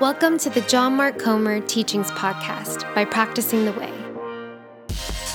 Welcome 0.00 0.38
to 0.38 0.50
the 0.50 0.60
John 0.60 0.94
Mark 0.94 1.18
Comer 1.18 1.58
Teachings 1.58 2.08
Podcast 2.12 2.94
by 2.94 3.04
Practicing 3.04 3.64
the 3.64 3.72
Way. 3.72 3.92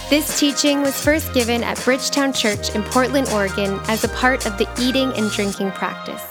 This 0.10 0.40
teaching 0.40 0.82
was 0.82 0.98
first 1.04 1.34
given 1.34 1.66
at 1.66 1.84
Bridgetown 1.84 2.32
Church 2.32 2.74
in 2.74 2.82
Portland, 2.84 3.28
Oregon, 3.34 3.78
as 3.90 4.06
a 4.06 4.08
part 4.08 4.46
of 4.46 4.58
the 4.58 4.66
eating 4.80 5.12
and 5.18 5.30
drinking 5.32 5.72
practice. 5.72 6.24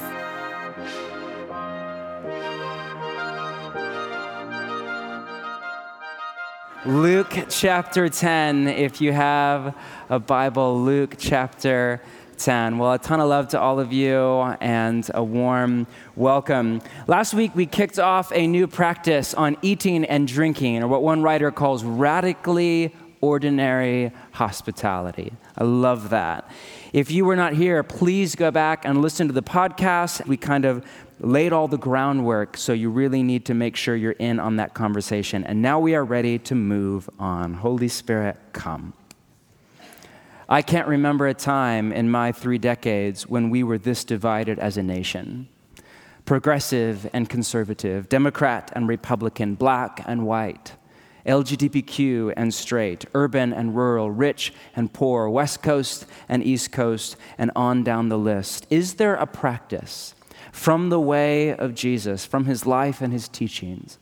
Luke 6.87 7.37
chapter 7.51 8.09
10, 8.09 8.67
if 8.67 9.03
you 9.03 9.13
have 9.13 9.77
a 10.09 10.19
Bible, 10.19 10.81
Luke 10.81 11.17
chapter 11.19 12.01
10. 12.43 12.79
Well, 12.79 12.93
a 12.93 12.99
ton 12.99 13.21
of 13.21 13.29
love 13.29 13.49
to 13.49 13.61
all 13.61 13.79
of 13.79 13.93
you 13.93 14.21
and 14.61 15.09
a 15.15 15.23
warm 15.23 15.87
welcome. 16.17 16.83
Last 17.07 17.35
week, 17.35 17.55
we 17.55 17.67
kicked 17.67 18.01
off 18.01 18.33
a 18.33 18.49
new 18.49 18.67
practice 18.67 19.33
on 19.33 19.57
eating 19.63 20.05
and 20.05 20.27
drinking, 20.27 20.83
or 20.83 20.89
what 20.89 21.03
one 21.05 21.23
writer 21.23 21.53
calls 21.53 21.85
radically 21.85 22.95
ordinary 23.21 24.11
hospitality. 24.33 25.33
I 25.57 25.63
love 25.63 26.11
that. 26.11 26.51
If 26.93 27.13
you 27.13 27.25
were 27.25 27.37
not 27.37 27.53
here, 27.53 27.83
please 27.85 28.35
go 28.35 28.51
back 28.51 28.85
and 28.85 29.01
listen 29.01 29.29
to 29.29 29.33
the 29.33 29.43
podcast. 29.43 30.27
We 30.27 30.37
kind 30.37 30.65
of 30.65 30.85
laid 31.21 31.53
all 31.53 31.69
the 31.69 31.79
groundwork, 31.79 32.57
so 32.57 32.73
you 32.73 32.91
really 32.91 33.23
need 33.23 33.45
to 33.45 33.55
make 33.55 33.77
sure 33.77 33.95
you're 33.95 34.13
in 34.13 34.41
on 34.41 34.57
that 34.57 34.75
conversation. 34.75 35.45
And 35.45 35.63
now 35.63 35.79
we 35.79 35.95
are 35.95 36.05
ready 36.05 36.41
to 36.41 36.57
move 36.57 37.09
on. 37.21 37.55
Holy 37.55 37.87
Spirit, 37.87 38.37
come. 38.53 38.95
I 40.49 40.63
can't 40.63 40.89
remember 40.89 41.27
a 41.27 41.35
time 41.35 41.93
in 41.93 42.11
my 42.11 42.33
three 42.33 42.59
decades 42.59 43.27
when 43.27 43.51
we 43.51 43.63
were 43.63 43.79
this 43.79 44.05
divided 44.05 44.59
as 44.59 44.77
a 44.77 44.83
nation 44.83 45.49
progressive 46.25 47.11
and 47.13 47.29
conservative, 47.29 48.09
Democrat 48.09 48.71
and 48.75 48.87
Republican, 48.87 49.57
black 49.57 50.03
and 50.07 50.25
white, 50.25 50.73
LGBTQ 51.27 52.33
and 52.37 52.53
straight, 52.55 53.05
urban 53.15 53.53
and 53.53 53.77
rural, 53.77 54.11
rich 54.11 54.53
and 54.75 54.93
poor, 54.93 55.29
West 55.29 55.63
Coast 55.63 56.07
and 56.29 56.45
East 56.45 56.73
Coast, 56.73 57.17
and 57.39 57.51
on 57.57 57.85
down 57.85 58.09
the 58.09 58.19
list. 58.19 58.67
Is 58.71 58.95
there 58.95 59.15
a 59.15 59.27
practice 59.27 60.15
from 60.53 60.91
the 60.91 61.01
way 61.01 61.55
of 61.55 61.75
Jesus, 61.75 62.27
from 62.27 62.45
his 62.45 62.67
life 62.67 63.01
and 63.01 63.13
his 63.13 63.29
teachings, 63.29 63.99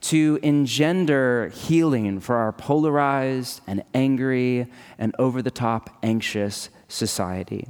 to 0.00 0.38
engender 0.42 1.48
healing 1.54 2.20
for 2.20 2.36
our 2.36 2.52
polarized 2.52 3.60
and 3.66 3.82
angry 3.92 4.66
and 4.98 5.14
over 5.18 5.42
the 5.42 5.50
top 5.50 5.98
anxious 6.02 6.70
society. 6.88 7.68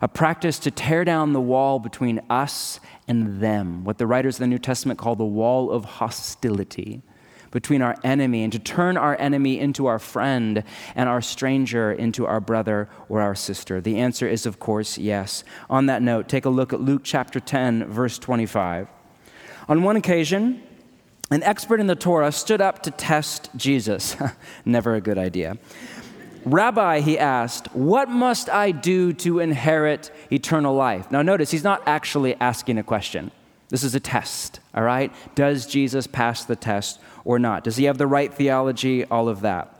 A 0.00 0.08
practice 0.08 0.58
to 0.60 0.70
tear 0.70 1.04
down 1.04 1.32
the 1.32 1.40
wall 1.40 1.78
between 1.78 2.20
us 2.30 2.80
and 3.08 3.40
them, 3.40 3.84
what 3.84 3.98
the 3.98 4.06
writers 4.06 4.36
of 4.36 4.40
the 4.40 4.46
New 4.46 4.58
Testament 4.58 4.98
call 4.98 5.16
the 5.16 5.24
wall 5.24 5.70
of 5.70 5.84
hostility 5.84 7.02
between 7.50 7.82
our 7.82 7.96
enemy, 8.04 8.44
and 8.44 8.52
to 8.52 8.60
turn 8.60 8.96
our 8.96 9.20
enemy 9.20 9.58
into 9.58 9.86
our 9.86 9.98
friend 9.98 10.62
and 10.94 11.08
our 11.08 11.20
stranger 11.20 11.90
into 11.90 12.24
our 12.24 12.40
brother 12.40 12.88
or 13.08 13.20
our 13.20 13.34
sister? 13.34 13.80
The 13.80 13.98
answer 13.98 14.28
is, 14.28 14.46
of 14.46 14.60
course, 14.60 14.96
yes. 14.96 15.42
On 15.68 15.86
that 15.86 16.00
note, 16.00 16.28
take 16.28 16.44
a 16.44 16.48
look 16.48 16.72
at 16.72 16.80
Luke 16.80 17.02
chapter 17.02 17.40
10, 17.40 17.86
verse 17.86 18.20
25. 18.20 18.86
On 19.68 19.82
one 19.82 19.96
occasion, 19.96 20.62
an 21.30 21.42
expert 21.44 21.80
in 21.80 21.86
the 21.86 21.94
Torah 21.94 22.32
stood 22.32 22.60
up 22.60 22.82
to 22.82 22.90
test 22.90 23.50
Jesus. 23.56 24.16
Never 24.64 24.94
a 24.94 25.00
good 25.00 25.18
idea. 25.18 25.58
Rabbi, 26.44 27.00
he 27.00 27.18
asked, 27.18 27.66
What 27.74 28.08
must 28.08 28.48
I 28.48 28.70
do 28.70 29.12
to 29.14 29.40
inherit 29.40 30.10
eternal 30.32 30.74
life? 30.74 31.10
Now, 31.10 31.22
notice, 31.22 31.50
he's 31.50 31.64
not 31.64 31.82
actually 31.86 32.34
asking 32.36 32.78
a 32.78 32.82
question. 32.82 33.30
This 33.68 33.84
is 33.84 33.94
a 33.94 34.00
test, 34.00 34.58
all 34.74 34.82
right? 34.82 35.12
Does 35.36 35.66
Jesus 35.66 36.06
pass 36.08 36.44
the 36.44 36.56
test 36.56 36.98
or 37.24 37.38
not? 37.38 37.62
Does 37.62 37.76
he 37.76 37.84
have 37.84 37.98
the 37.98 38.06
right 38.06 38.32
theology? 38.32 39.04
All 39.04 39.28
of 39.28 39.42
that. 39.42 39.76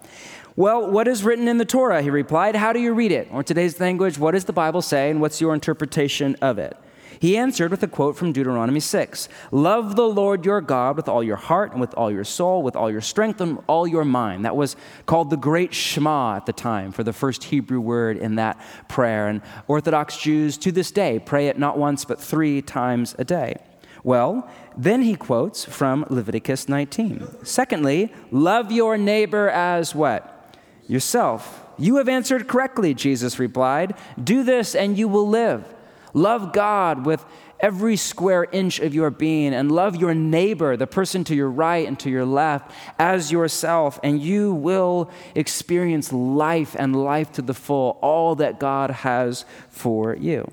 Well, 0.55 0.91
what 0.91 1.09
is 1.09 1.25
written 1.25 1.49
in 1.49 1.59
the 1.59 1.65
Torah? 1.65 2.03
He 2.03 2.11
replied. 2.11 2.55
How 2.55 2.73
do 2.73 2.79
you 2.79 2.93
read 2.93 3.13
it? 3.13 3.29
Or 3.33 3.43
today's 3.43 3.81
language, 3.81 4.19
what 4.19 4.33
does 4.33 4.45
the 4.45 4.53
Bible 4.53 4.83
say 4.83 5.11
and 5.11 5.21
what's 5.21 5.41
your 5.41 5.55
interpretation 5.55 6.37
of 6.43 6.59
it? 6.59 6.77
He 7.21 7.37
answered 7.37 7.71
with 7.71 7.83
a 7.83 7.87
quote 7.87 8.17
from 8.17 8.33
Deuteronomy 8.33 8.81
6 8.81 9.29
Love 9.51 9.95
the 9.95 10.09
Lord 10.09 10.47
your 10.47 10.63
God 10.63 10.97
with 10.97 11.07
all 11.07 11.23
your 11.23 11.37
heart 11.37 11.73
and 11.73 11.81
with 11.81 11.93
all 11.93 12.11
your 12.11 12.25
soul, 12.25 12.63
with 12.63 12.75
all 12.75 12.91
your 12.91 13.03
strength 13.03 13.43
and 13.43 13.59
all 13.67 13.87
your 13.87 14.07
mind. 14.07 14.47
That 14.47 14.57
was 14.57 14.75
called 15.05 15.29
the 15.29 15.37
Great 15.37 15.75
Shema 15.75 16.37
at 16.37 16.47
the 16.47 16.55
time 16.55 16.93
for 16.93 17.05
the 17.05 17.13
first 17.13 17.45
Hebrew 17.45 17.79
word 17.79 18.17
in 18.17 18.37
that 18.37 18.59
prayer. 18.89 19.29
And 19.29 19.43
Orthodox 19.69 20.17
Jews 20.17 20.57
to 20.59 20.73
this 20.73 20.91
day 20.91 21.19
pray 21.19 21.49
it 21.49 21.59
not 21.59 21.77
once 21.77 22.07
but 22.07 22.19
three 22.19 22.63
times 22.63 23.15
a 23.19 23.25
day. 23.25 23.59
Well, 24.03 24.49
then 24.75 25.03
he 25.03 25.15
quotes 25.15 25.63
from 25.63 26.07
Leviticus 26.09 26.71
19. 26.71 27.45
Secondly, 27.45 28.15
love 28.31 28.73
your 28.73 28.97
neighbor 28.97 29.51
as 29.51 29.95
what? 29.95 30.57
Yourself. 30.87 31.67
You 31.77 31.97
have 31.97 32.09
answered 32.09 32.49
correctly, 32.49 32.95
Jesus 32.95 33.39
replied. 33.39 33.95
Do 34.23 34.43
this 34.43 34.75
and 34.75 34.97
you 34.97 35.07
will 35.07 35.29
live. 35.29 35.67
Love 36.13 36.53
God 36.53 37.07
with 37.07 37.25
every 37.61 37.97
square 37.97 38.47
inch 38.53 38.79
of 38.81 38.95
your 38.95 39.11
being 39.11 39.55
and 39.55 39.71
love 39.71 39.97
your 39.97 40.15
neighbor, 40.15 40.77
the 40.77 40.87
person 40.87 41.25
to 41.25 41.35
your 41.35 41.51
right 41.51 41.87
and 41.87 41.99
to 42.01 42.11
your 42.11 42.25
left, 42.25 42.71
as 42.99 43.31
yourself, 43.31 44.01
and 44.03 44.21
you 44.21 44.53
will 44.53 45.11
experience 45.35 46.13
life 46.13 46.75
and 46.79 46.97
life 46.97 47.31
to 47.33 47.43
the 47.43 47.55
full, 47.55 47.99
all 48.01 48.35
that 48.35 48.59
God 48.59 48.91
has 48.91 49.45
for 49.69 50.17
you. 50.17 50.51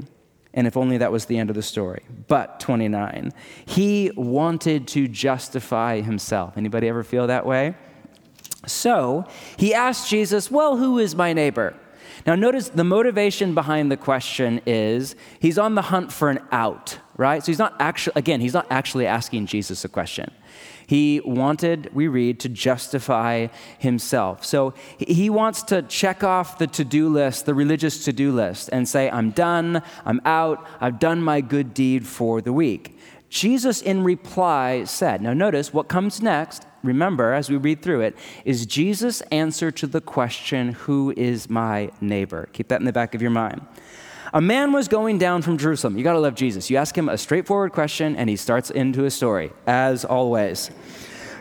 And 0.53 0.65
if 0.65 0.75
only 0.75 0.97
that 0.97 1.11
was 1.11 1.25
the 1.25 1.37
end 1.37 1.49
of 1.49 1.55
the 1.55 1.61
story. 1.61 2.03
But 2.27 2.59
29, 2.59 3.31
he 3.65 4.11
wanted 4.15 4.87
to 4.89 5.07
justify 5.07 6.01
himself. 6.01 6.57
Anybody 6.57 6.87
ever 6.87 7.03
feel 7.03 7.27
that 7.27 7.45
way? 7.45 7.75
So 8.65 9.27
he 9.55 9.73
asked 9.73 10.09
Jesus, 10.09 10.49
Well, 10.49 10.77
who 10.77 10.97
is 10.97 11.15
my 11.15 11.33
neighbor? 11.33 11.75
Now, 12.25 12.35
notice 12.35 12.69
the 12.69 12.83
motivation 12.83 13.53
behind 13.53 13.91
the 13.91 13.97
question 13.97 14.61
is 14.65 15.15
he's 15.39 15.57
on 15.57 15.75
the 15.75 15.83
hunt 15.83 16.11
for 16.11 16.29
an 16.29 16.39
out, 16.51 16.99
right? 17.15 17.43
So 17.43 17.51
he's 17.51 17.59
not 17.59 17.75
actually, 17.79 18.13
again, 18.15 18.41
he's 18.41 18.53
not 18.53 18.67
actually 18.69 19.05
asking 19.05 19.45
Jesus 19.45 19.85
a 19.85 19.89
question. 19.89 20.31
He 20.87 21.21
wanted, 21.25 21.93
we 21.93 22.07
read, 22.07 22.39
to 22.39 22.49
justify 22.49 23.47
himself. 23.77 24.45
So 24.45 24.73
he 24.97 25.29
wants 25.29 25.61
to 25.63 25.81
check 25.81 26.23
off 26.23 26.57
the 26.57 26.67
to 26.67 26.85
do 26.85 27.09
list, 27.09 27.45
the 27.45 27.53
religious 27.53 28.05
to 28.05 28.13
do 28.13 28.31
list, 28.31 28.69
and 28.71 28.87
say, 28.87 29.09
I'm 29.09 29.31
done, 29.31 29.83
I'm 30.05 30.21
out, 30.23 30.65
I've 30.79 30.97
done 30.97 31.21
my 31.21 31.41
good 31.41 31.73
deed 31.73 32.07
for 32.07 32.41
the 32.41 32.53
week. 32.53 32.97
Jesus, 33.29 33.81
in 33.81 34.05
reply, 34.05 34.85
said, 34.85 35.21
Now 35.21 35.33
notice 35.33 35.73
what 35.73 35.89
comes 35.89 36.21
next 36.21 36.65
remember, 36.87 37.33
as 37.33 37.49
we 37.49 37.57
read 37.57 37.81
through 37.81 38.01
it, 38.01 38.17
is 38.45 38.65
Jesus' 38.65 39.21
answer 39.31 39.69
to 39.71 39.85
the 39.85 40.01
question, 40.01 40.73
Who 40.73 41.13
is 41.15 41.49
my 41.49 41.91
neighbor? 42.01 42.49
Keep 42.53 42.69
that 42.69 42.79
in 42.79 42.85
the 42.85 42.93
back 42.93 43.13
of 43.13 43.21
your 43.21 43.31
mind. 43.31 43.61
A 44.33 44.41
man 44.41 44.73
was 44.73 44.87
going 44.87 45.17
down 45.17 45.41
from 45.41 45.57
Jerusalem. 45.57 45.97
You 45.97 46.03
got 46.03 46.13
to 46.13 46.19
love 46.19 46.35
Jesus. 46.35 46.69
You 46.69 46.77
ask 46.77 46.97
him 46.97 47.07
a 47.07 47.17
straightforward 47.17 47.71
question, 47.71 48.15
and 48.15 48.29
he 48.29 48.35
starts 48.35 48.69
into 48.69 49.05
a 49.05 49.11
story, 49.11 49.51
as 49.65 50.03
always. 50.03 50.69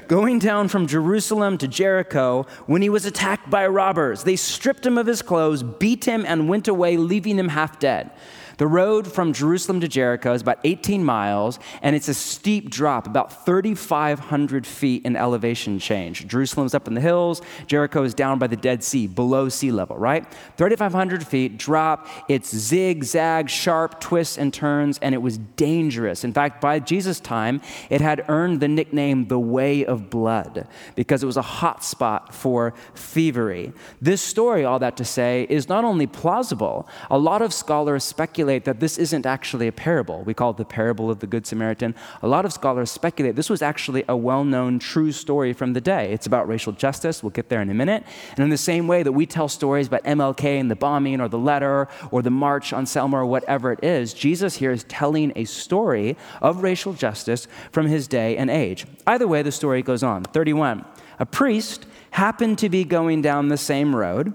Going 0.07 0.39
down 0.39 0.69
from 0.69 0.87
Jerusalem 0.87 1.59
to 1.59 1.67
Jericho 1.67 2.47
when 2.67 2.83
he 2.83 2.89
was 2.89 3.05
attacked 3.05 3.51
by 3.51 3.67
robbers. 3.67 4.23
They 4.23 4.37
stripped 4.37 4.87
him 4.87 4.99
of 4.99 5.07
his 5.07 5.21
clothes, 5.21 5.65
beat 5.65 6.05
him, 6.05 6.25
and 6.25 6.49
went 6.49 6.69
away, 6.69 6.97
leaving 6.97 7.39
him 7.39 7.49
half 7.49 7.81
dead. 7.81 8.13
The 8.59 8.67
road 8.67 9.07
from 9.07 9.35
Jerusalem 9.35 9.81
to 9.81 9.89
Jericho 9.89 10.33
is 10.33 10.41
about 10.41 10.61
18 10.65 11.05
miles, 11.05 11.59
and 11.83 11.95
it's 11.95 12.09
a 12.09 12.15
steep 12.15 12.71
drop, 12.71 13.07
about 13.07 13.45
3,500 13.45 14.67
feet 14.67 15.05
in 15.05 15.15
elevation 15.15 15.79
change. 15.79 16.27
Jerusalem's 16.27 16.75
up 16.75 16.89
in 16.89 16.95
the 16.95 17.03
hills, 17.03 17.43
Jericho 17.67 18.03
is 18.03 18.15
down 18.15 18.39
by 18.39 18.47
the 18.47 18.57
Dead 18.57 18.83
Sea, 18.83 19.07
below 19.07 19.51
sea 19.51 19.71
level, 19.71 19.99
right? 19.99 20.27
3,500 20.57 21.27
feet 21.27 21.59
drop. 21.59 22.09
It's 22.29 22.55
zigzag, 22.55 23.51
sharp 23.51 24.01
twists 24.01 24.39
and 24.39 24.55
turns, 24.55 24.99
and 25.01 25.15
it 25.15 25.19
was 25.19 25.37
dangerous. 25.37 26.25
In 26.25 26.33
fact, 26.33 26.63
by 26.63 26.79
Jesus' 26.79 27.21
time, 27.21 27.61
it 27.91 28.01
had 28.01 28.25
earned 28.27 28.61
the 28.61 28.69
nickname 28.69 29.27
the 29.27 29.39
Way 29.39 29.85
of 29.85 30.09
Blood 30.09 30.67
because 30.95 31.23
it 31.23 31.27
was 31.27 31.37
a 31.37 31.43
hot 31.43 31.85
spot 31.85 32.35
for 32.35 32.73
thievery. 32.95 33.75
This 34.01 34.23
story, 34.23 34.65
all 34.65 34.79
that 34.79 34.97
to 34.97 35.05
say, 35.05 35.47
is 35.51 35.69
not 35.69 35.85
only 35.85 36.07
plausible, 36.07 36.89
a 37.11 37.19
lot 37.19 37.43
of 37.43 37.53
scholars 37.53 38.03
speculate 38.03 38.46
speculate 38.47 38.65
that 38.65 38.79
this 38.79 38.97
isn't 38.97 39.27
actually 39.27 39.67
a 39.67 39.73
parable. 39.73 40.23
We 40.23 40.33
call 40.33 40.51
it 40.51 40.57
the 40.57 40.65
parable 40.65 41.11
of 41.11 41.19
the 41.19 41.27
Good 41.27 41.49
Samaritan. 41.49 41.97
A 42.23 42.29
lot 42.29 42.45
of 42.45 42.53
scholars 42.53 42.93
speculate 42.93 43.35
this 43.35 43.51
was 43.51 43.61
actually 43.61 44.05
a 44.09 44.17
well 44.17 44.45
known 44.45 44.79
true 44.79 45.11
story 45.11 45.53
from 45.53 45.73
the 45.73 45.81
day. 45.81 46.13
It's 46.13 46.27
about 46.27 46.47
racial 46.47 46.73
justice. 46.73 47.25
We'll 47.25 47.31
get 47.31 47.49
there 47.49 47.61
in 47.61 47.71
a 47.71 47.75
minute. 47.75 48.05
And 48.37 48.45
in 48.45 48.51
the 48.51 48.57
same 48.57 48.87
way 48.87 49.03
that 49.03 49.11
we 49.11 49.27
tell 49.27 49.49
stories 49.49 49.89
about 49.89 50.05
MLK 50.05 50.61
and 50.61 50.71
the 50.71 50.77
bombing 50.77 51.21
or 51.21 51.29
the 51.29 51.41
letter 51.41 51.89
or 52.13 52.23
the 52.23 52.31
march 52.31 52.73
on 52.73 52.87
Selma 52.87 53.17
or 53.17 53.27
whatever 53.27 53.73
it 53.73 53.83
is, 53.83 54.15
Jesus 54.15 54.55
here 54.55 54.71
is 54.71 54.85
telling 54.85 55.33
a 55.35 55.45
story 55.45 56.17
of 56.41 56.63
racial 56.63 56.93
justice 56.93 57.49
from 57.73 57.89
his 57.89 58.07
day 58.07 58.37
and 58.37 58.49
age. 58.49 58.87
Either 59.09 59.27
way, 59.27 59.43
the 59.43 59.51
story 59.51 59.83
goes 59.83 60.05
on. 60.05 60.23
31. 60.23 60.85
A 61.19 61.27
priest 61.27 61.85
happened 62.13 62.59
to 62.59 62.69
be 62.69 62.85
going 62.85 63.23
down 63.23 63.49
the 63.49 63.57
same 63.57 63.97
road. 63.97 64.35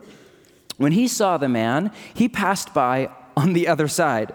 When 0.75 0.91
he 0.91 1.07
saw 1.07 1.37
the 1.37 1.47
man, 1.47 1.91
he 2.13 2.27
passed 2.27 2.73
by 2.73 3.09
on 3.35 3.53
the 3.53 3.67
other 3.67 3.87
side. 3.87 4.33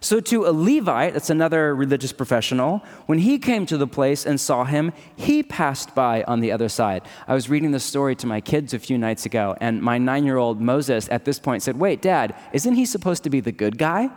So, 0.00 0.20
to 0.20 0.44
a 0.44 0.52
Levite, 0.52 1.14
that's 1.14 1.30
another 1.30 1.74
religious 1.74 2.12
professional, 2.12 2.82
when 3.06 3.20
he 3.20 3.38
came 3.38 3.64
to 3.64 3.78
the 3.78 3.86
place 3.86 4.26
and 4.26 4.38
saw 4.38 4.64
him, 4.64 4.92
he 5.16 5.42
passed 5.42 5.94
by 5.94 6.22
on 6.24 6.40
the 6.40 6.52
other 6.52 6.68
side. 6.68 7.02
I 7.26 7.32
was 7.32 7.48
reading 7.48 7.70
this 7.70 7.84
story 7.84 8.14
to 8.16 8.26
my 8.26 8.42
kids 8.42 8.74
a 8.74 8.78
few 8.78 8.98
nights 8.98 9.24
ago, 9.24 9.56
and 9.62 9.80
my 9.82 9.96
nine 9.96 10.24
year 10.24 10.36
old 10.36 10.60
Moses 10.60 11.08
at 11.10 11.24
this 11.24 11.38
point 11.38 11.62
said, 11.62 11.78
Wait, 11.78 12.02
Dad, 12.02 12.34
isn't 12.52 12.74
he 12.74 12.84
supposed 12.84 13.24
to 13.24 13.30
be 13.30 13.40
the 13.40 13.50
good 13.50 13.78
guy? 13.78 14.10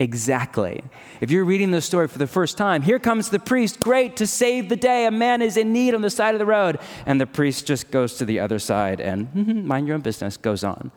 Exactly. 0.00 0.82
If 1.20 1.30
you're 1.30 1.44
reading 1.44 1.70
this 1.70 1.86
story 1.86 2.08
for 2.08 2.18
the 2.18 2.26
first 2.26 2.58
time, 2.58 2.82
here 2.82 2.98
comes 2.98 3.28
the 3.28 3.38
priest, 3.38 3.78
great 3.78 4.16
to 4.16 4.26
save 4.26 4.68
the 4.68 4.76
day. 4.76 5.06
A 5.06 5.10
man 5.12 5.40
is 5.40 5.56
in 5.56 5.72
need 5.72 5.94
on 5.94 6.02
the 6.02 6.10
side 6.10 6.34
of 6.34 6.40
the 6.40 6.46
road. 6.46 6.80
And 7.06 7.20
the 7.20 7.26
priest 7.26 7.66
just 7.66 7.92
goes 7.92 8.16
to 8.16 8.24
the 8.24 8.40
other 8.40 8.58
side 8.58 9.00
and, 9.00 9.32
mind 9.64 9.86
your 9.86 9.94
own 9.94 10.00
business, 10.00 10.36
goes 10.36 10.64
on. 10.64 10.90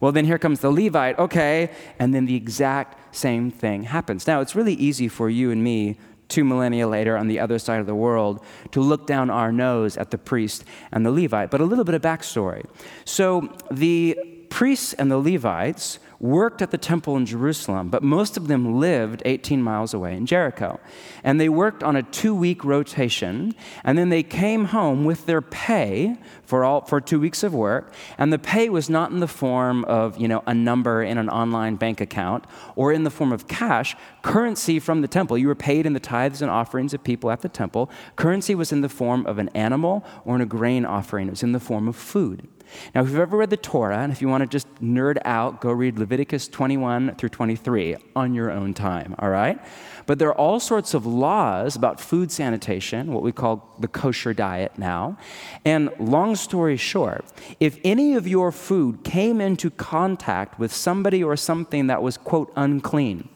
Well, 0.00 0.12
then 0.12 0.24
here 0.24 0.38
comes 0.38 0.60
the 0.60 0.70
Levite, 0.70 1.18
okay, 1.18 1.70
and 1.98 2.14
then 2.14 2.26
the 2.26 2.34
exact 2.34 3.14
same 3.14 3.50
thing 3.50 3.84
happens. 3.84 4.26
Now, 4.26 4.40
it's 4.40 4.54
really 4.54 4.74
easy 4.74 5.08
for 5.08 5.30
you 5.30 5.50
and 5.50 5.62
me, 5.64 5.96
two 6.28 6.44
millennia 6.44 6.88
later 6.88 7.16
on 7.16 7.28
the 7.28 7.38
other 7.38 7.58
side 7.58 7.80
of 7.80 7.86
the 7.86 7.94
world, 7.94 8.44
to 8.72 8.80
look 8.80 9.06
down 9.06 9.30
our 9.30 9.52
nose 9.52 9.96
at 9.96 10.10
the 10.10 10.18
priest 10.18 10.64
and 10.92 11.06
the 11.06 11.10
Levite. 11.10 11.50
But 11.50 11.60
a 11.60 11.64
little 11.64 11.84
bit 11.84 11.94
of 11.94 12.02
backstory. 12.02 12.64
So, 13.04 13.52
the 13.70 14.18
priests 14.50 14.92
and 14.94 15.10
the 15.10 15.18
Levites 15.18 15.98
worked 16.18 16.62
at 16.62 16.70
the 16.70 16.78
temple 16.78 17.16
in 17.16 17.26
Jerusalem, 17.26 17.88
but 17.88 18.02
most 18.02 18.36
of 18.36 18.48
them 18.48 18.78
lived 18.78 19.22
18 19.24 19.62
miles 19.62 19.92
away 19.92 20.16
in 20.16 20.26
Jericho. 20.26 20.80
And 21.22 21.40
they 21.40 21.48
worked 21.48 21.82
on 21.82 21.96
a 21.96 22.02
two 22.02 22.34
week 22.34 22.64
rotation, 22.64 23.54
and 23.84 23.98
then 23.98 24.08
they 24.08 24.22
came 24.22 24.66
home 24.66 25.04
with 25.04 25.26
their 25.26 25.42
pay 25.42 26.16
for, 26.44 26.64
all, 26.64 26.82
for 26.82 27.00
two 27.00 27.20
weeks 27.20 27.42
of 27.42 27.54
work. 27.54 27.92
And 28.18 28.32
the 28.32 28.38
pay 28.38 28.68
was 28.68 28.88
not 28.88 29.10
in 29.10 29.20
the 29.20 29.28
form 29.28 29.84
of 29.84 30.18
you 30.18 30.28
know, 30.28 30.42
a 30.46 30.54
number 30.54 31.02
in 31.02 31.18
an 31.18 31.28
online 31.28 31.76
bank 31.76 32.00
account 32.00 32.44
or 32.74 32.92
in 32.92 33.04
the 33.04 33.10
form 33.10 33.32
of 33.32 33.48
cash, 33.48 33.96
currency 34.22 34.78
from 34.78 35.02
the 35.02 35.08
temple. 35.08 35.36
You 35.36 35.48
were 35.48 35.54
paid 35.54 35.86
in 35.86 35.92
the 35.92 36.00
tithes 36.00 36.42
and 36.42 36.50
offerings 36.50 36.94
of 36.94 37.02
people 37.02 37.30
at 37.30 37.42
the 37.42 37.48
temple. 37.48 37.90
Currency 38.16 38.54
was 38.54 38.72
in 38.72 38.80
the 38.80 38.88
form 38.88 39.26
of 39.26 39.38
an 39.38 39.48
animal 39.50 40.04
or 40.24 40.36
in 40.36 40.40
a 40.40 40.46
grain 40.46 40.84
offering, 40.84 41.28
it 41.28 41.30
was 41.30 41.42
in 41.42 41.52
the 41.52 41.60
form 41.60 41.88
of 41.88 41.96
food. 41.96 42.48
Now, 42.94 43.02
if 43.02 43.08
you've 43.08 43.18
ever 43.18 43.36
read 43.36 43.50
the 43.50 43.56
Torah, 43.56 43.98
and 43.98 44.12
if 44.12 44.22
you 44.22 44.28
want 44.28 44.42
to 44.42 44.46
just 44.46 44.66
nerd 44.76 45.18
out, 45.24 45.60
go 45.60 45.70
read 45.70 45.98
Leviticus 45.98 46.48
21 46.48 47.16
through 47.16 47.28
23 47.28 47.96
on 48.14 48.34
your 48.34 48.50
own 48.50 48.74
time, 48.74 49.14
all 49.18 49.30
right? 49.30 49.58
But 50.06 50.18
there 50.18 50.28
are 50.28 50.34
all 50.34 50.60
sorts 50.60 50.94
of 50.94 51.04
laws 51.04 51.74
about 51.74 52.00
food 52.00 52.30
sanitation, 52.30 53.12
what 53.12 53.22
we 53.22 53.32
call 53.32 53.74
the 53.80 53.88
kosher 53.88 54.32
diet 54.32 54.78
now. 54.78 55.18
And 55.64 55.90
long 55.98 56.36
story 56.36 56.76
short, 56.76 57.24
if 57.58 57.78
any 57.84 58.14
of 58.14 58.28
your 58.28 58.52
food 58.52 59.02
came 59.02 59.40
into 59.40 59.70
contact 59.70 60.58
with 60.58 60.72
somebody 60.72 61.24
or 61.24 61.36
something 61.36 61.88
that 61.88 62.02
was, 62.02 62.16
quote, 62.16 62.52
unclean, 62.54 63.28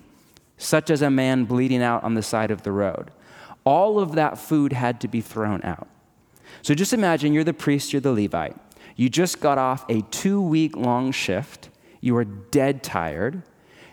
such 0.58 0.90
as 0.90 1.02
a 1.02 1.10
man 1.10 1.44
bleeding 1.44 1.82
out 1.82 2.04
on 2.04 2.14
the 2.14 2.22
side 2.22 2.50
of 2.50 2.62
the 2.62 2.72
road, 2.72 3.10
all 3.64 3.98
of 3.98 4.14
that 4.14 4.38
food 4.38 4.72
had 4.72 5.00
to 5.00 5.08
be 5.08 5.20
thrown 5.20 5.62
out. 5.64 5.88
So 6.62 6.74
just 6.74 6.92
imagine 6.92 7.32
you're 7.32 7.44
the 7.44 7.52
priest, 7.52 7.92
you're 7.92 8.00
the 8.00 8.12
Levite. 8.12 8.56
You 8.96 9.08
just 9.08 9.40
got 9.40 9.58
off 9.58 9.84
a 9.88 10.02
two 10.10 10.40
week 10.40 10.76
long 10.76 11.12
shift. 11.12 11.68
You 12.00 12.16
are 12.16 12.24
dead 12.24 12.82
tired. 12.82 13.42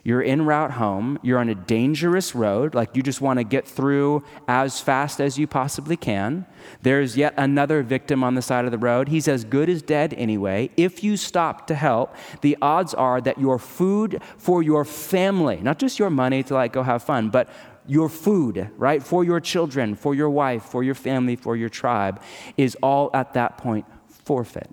You're 0.07 0.23
en 0.23 0.45
route 0.45 0.71
home. 0.71 1.19
You're 1.21 1.37
on 1.37 1.49
a 1.49 1.55
dangerous 1.55 2.33
road, 2.33 2.73
like 2.73 2.95
you 2.95 3.03
just 3.03 3.19
want 3.19 3.39
to 3.39 3.43
get 3.43 3.67
through 3.67 4.23
as 4.47 4.79
fast 4.79 5.19
as 5.19 5.37
you 5.37 5.47
possibly 5.47 5.97
can. 5.97 6.45
There's 6.81 7.17
yet 7.17 7.33
another 7.35 7.83
victim 7.83 8.23
on 8.23 8.35
the 8.35 8.41
side 8.41 8.63
of 8.63 8.71
the 8.71 8.77
road. 8.77 9.09
He's 9.09 9.27
as 9.27 9.43
good 9.43 9.69
as 9.69 9.81
dead 9.81 10.13
anyway. 10.13 10.69
If 10.77 11.03
you 11.03 11.17
stop 11.17 11.67
to 11.67 11.75
help, 11.75 12.15
the 12.39 12.57
odds 12.61 12.93
are 12.93 13.19
that 13.19 13.37
your 13.37 13.59
food 13.59 14.21
for 14.37 14.63
your 14.63 14.85
family, 14.85 15.57
not 15.57 15.77
just 15.77 15.99
your 15.99 16.09
money 16.09 16.41
to 16.43 16.53
like 16.53 16.71
go 16.71 16.83
have 16.83 17.03
fun, 17.03 17.29
but 17.29 17.49
your 17.85 18.07
food, 18.07 18.69
right, 18.77 19.03
for 19.03 19.25
your 19.25 19.41
children, 19.41 19.93
for 19.93 20.15
your 20.15 20.29
wife, 20.29 20.63
for 20.63 20.83
your 20.83 20.95
family, 20.95 21.35
for 21.35 21.57
your 21.57 21.67
tribe, 21.67 22.21
is 22.55 22.77
all 22.81 23.09
at 23.13 23.33
that 23.33 23.57
point 23.57 23.85
forfeit. 24.07 24.69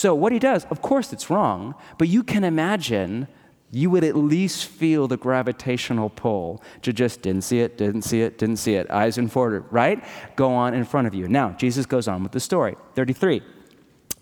So, 0.00 0.14
what 0.14 0.32
he 0.32 0.38
does, 0.38 0.64
of 0.70 0.80
course, 0.80 1.12
it's 1.12 1.28
wrong, 1.28 1.74
but 1.98 2.08
you 2.08 2.22
can 2.22 2.42
imagine 2.42 3.28
you 3.70 3.90
would 3.90 4.02
at 4.02 4.16
least 4.16 4.64
feel 4.64 5.06
the 5.06 5.18
gravitational 5.18 6.08
pull 6.08 6.62
to 6.80 6.90
just 6.90 7.20
didn't 7.20 7.42
see 7.42 7.60
it, 7.60 7.76
didn't 7.76 8.00
see 8.00 8.22
it, 8.22 8.38
didn't 8.38 8.56
see 8.56 8.76
it, 8.76 8.90
eyes 8.90 9.18
and 9.18 9.30
forward, 9.30 9.66
right? 9.70 10.02
Go 10.36 10.54
on 10.54 10.72
in 10.72 10.86
front 10.86 11.06
of 11.06 11.14
you. 11.14 11.28
Now, 11.28 11.50
Jesus 11.50 11.84
goes 11.84 12.08
on 12.08 12.22
with 12.22 12.32
the 12.32 12.40
story. 12.40 12.76
33. 12.94 13.42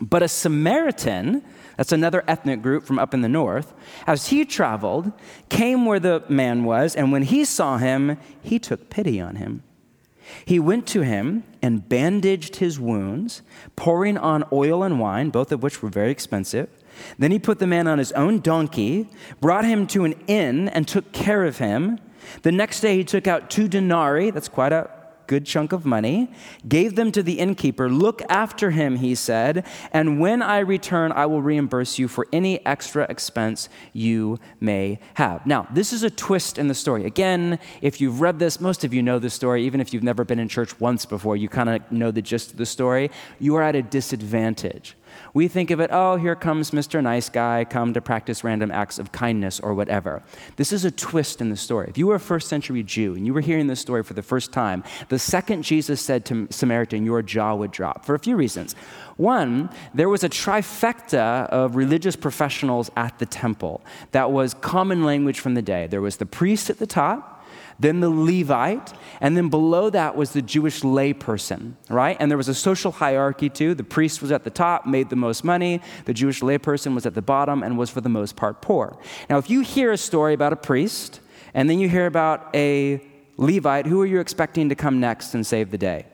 But 0.00 0.24
a 0.24 0.26
Samaritan, 0.26 1.44
that's 1.76 1.92
another 1.92 2.24
ethnic 2.26 2.60
group 2.60 2.84
from 2.84 2.98
up 2.98 3.14
in 3.14 3.20
the 3.20 3.28
north, 3.28 3.72
as 4.04 4.26
he 4.30 4.44
traveled, 4.44 5.12
came 5.48 5.86
where 5.86 6.00
the 6.00 6.24
man 6.28 6.64
was, 6.64 6.96
and 6.96 7.12
when 7.12 7.22
he 7.22 7.44
saw 7.44 7.78
him, 7.78 8.18
he 8.42 8.58
took 8.58 8.90
pity 8.90 9.20
on 9.20 9.36
him. 9.36 9.62
He 10.44 10.58
went 10.58 10.86
to 10.88 11.02
him 11.02 11.44
and 11.62 11.88
bandaged 11.88 12.56
his 12.56 12.78
wounds, 12.78 13.42
pouring 13.76 14.16
on 14.18 14.44
oil 14.52 14.82
and 14.82 15.00
wine, 15.00 15.30
both 15.30 15.52
of 15.52 15.62
which 15.62 15.82
were 15.82 15.88
very 15.88 16.10
expensive. 16.10 16.68
Then 17.18 17.30
he 17.30 17.38
put 17.38 17.58
the 17.58 17.66
man 17.66 17.86
on 17.86 17.98
his 17.98 18.12
own 18.12 18.40
donkey, 18.40 19.08
brought 19.40 19.64
him 19.64 19.86
to 19.88 20.04
an 20.04 20.14
inn, 20.26 20.68
and 20.68 20.86
took 20.86 21.12
care 21.12 21.44
of 21.44 21.58
him. 21.58 21.98
The 22.42 22.52
next 22.52 22.80
day 22.80 22.96
he 22.96 23.04
took 23.04 23.26
out 23.26 23.50
two 23.50 23.68
denarii, 23.68 24.30
that's 24.30 24.48
quite 24.48 24.72
a 24.72 24.90
good 25.28 25.46
chunk 25.46 25.72
of 25.72 25.86
money, 25.86 26.28
gave 26.66 26.96
them 26.96 27.12
to 27.12 27.22
the 27.22 27.38
innkeeper. 27.38 27.88
Look 27.88 28.20
after 28.28 28.72
him, 28.72 28.96
he 28.96 29.14
said, 29.14 29.64
and 29.92 30.18
when 30.18 30.42
I 30.42 30.58
return, 30.58 31.12
I 31.12 31.26
will 31.26 31.40
reimburse 31.40 31.98
you 31.98 32.08
for 32.08 32.26
any 32.32 32.64
extra 32.66 33.06
expense 33.08 33.68
you 33.92 34.40
may 34.58 34.98
have. 35.14 35.46
Now, 35.46 35.68
this 35.72 35.92
is 35.92 36.02
a 36.02 36.10
twist 36.10 36.58
in 36.58 36.66
the 36.66 36.74
story. 36.74 37.04
Again, 37.04 37.60
if 37.80 38.00
you've 38.00 38.20
read 38.20 38.40
this, 38.40 38.60
most 38.60 38.82
of 38.82 38.92
you 38.92 39.02
know 39.02 39.20
the 39.20 39.30
story. 39.30 39.64
Even 39.64 39.80
if 39.80 39.94
you've 39.94 40.02
never 40.02 40.24
been 40.24 40.40
in 40.40 40.48
church 40.48 40.80
once 40.80 41.06
before, 41.06 41.36
you 41.36 41.48
kind 41.48 41.68
of 41.68 41.92
know 41.92 42.10
the 42.10 42.22
gist 42.22 42.50
of 42.50 42.56
the 42.56 42.66
story. 42.66 43.10
You 43.38 43.54
are 43.54 43.62
at 43.62 43.76
a 43.76 43.82
disadvantage. 43.82 44.96
We 45.34 45.48
think 45.48 45.70
of 45.70 45.80
it, 45.80 45.90
oh, 45.92 46.16
here 46.16 46.34
comes 46.34 46.70
Mr. 46.70 47.02
Nice 47.02 47.28
Guy, 47.28 47.64
come 47.64 47.92
to 47.94 48.00
practice 48.00 48.44
random 48.44 48.70
acts 48.70 48.98
of 48.98 49.12
kindness 49.12 49.60
or 49.60 49.74
whatever. 49.74 50.22
This 50.56 50.72
is 50.72 50.84
a 50.84 50.90
twist 50.90 51.40
in 51.40 51.50
the 51.50 51.56
story. 51.56 51.86
If 51.88 51.98
you 51.98 52.06
were 52.06 52.14
a 52.14 52.20
first 52.20 52.48
century 52.48 52.82
Jew 52.82 53.14
and 53.14 53.26
you 53.26 53.34
were 53.34 53.40
hearing 53.40 53.66
this 53.66 53.80
story 53.80 54.02
for 54.02 54.14
the 54.14 54.22
first 54.22 54.52
time, 54.52 54.82
the 55.08 55.18
second 55.18 55.62
Jesus 55.62 56.00
said 56.00 56.24
to 56.26 56.48
Samaritan, 56.50 57.04
your 57.04 57.22
jaw 57.22 57.54
would 57.54 57.70
drop 57.70 58.04
for 58.04 58.14
a 58.14 58.18
few 58.18 58.36
reasons. 58.36 58.74
One, 59.16 59.70
there 59.94 60.08
was 60.08 60.24
a 60.24 60.28
trifecta 60.28 61.46
of 61.48 61.76
religious 61.76 62.16
professionals 62.16 62.90
at 62.96 63.18
the 63.18 63.26
temple 63.26 63.82
that 64.12 64.30
was 64.30 64.54
common 64.54 65.04
language 65.04 65.40
from 65.40 65.54
the 65.54 65.62
day. 65.62 65.86
There 65.86 66.00
was 66.00 66.16
the 66.16 66.26
priest 66.26 66.70
at 66.70 66.78
the 66.78 66.86
top, 66.86 67.37
then 67.78 68.00
the 68.00 68.10
Levite, 68.10 68.92
and 69.20 69.36
then 69.36 69.48
below 69.48 69.88
that 69.90 70.16
was 70.16 70.32
the 70.32 70.42
Jewish 70.42 70.80
layperson, 70.82 71.74
right? 71.88 72.16
And 72.18 72.30
there 72.30 72.38
was 72.38 72.48
a 72.48 72.54
social 72.54 72.90
hierarchy 72.90 73.48
too. 73.48 73.74
The 73.74 73.84
priest 73.84 74.20
was 74.20 74.32
at 74.32 74.44
the 74.44 74.50
top, 74.50 74.86
made 74.86 75.10
the 75.10 75.16
most 75.16 75.44
money. 75.44 75.80
The 76.04 76.14
Jewish 76.14 76.40
layperson 76.40 76.94
was 76.94 77.06
at 77.06 77.14
the 77.14 77.22
bottom 77.22 77.62
and 77.62 77.78
was 77.78 77.90
for 77.90 78.00
the 78.00 78.08
most 78.08 78.36
part 78.36 78.60
poor. 78.60 78.98
Now, 79.30 79.38
if 79.38 79.48
you 79.48 79.60
hear 79.60 79.92
a 79.92 79.96
story 79.96 80.34
about 80.34 80.52
a 80.52 80.56
priest 80.56 81.20
and 81.54 81.70
then 81.70 81.78
you 81.78 81.88
hear 81.88 82.06
about 82.06 82.54
a 82.54 83.00
Levite, 83.36 83.86
who 83.86 84.02
are 84.02 84.06
you 84.06 84.18
expecting 84.18 84.68
to 84.68 84.74
come 84.74 84.98
next 84.98 85.34
and 85.34 85.46
save 85.46 85.70
the 85.70 85.78
day? 85.78 86.06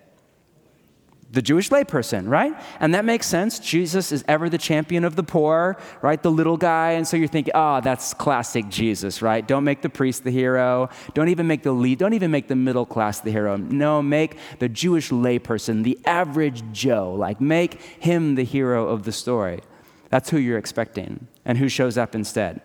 The 1.34 1.42
Jewish 1.42 1.70
layperson, 1.70 2.28
right? 2.28 2.54
And 2.80 2.94
that 2.94 3.04
makes 3.04 3.26
sense. 3.26 3.58
Jesus 3.58 4.12
is 4.12 4.24
ever 4.26 4.48
the 4.48 4.58
champion 4.58 5.04
of 5.04 5.16
the 5.16 5.22
poor, 5.22 5.76
right? 6.00 6.22
The 6.22 6.30
little 6.30 6.56
guy. 6.56 6.92
And 6.92 7.06
so 7.06 7.16
you're 7.16 7.28
thinking, 7.28 7.52
oh, 7.54 7.80
that's 7.80 8.14
classic 8.14 8.68
Jesus, 8.68 9.20
right? 9.20 9.46
Don't 9.46 9.64
make 9.64 9.82
the 9.82 9.88
priest 9.88 10.24
the 10.24 10.30
hero. 10.30 10.88
Don't 11.12 11.28
even 11.28 11.46
make 11.46 11.62
the 11.62 11.72
lead, 11.72 11.98
don't 11.98 12.14
even 12.14 12.30
make 12.30 12.48
the 12.48 12.56
middle 12.56 12.86
class 12.86 13.20
the 13.20 13.30
hero. 13.30 13.56
No, 13.56 14.00
make 14.00 14.36
the 14.58 14.68
Jewish 14.68 15.10
layperson, 15.10 15.82
the 15.82 15.98
average 16.06 16.62
Joe, 16.72 17.14
like 17.14 17.40
make 17.40 17.80
him 17.80 18.36
the 18.36 18.44
hero 18.44 18.88
of 18.88 19.02
the 19.02 19.12
story. 19.12 19.60
That's 20.10 20.30
who 20.30 20.38
you're 20.38 20.58
expecting. 20.58 21.26
And 21.44 21.58
who 21.58 21.68
shows 21.68 21.98
up 21.98 22.14
instead? 22.14 22.60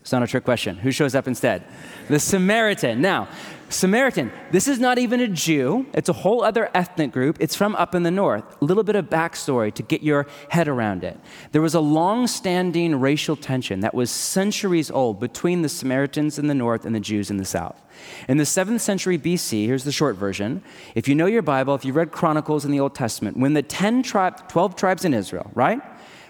It's 0.00 0.12
not 0.12 0.22
a 0.22 0.26
trick 0.26 0.44
question. 0.44 0.76
Who 0.76 0.90
shows 0.90 1.14
up 1.14 1.26
instead? 1.26 1.64
The 2.08 2.20
Samaritan. 2.20 3.00
Now, 3.00 3.26
Samaritan, 3.74 4.30
this 4.52 4.68
is 4.68 4.78
not 4.78 4.98
even 4.98 5.20
a 5.20 5.26
Jew. 5.26 5.86
It's 5.92 6.08
a 6.08 6.12
whole 6.12 6.44
other 6.44 6.70
ethnic 6.74 7.10
group. 7.10 7.36
It's 7.40 7.56
from 7.56 7.74
up 7.74 7.94
in 7.94 8.04
the 8.04 8.10
north. 8.10 8.44
A 8.62 8.64
little 8.64 8.84
bit 8.84 8.94
of 8.94 9.06
backstory 9.06 9.74
to 9.74 9.82
get 9.82 10.02
your 10.02 10.26
head 10.48 10.68
around 10.68 11.02
it. 11.02 11.18
There 11.50 11.60
was 11.60 11.74
a 11.74 11.80
long 11.80 12.28
standing 12.28 13.00
racial 13.00 13.34
tension 13.34 13.80
that 13.80 13.92
was 13.92 14.10
centuries 14.10 14.90
old 14.90 15.18
between 15.18 15.62
the 15.62 15.68
Samaritans 15.68 16.38
in 16.38 16.46
the 16.46 16.54
north 16.54 16.86
and 16.86 16.94
the 16.94 17.00
Jews 17.00 17.30
in 17.30 17.36
the 17.36 17.44
south. 17.44 17.82
In 18.28 18.36
the 18.36 18.44
7th 18.44 18.80
century 18.80 19.18
BC, 19.18 19.66
here's 19.66 19.84
the 19.84 19.92
short 19.92 20.16
version. 20.16 20.62
If 20.94 21.08
you 21.08 21.16
know 21.16 21.26
your 21.26 21.42
Bible, 21.42 21.74
if 21.74 21.84
you 21.84 21.92
read 21.92 22.12
Chronicles 22.12 22.64
in 22.64 22.70
the 22.70 22.80
Old 22.80 22.94
Testament, 22.94 23.36
when 23.36 23.54
the 23.54 23.62
10 23.62 24.04
tribe, 24.04 24.48
12 24.48 24.76
tribes 24.76 25.04
in 25.04 25.12
Israel, 25.12 25.50
right? 25.54 25.80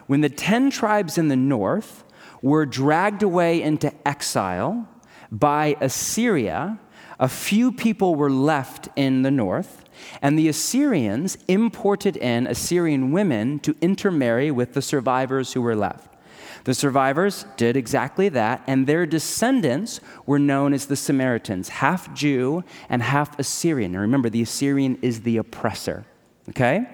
When 0.07 0.23
the 0.23 0.31
10 0.31 0.71
tribes 0.71 1.19
in 1.19 1.29
the 1.29 1.37
north 1.37 2.05
were 2.41 2.65
dragged 2.65 3.23
away 3.23 3.63
into 3.63 3.93
exile 4.09 4.89
by 5.31 5.77
Assyria, 5.81 6.79
a 7.19 7.29
few 7.29 7.73
people 7.73 8.15
were 8.15 8.31
left 8.31 8.89
in 8.97 9.23
the 9.23 9.31
north, 9.31 9.85
and 10.21 10.39
the 10.39 10.49
Assyrians 10.49 11.39
imported 11.49 12.17
in 12.17 12.47
Assyrian 12.47 13.13
women 13.13 13.59
to 13.61 13.77
intermarry 13.81 14.51
with 14.51 14.75
the 14.75 14.83
survivors 14.83 15.53
who 15.53 15.63
were 15.63 15.77
left. 15.77 16.11
The 16.65 16.75
survivors 16.75 17.45
did 17.57 17.77
exactly 17.77 18.31
that, 18.31 18.63
and 18.67 18.87
their 18.87 19.05
descendants 19.05 20.01
were 20.25 20.39
known 20.39 20.73
as 20.73 20.87
the 20.87 20.97
Samaritans, 20.97 21.69
half 21.69 22.13
Jew 22.15 22.65
and 22.89 23.03
half 23.03 23.39
Assyrian. 23.39 23.93
Now 23.93 24.01
remember, 24.01 24.31
the 24.31 24.43
Assyrian 24.43 24.99
is 25.03 25.21
the 25.21 25.37
oppressor, 25.37 26.07
okay? 26.49 26.87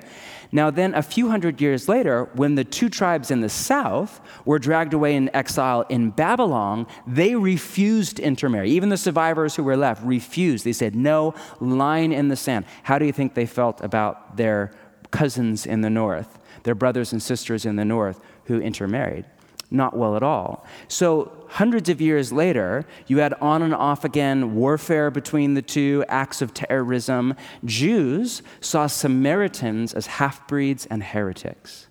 Now, 0.52 0.71
then, 0.71 0.95
a 0.95 1.02
few 1.02 1.28
hundred 1.28 1.61
years 1.61 1.88
later, 1.88 2.28
when 2.35 2.57
the 2.57 2.64
two 2.64 2.88
tribes 2.88 3.30
in 3.30 3.40
the 3.40 3.49
south 3.49 4.21
were 4.45 4.59
dragged 4.59 4.92
away 4.92 5.14
in 5.14 5.35
exile 5.35 5.83
in 5.88 6.11
Babylon, 6.11 6.87
they 7.07 7.37
refused 7.37 8.16
to 8.16 8.23
intermarry. 8.23 8.71
Even 8.71 8.88
the 8.88 8.97
survivors 8.97 9.54
who 9.54 9.62
were 9.62 9.76
left 9.76 10.04
refused. 10.04 10.64
They 10.64 10.73
said, 10.73 10.97
no, 10.97 11.35
line 11.61 12.12
in 12.12 12.28
the 12.28 12.37
sand. 12.37 12.64
How 12.83 12.99
do 12.99 13.07
you 13.07 13.12
think 13.12 13.35
they 13.35 13.47
felt 13.47 13.80
about 13.80 14.37
their 14.37 14.73
cousins 15.12 15.66
in 15.66 15.83
the 15.83 15.90
north, 15.90 16.38
their 16.64 16.75
brothers 16.75 17.12
and 17.12 17.23
sisters 17.23 17.64
in 17.64 17.76
the 17.76 17.85
north 17.85 18.21
who 18.47 18.61
intermarried? 18.61 19.26
Not 19.71 19.97
well 19.97 20.17
at 20.17 20.23
all. 20.23 20.67
So, 20.89 21.33
hundreds 21.49 21.89
of 21.89 22.00
years 22.00 22.33
later, 22.33 22.85
you 23.07 23.19
had 23.19 23.35
on 23.35 23.62
and 23.62 23.75
off 23.75 24.05
again 24.05 24.55
warfare 24.55 25.11
between 25.11 25.55
the 25.55 25.62
two, 25.62 26.05
acts 26.09 26.43
of 26.43 26.53
terrorism. 26.53 27.35
Jews 27.65 28.43
saw 28.61 28.87
Samaritans 28.87 29.95
as 29.95 30.07
half 30.07 30.47
breeds 30.49 30.87
and 30.87 31.03
heretics. 31.03 31.89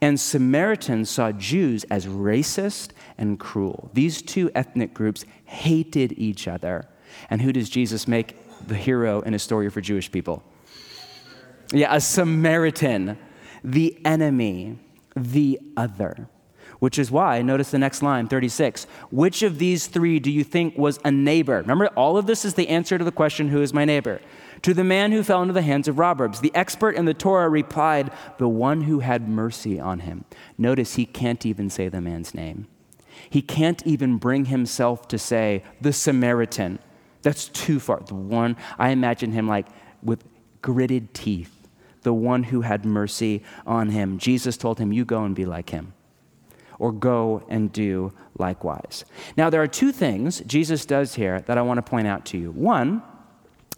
And 0.00 0.20
Samaritans 0.20 1.08
saw 1.08 1.32
Jews 1.32 1.84
as 1.84 2.06
racist 2.06 2.90
and 3.16 3.38
cruel. 3.38 3.90
These 3.94 4.22
two 4.22 4.50
ethnic 4.54 4.92
groups 4.92 5.24
hated 5.44 6.12
each 6.18 6.46
other. 6.46 6.86
And 7.28 7.40
who 7.40 7.52
does 7.52 7.70
Jesus 7.70 8.06
make 8.06 8.36
the 8.66 8.74
hero 8.74 9.20
in 9.20 9.34
a 9.34 9.38
story 9.38 9.70
for 9.70 9.80
Jewish 9.80 10.10
people? 10.12 10.42
Yeah, 11.72 11.94
a 11.94 12.00
Samaritan, 12.00 13.16
the 13.62 13.98
enemy, 14.04 14.78
the 15.16 15.60
other 15.76 16.28
which 16.80 16.98
is 16.98 17.10
why, 17.10 17.42
notice 17.42 17.70
the 17.70 17.78
next 17.78 18.02
line, 18.02 18.26
36. 18.26 18.86
Which 19.10 19.42
of 19.42 19.58
these 19.58 19.86
three 19.86 20.18
do 20.18 20.30
you 20.30 20.42
think 20.42 20.76
was 20.76 20.98
a 21.04 21.10
neighbor? 21.10 21.58
Remember, 21.58 21.88
all 21.88 22.16
of 22.16 22.26
this 22.26 22.44
is 22.44 22.54
the 22.54 22.68
answer 22.68 22.98
to 22.98 23.04
the 23.04 23.12
question, 23.12 23.48
Who 23.48 23.62
is 23.62 23.72
my 23.72 23.84
neighbor? 23.84 24.20
To 24.62 24.74
the 24.74 24.84
man 24.84 25.12
who 25.12 25.22
fell 25.22 25.42
into 25.42 25.54
the 25.54 25.62
hands 25.62 25.88
of 25.88 25.98
robbers. 25.98 26.40
The 26.40 26.54
expert 26.54 26.96
in 26.96 27.04
the 27.04 27.14
Torah 27.14 27.48
replied, 27.48 28.10
The 28.38 28.48
one 28.48 28.82
who 28.82 29.00
had 29.00 29.28
mercy 29.28 29.78
on 29.78 30.00
him. 30.00 30.24
Notice 30.58 30.94
he 30.94 31.06
can't 31.06 31.44
even 31.46 31.70
say 31.70 31.88
the 31.88 32.00
man's 32.00 32.34
name. 32.34 32.66
He 33.28 33.42
can't 33.42 33.86
even 33.86 34.16
bring 34.16 34.46
himself 34.46 35.06
to 35.08 35.18
say, 35.18 35.62
The 35.82 35.92
Samaritan. 35.92 36.78
That's 37.20 37.48
too 37.48 37.78
far. 37.78 38.00
The 38.00 38.14
one, 38.14 38.56
I 38.78 38.88
imagine 38.88 39.32
him 39.32 39.46
like 39.46 39.66
with 40.02 40.24
gritted 40.62 41.12
teeth, 41.12 41.68
the 42.02 42.14
one 42.14 42.44
who 42.44 42.62
had 42.62 42.86
mercy 42.86 43.42
on 43.66 43.90
him. 43.90 44.16
Jesus 44.16 44.56
told 44.56 44.78
him, 44.78 44.94
You 44.94 45.04
go 45.04 45.24
and 45.24 45.34
be 45.34 45.44
like 45.44 45.68
him 45.68 45.92
or 46.80 46.90
go 46.90 47.44
and 47.48 47.72
do 47.72 48.12
likewise. 48.38 49.04
Now, 49.36 49.50
there 49.50 49.62
are 49.62 49.68
two 49.68 49.92
things 49.92 50.40
Jesus 50.40 50.84
does 50.84 51.14
here 51.14 51.42
that 51.42 51.58
I 51.58 51.62
want 51.62 51.78
to 51.78 51.88
point 51.88 52.08
out 52.08 52.24
to 52.26 52.38
you. 52.38 52.50
One 52.50 53.02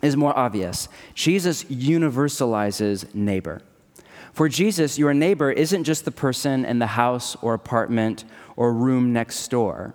is 0.00 0.16
more 0.16 0.36
obvious 0.36 0.88
Jesus 1.14 1.64
universalizes 1.64 3.14
neighbor. 3.14 3.60
For 4.32 4.48
Jesus, 4.48 4.98
your 4.98 5.12
neighbor 5.12 5.52
isn't 5.52 5.84
just 5.84 6.06
the 6.06 6.10
person 6.10 6.64
in 6.64 6.78
the 6.78 6.86
house 6.86 7.36
or 7.42 7.52
apartment 7.52 8.24
or 8.56 8.72
room 8.72 9.12
next 9.12 9.46
door. 9.48 9.94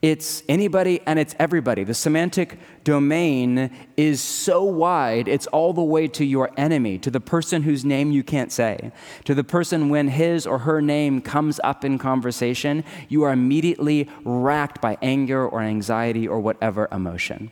It's 0.00 0.44
anybody 0.48 1.00
and 1.06 1.18
it's 1.18 1.34
everybody. 1.40 1.82
The 1.82 1.92
semantic 1.92 2.56
domain 2.84 3.70
is 3.96 4.20
so 4.20 4.62
wide, 4.62 5.26
it's 5.26 5.48
all 5.48 5.72
the 5.72 5.82
way 5.82 6.06
to 6.08 6.24
your 6.24 6.52
enemy, 6.56 6.98
to 6.98 7.10
the 7.10 7.20
person 7.20 7.62
whose 7.62 7.84
name 7.84 8.12
you 8.12 8.22
can't 8.22 8.52
say, 8.52 8.92
to 9.24 9.34
the 9.34 9.42
person 9.42 9.88
when 9.88 10.06
his 10.06 10.46
or 10.46 10.58
her 10.58 10.80
name 10.80 11.20
comes 11.20 11.58
up 11.64 11.84
in 11.84 11.98
conversation, 11.98 12.84
you 13.08 13.24
are 13.24 13.32
immediately 13.32 14.08
racked 14.24 14.80
by 14.80 14.96
anger 15.02 15.44
or 15.48 15.62
anxiety 15.62 16.28
or 16.28 16.38
whatever 16.38 16.86
emotion. 16.92 17.50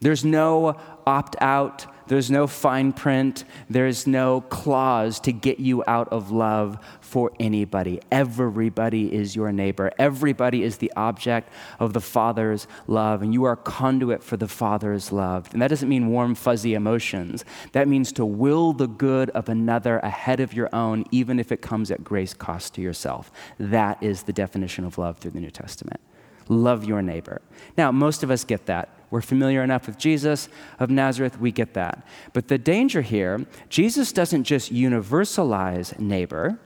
There's 0.00 0.24
no 0.24 0.76
opt 1.06 1.36
out 1.40 1.86
there's 2.06 2.30
no 2.30 2.46
fine 2.46 2.92
print. 2.92 3.44
There's 3.70 4.06
no 4.06 4.42
clause 4.42 5.20
to 5.20 5.32
get 5.32 5.60
you 5.60 5.82
out 5.86 6.08
of 6.08 6.30
love 6.30 6.78
for 7.00 7.32
anybody. 7.40 8.00
Everybody 8.10 9.12
is 9.14 9.34
your 9.34 9.52
neighbor. 9.52 9.90
Everybody 9.98 10.62
is 10.62 10.78
the 10.78 10.92
object 10.96 11.48
of 11.78 11.92
the 11.92 12.00
Father's 12.00 12.66
love, 12.86 13.22
and 13.22 13.32
you 13.32 13.44
are 13.44 13.52
a 13.52 13.56
conduit 13.56 14.22
for 14.22 14.36
the 14.36 14.48
Father's 14.48 15.12
love. 15.12 15.48
And 15.52 15.62
that 15.62 15.68
doesn't 15.68 15.88
mean 15.88 16.08
warm, 16.08 16.34
fuzzy 16.34 16.74
emotions. 16.74 17.44
That 17.72 17.88
means 17.88 18.12
to 18.12 18.24
will 18.24 18.72
the 18.72 18.88
good 18.88 19.30
of 19.30 19.48
another 19.48 19.98
ahead 20.00 20.40
of 20.40 20.52
your 20.52 20.74
own, 20.74 21.04
even 21.10 21.38
if 21.38 21.52
it 21.52 21.62
comes 21.62 21.90
at 21.90 22.04
great 22.04 22.38
cost 22.38 22.74
to 22.74 22.80
yourself. 22.80 23.30
That 23.58 24.02
is 24.02 24.24
the 24.24 24.32
definition 24.32 24.84
of 24.84 24.98
love 24.98 25.18
through 25.18 25.32
the 25.32 25.40
New 25.40 25.50
Testament. 25.50 26.00
Love 26.48 26.84
your 26.84 27.02
neighbor. 27.02 27.40
Now, 27.76 27.90
most 27.90 28.22
of 28.22 28.30
us 28.30 28.44
get 28.44 28.66
that. 28.66 28.88
We're 29.10 29.20
familiar 29.20 29.62
enough 29.62 29.86
with 29.86 29.96
Jesus 29.96 30.48
of 30.80 30.90
Nazareth, 30.90 31.38
we 31.38 31.52
get 31.52 31.74
that. 31.74 32.06
But 32.32 32.48
the 32.48 32.58
danger 32.58 33.00
here, 33.02 33.46
Jesus 33.68 34.12
doesn't 34.12 34.44
just 34.44 34.72
universalize 34.72 35.98
neighbor, 35.98 36.58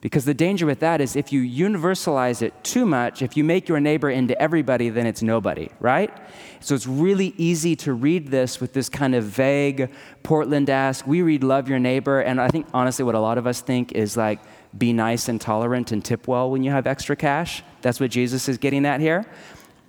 because 0.00 0.24
the 0.24 0.34
danger 0.34 0.64
with 0.64 0.78
that 0.78 1.00
is 1.00 1.16
if 1.16 1.32
you 1.32 1.42
universalize 1.42 2.40
it 2.40 2.54
too 2.62 2.86
much, 2.86 3.20
if 3.20 3.36
you 3.36 3.42
make 3.42 3.68
your 3.68 3.80
neighbor 3.80 4.08
into 4.08 4.40
everybody, 4.40 4.90
then 4.90 5.08
it's 5.08 5.22
nobody, 5.22 5.70
right? 5.80 6.16
So 6.60 6.76
it's 6.76 6.86
really 6.86 7.34
easy 7.36 7.74
to 7.76 7.92
read 7.92 8.28
this 8.28 8.60
with 8.60 8.74
this 8.74 8.88
kind 8.88 9.16
of 9.16 9.24
vague 9.24 9.90
Portland 10.22 10.70
ask. 10.70 11.04
We 11.04 11.22
read 11.22 11.42
love 11.42 11.68
your 11.68 11.80
neighbor, 11.80 12.20
and 12.20 12.40
I 12.40 12.46
think 12.46 12.68
honestly, 12.72 13.04
what 13.04 13.16
a 13.16 13.20
lot 13.20 13.38
of 13.38 13.46
us 13.48 13.60
think 13.60 13.90
is 13.90 14.16
like, 14.16 14.38
be 14.76 14.92
nice 14.92 15.28
and 15.28 15.40
tolerant 15.40 15.92
and 15.92 16.04
tip 16.04 16.28
well 16.28 16.50
when 16.50 16.62
you 16.62 16.70
have 16.70 16.86
extra 16.86 17.16
cash. 17.16 17.62
That's 17.82 18.00
what 18.00 18.10
Jesus 18.10 18.48
is 18.48 18.58
getting 18.58 18.84
at 18.84 19.00
here. 19.00 19.24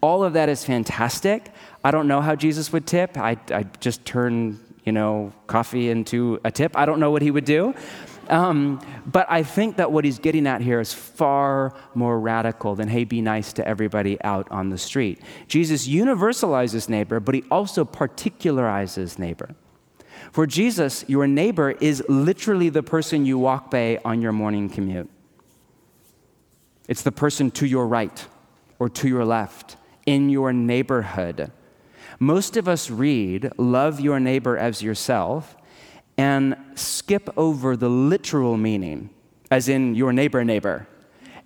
All 0.02 0.24
of 0.24 0.34
that 0.34 0.48
is 0.48 0.64
fantastic. 0.64 1.52
I 1.84 1.92
don't 1.92 2.08
know 2.08 2.22
how 2.22 2.36
Jesus 2.36 2.72
would 2.72 2.88
tip. 2.88 3.18
I, 3.18 3.38
I 3.52 3.64
just 3.80 4.06
turn, 4.06 4.60
you 4.86 4.92
know, 4.92 5.34
coffee 5.48 5.90
into 5.90 6.40
a 6.46 6.52
tip. 6.52 6.78
I 6.78 6.86
don't 6.86 7.00
know 7.00 7.12
what 7.12 7.22
he 7.22 7.32
would 7.32 7.46
do. 7.46 7.74
Um, 8.30 8.80
but 9.08 9.26
I 9.30 9.44
think 9.44 9.78
that 9.78 9.92
what 9.92 10.06
he's 10.06 10.20
getting 10.20 10.46
at 10.46 10.62
here 10.62 10.80
is 10.80 10.94
far 10.94 11.74
more 11.96 12.20
radical 12.20 12.76
than, 12.76 12.88
hey, 12.88 13.04
be 13.04 13.22
nice 13.22 13.52
to 13.54 13.68
everybody 13.68 14.22
out 14.24 14.50
on 14.52 14.70
the 14.70 14.78
street. 14.78 15.20
Jesus 15.48 15.88
universalizes 15.88 16.88
neighbor, 16.88 17.20
but 17.20 17.34
he 17.34 17.44
also 17.50 17.84
particularizes 17.84 19.18
neighbor. 19.18 19.56
For 20.32 20.46
Jesus, 20.46 21.06
your 21.08 21.28
neighbor 21.28 21.72
is 21.72 22.04
literally 22.08 22.70
the 22.70 22.84
person 22.84 23.26
you 23.26 23.38
walk 23.38 23.72
by 23.72 24.00
on 24.06 24.22
your 24.22 24.32
morning 24.32 24.70
commute. 24.70 25.10
It's 26.88 27.02
the 27.04 27.12
person 27.12 27.52
to 27.52 27.68
your 27.68 27.88
right 27.88 28.26
or 28.78 28.90
to 28.90 29.08
your 29.08 29.26
left 29.26 29.78
in 30.06 30.30
your 30.30 30.54
neighborhood. 30.54 31.52
Most 32.20 32.58
of 32.58 32.68
us 32.68 32.90
read, 32.90 33.52
Love 33.58 34.00
your 34.00 34.20
neighbor 34.20 34.58
as 34.58 34.82
yourself, 34.82 35.56
and 36.18 36.56
skip 36.76 37.30
over 37.38 37.78
the 37.78 37.90
literal 37.90 38.58
meaning, 38.58 39.10
as 39.52 39.70
in 39.70 39.96
your 39.96 40.12
neighbor, 40.12 40.44
neighbor, 40.44 40.88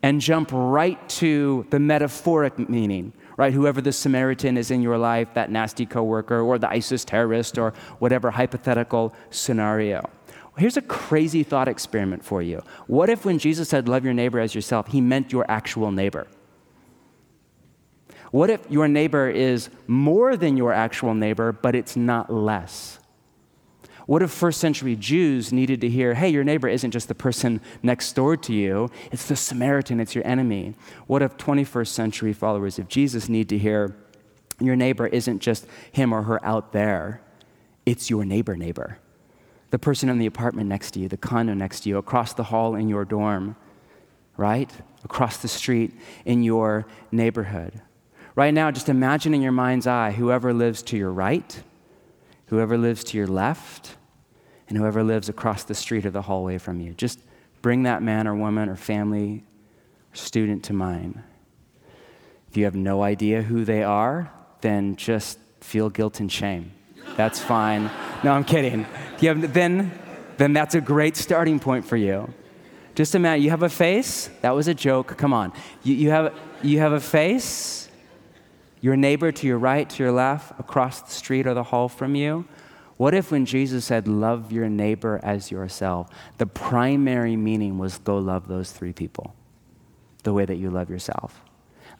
and 0.01 0.19
jump 0.19 0.49
right 0.51 1.07
to 1.09 1.65
the 1.69 1.79
metaphoric 1.79 2.69
meaning, 2.69 3.13
right? 3.37 3.53
Whoever 3.53 3.81
the 3.81 3.91
Samaritan 3.91 4.57
is 4.57 4.71
in 4.71 4.81
your 4.81 4.97
life, 4.97 5.33
that 5.33 5.51
nasty 5.51 5.85
coworker, 5.85 6.41
or 6.41 6.57
the 6.57 6.69
ISIS 6.69 7.05
terrorist, 7.05 7.57
or 7.57 7.73
whatever 7.99 8.31
hypothetical 8.31 9.13
scenario. 9.29 10.09
Here's 10.57 10.77
a 10.77 10.81
crazy 10.81 11.43
thought 11.43 11.67
experiment 11.67 12.23
for 12.23 12.41
you. 12.41 12.61
What 12.87 13.09
if 13.09 13.25
when 13.25 13.39
Jesus 13.39 13.69
said, 13.69 13.87
Love 13.87 14.05
your 14.05 14.13
neighbor 14.13 14.39
as 14.39 14.53
yourself, 14.53 14.87
he 14.87 15.01
meant 15.01 15.31
your 15.31 15.45
actual 15.49 15.91
neighbor? 15.91 16.27
What 18.31 18.49
if 18.49 18.61
your 18.69 18.87
neighbor 18.87 19.29
is 19.29 19.69
more 19.87 20.35
than 20.37 20.57
your 20.57 20.73
actual 20.73 21.13
neighbor, 21.13 21.51
but 21.51 21.75
it's 21.75 21.95
not 21.95 22.31
less? 22.33 22.99
What 24.05 24.21
if 24.21 24.31
first 24.31 24.59
century 24.59 24.95
Jews 24.95 25.53
needed 25.53 25.81
to 25.81 25.89
hear, 25.89 26.13
hey, 26.13 26.29
your 26.29 26.43
neighbor 26.43 26.67
isn't 26.67 26.91
just 26.91 27.07
the 27.07 27.15
person 27.15 27.61
next 27.81 28.13
door 28.13 28.35
to 28.37 28.53
you, 28.53 28.89
it's 29.11 29.27
the 29.27 29.35
Samaritan, 29.35 29.99
it's 29.99 30.13
your 30.13 30.27
enemy? 30.27 30.75
What 31.07 31.21
if 31.21 31.37
21st 31.37 31.87
century 31.87 32.33
followers 32.33 32.77
of 32.79 32.87
Jesus 32.89 33.29
need 33.29 33.49
to 33.49 33.57
hear, 33.57 33.95
your 34.59 34.75
neighbor 34.75 35.07
isn't 35.07 35.39
just 35.39 35.65
him 35.91 36.13
or 36.13 36.23
her 36.23 36.43
out 36.45 36.73
there, 36.73 37.21
it's 37.85 38.09
your 38.09 38.25
neighbor, 38.25 38.57
neighbor? 38.57 38.99
The 39.69 39.79
person 39.79 40.09
in 40.09 40.19
the 40.19 40.25
apartment 40.25 40.69
next 40.69 40.91
to 40.91 40.99
you, 40.99 41.07
the 41.07 41.17
condo 41.17 41.53
next 41.53 41.81
to 41.81 41.89
you, 41.89 41.97
across 41.97 42.33
the 42.33 42.43
hall 42.43 42.75
in 42.75 42.89
your 42.89 43.05
dorm, 43.05 43.55
right? 44.37 44.69
Across 45.03 45.37
the 45.37 45.47
street 45.47 45.93
in 46.25 46.43
your 46.43 46.85
neighborhood. 47.11 47.81
Right 48.35 48.53
now, 48.53 48.69
just 48.71 48.89
imagine 48.89 49.33
in 49.33 49.41
your 49.41 49.51
mind's 49.51 49.87
eye 49.87 50.11
whoever 50.11 50.53
lives 50.53 50.81
to 50.83 50.97
your 50.97 51.11
right, 51.11 51.61
whoever 52.53 52.77
lives 52.77 53.03
to 53.03 53.17
your 53.17 53.25
left, 53.25 53.95
and 54.69 54.77
whoever 54.77 55.03
lives 55.03 55.27
across 55.27 55.63
the 55.63 55.73
street 55.73 56.05
or 56.05 56.11
the 56.11 56.21
hallway 56.21 56.59
from 56.59 56.79
you. 56.79 56.93
Just 56.93 57.19
bring 57.63 57.81
that 57.83 58.03
man 58.03 58.27
or 58.27 58.35
woman 58.35 58.69
or 58.69 58.75
family 58.75 59.43
or 60.11 60.15
student 60.15 60.63
to 60.65 60.71
mind. 60.71 61.19
If 62.51 62.55
you 62.55 62.65
have 62.65 62.75
no 62.75 63.01
idea 63.01 63.41
who 63.41 63.65
they 63.65 63.81
are, 63.81 64.31
then 64.61 64.95
just 64.97 65.39
feel 65.61 65.89
guilt 65.89 66.19
and 66.19 66.31
shame. 66.31 66.71
That's 67.17 67.39
fine. 67.39 67.89
No, 68.23 68.33
I'm 68.33 68.43
kidding. 68.43 68.83
Have, 69.21 69.51
then, 69.51 69.91
then 70.37 70.53
that's 70.53 70.75
a 70.75 70.81
great 70.81 71.17
starting 71.17 71.59
point 71.59 71.85
for 71.85 71.97
you 71.97 72.31
Just 72.93 73.15
imagine, 73.15 73.43
you 73.43 73.49
have 73.49 73.63
a 73.63 73.69
face? 73.69 74.29
That 74.41 74.53
was 74.53 74.67
a 74.67 74.75
joke. 74.75 75.17
Come 75.17 75.33
on. 75.33 75.53
You, 75.81 75.95
you, 75.95 76.09
have, 76.11 76.35
you 76.61 76.77
have 76.77 76.93
a 76.93 76.99
face? 76.99 77.82
Your 78.83 78.97
neighbor 78.97 79.31
to 79.31 79.47
your 79.47 79.59
right, 79.59 79.89
to 79.91 80.03
your 80.03 80.11
left, 80.11 80.59
across 80.59 80.99
the 80.99 81.09
street 81.09 81.47
or 81.47 81.53
the 81.53 81.63
hall 81.63 81.87
from 81.87 82.15
you? 82.15 82.43
What 82.97 83.13
if 83.13 83.31
when 83.31 83.45
Jesus 83.45 83.85
said, 83.85 84.09
Love 84.09 84.51
your 84.51 84.67
neighbor 84.67 85.21
as 85.23 85.49
yourself, 85.49 86.09
the 86.37 86.47
primary 86.47 87.37
meaning 87.37 87.77
was 87.77 87.97
go 87.99 88.17
love 88.17 88.49
those 88.49 88.73
three 88.73 88.91
people 88.91 89.35
the 90.23 90.33
way 90.33 90.43
that 90.43 90.57
you 90.57 90.69
love 90.69 90.89
yourself? 90.89 91.45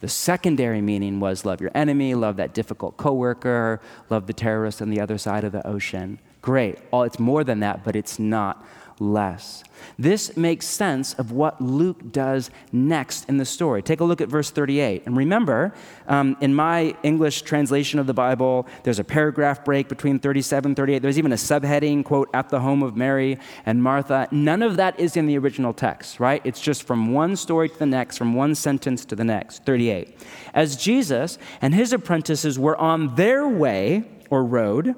The 0.02 0.10
secondary 0.10 0.82
meaning 0.82 1.22
was 1.22 1.46
love 1.46 1.62
your 1.62 1.72
enemy, 1.74 2.16
love 2.16 2.36
that 2.36 2.54
difficult 2.54 2.98
coworker, 2.98 3.80
love 4.10 4.28
the 4.28 4.34
terrorist 4.34 4.82
on 4.82 4.90
the 4.90 5.00
other 5.00 5.18
side 5.18 5.46
of 5.46 5.54
the 5.54 5.66
ocean. 5.66 6.20
Great. 6.42 6.80
All, 6.92 7.04
it's 7.04 7.18
more 7.18 7.46
than 7.46 7.62
that, 7.62 7.86
but 7.86 7.96
it's 7.96 8.20
not 8.20 8.62
less. 9.00 9.64
This 9.98 10.38
makes 10.38 10.66
sense 10.66 11.14
of 11.14 11.32
what 11.32 11.62
Luke 11.62 12.12
does 12.12 12.50
next 12.72 13.28
in 13.28 13.38
the 13.38 13.46
story. 13.46 13.82
Take 13.82 14.00
a 14.00 14.04
look 14.04 14.22
at 14.22 14.30
verse 14.30 14.50
38. 14.50 15.04
And 15.06 15.18
remember, 15.18 15.74
um, 16.08 16.38
in 16.42 16.54
my 16.54 16.96
English 17.04 17.42
translation 17.42 18.00
of 18.00 18.08
the 18.08 18.14
Bible, 18.14 18.68
there's 18.84 19.00
a 19.00 19.04
paragraph 19.04 19.66
break 19.66 19.90
between 19.90 20.20
37 20.20 20.70
and 20.70 20.76
38. 20.76 21.02
There's 21.02 21.18
even 21.18 21.32
a 21.32 21.36
subheading, 21.36 22.06
quote, 22.06 22.30
at 22.34 22.50
the 22.50 22.60
home 22.60 22.84
of 22.84 22.96
Mary 22.96 23.38
and 23.66 23.84
Martha. 23.84 24.28
None 24.32 24.62
of 24.62 24.78
that 24.78 25.00
is 25.00 25.18
in 25.18 25.26
the 25.26 25.38
original 25.38 25.74
text, 25.74 26.20
right? 26.20 26.42
It's 26.44 26.62
just 26.62 26.84
from 26.84 27.14
one 27.14 27.36
story 27.36 27.70
to 27.70 27.80
the 27.80 27.86
next, 27.86 28.18
from 28.18 28.34
one 28.34 28.56
sentence 28.56 29.06
to 29.06 29.16
the 29.16 29.24
next. 29.24 29.66
38. 29.66 30.18
As 30.54 30.76
Jesus 30.76 31.38
and 31.62 31.74
his 31.74 31.94
apprentices 31.94 32.58
were 32.58 32.78
on 32.78 33.16
their 33.16 33.48
way 33.48 34.04
or 34.30 34.44
road, 34.44 34.96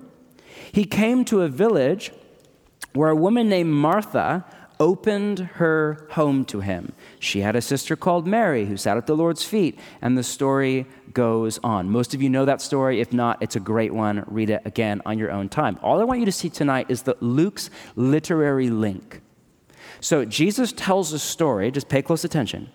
he 0.72 0.86
came 0.86 1.26
to 1.26 1.42
a 1.42 1.48
village 1.48 2.12
where 2.96 3.10
a 3.10 3.16
woman 3.16 3.50
named 3.50 3.72
Martha 3.72 4.46
opened 4.80 5.40
her 5.40 6.08
home 6.12 6.44
to 6.46 6.60
him. 6.60 6.94
She 7.20 7.42
had 7.42 7.56
a 7.56 7.62
sister 7.62 7.96
called 7.96 8.28
Mary 8.28 8.66
who 8.66 8.78
sat 8.78 8.98
at 8.98 9.08
the 9.08 9.16
Lord's 9.16 9.44
feet, 9.44 9.80
and 10.02 10.18
the 10.18 10.24
story 10.24 10.86
goes 11.14 11.60
on. 11.64 11.90
Most 11.90 12.14
of 12.14 12.22
you 12.22 12.30
know 12.30 12.46
that 12.46 12.62
story. 12.62 13.00
If 13.00 13.14
not, 13.14 13.42
it's 13.42 13.56
a 13.56 13.60
great 13.60 13.94
one. 13.94 14.24
Read 14.28 14.50
it 14.50 14.62
again 14.66 15.02
on 15.06 15.18
your 15.18 15.32
own 15.32 15.50
time. 15.50 15.80
All 15.82 16.02
I 16.02 16.04
want 16.04 16.20
you 16.20 16.26
to 16.26 16.32
see 16.32 16.50
tonight 16.50 16.88
is 16.90 17.04
that 17.04 17.22
Luke's 17.22 17.70
literary 17.96 18.70
link. 18.70 19.22
So 20.02 20.26
Jesus 20.26 20.74
tells 20.74 21.14
a 21.14 21.20
story, 21.20 21.72
just 21.72 21.90
pay 21.90 22.02
close 22.02 22.24
attention. 22.24 22.70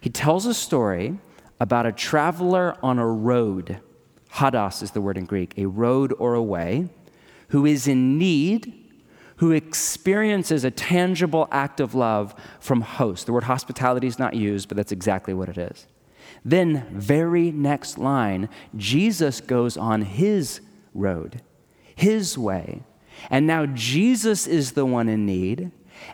He 0.00 0.10
tells 0.10 0.46
a 0.46 0.54
story 0.54 1.18
about 1.60 1.86
a 1.86 1.92
traveler 1.92 2.76
on 2.82 2.98
a 2.98 3.06
road. 3.06 3.80
Hodos 4.32 4.82
is 4.82 4.90
the 4.90 5.00
word 5.00 5.16
in 5.16 5.24
Greek, 5.24 5.54
a 5.56 5.66
road 5.66 6.12
or 6.18 6.34
a 6.34 6.42
way, 6.42 6.88
who 7.48 7.64
is 7.64 7.86
in 7.86 8.18
need 8.18 8.83
who 9.36 9.50
experiences 9.52 10.64
a 10.64 10.70
tangible 10.70 11.48
act 11.50 11.80
of 11.80 11.94
love 11.94 12.34
from 12.60 12.80
host. 12.82 13.26
The 13.26 13.32
word 13.32 13.44
hospitality 13.44 14.06
is 14.06 14.18
not 14.18 14.34
used, 14.34 14.68
but 14.68 14.76
that's 14.76 14.92
exactly 14.92 15.34
what 15.34 15.48
it 15.48 15.58
is. 15.58 15.86
Then, 16.44 16.86
very 16.92 17.50
next 17.50 17.98
line, 17.98 18.48
Jesus 18.76 19.40
goes 19.40 19.76
on 19.76 20.02
his 20.02 20.60
road, 20.94 21.42
his 21.94 22.36
way. 22.38 22.82
And 23.30 23.46
now 23.46 23.66
Jesus 23.66 24.46
is 24.46 24.72
the 24.72 24.86
one 24.86 25.08
in 25.08 25.26
need. 25.26 25.70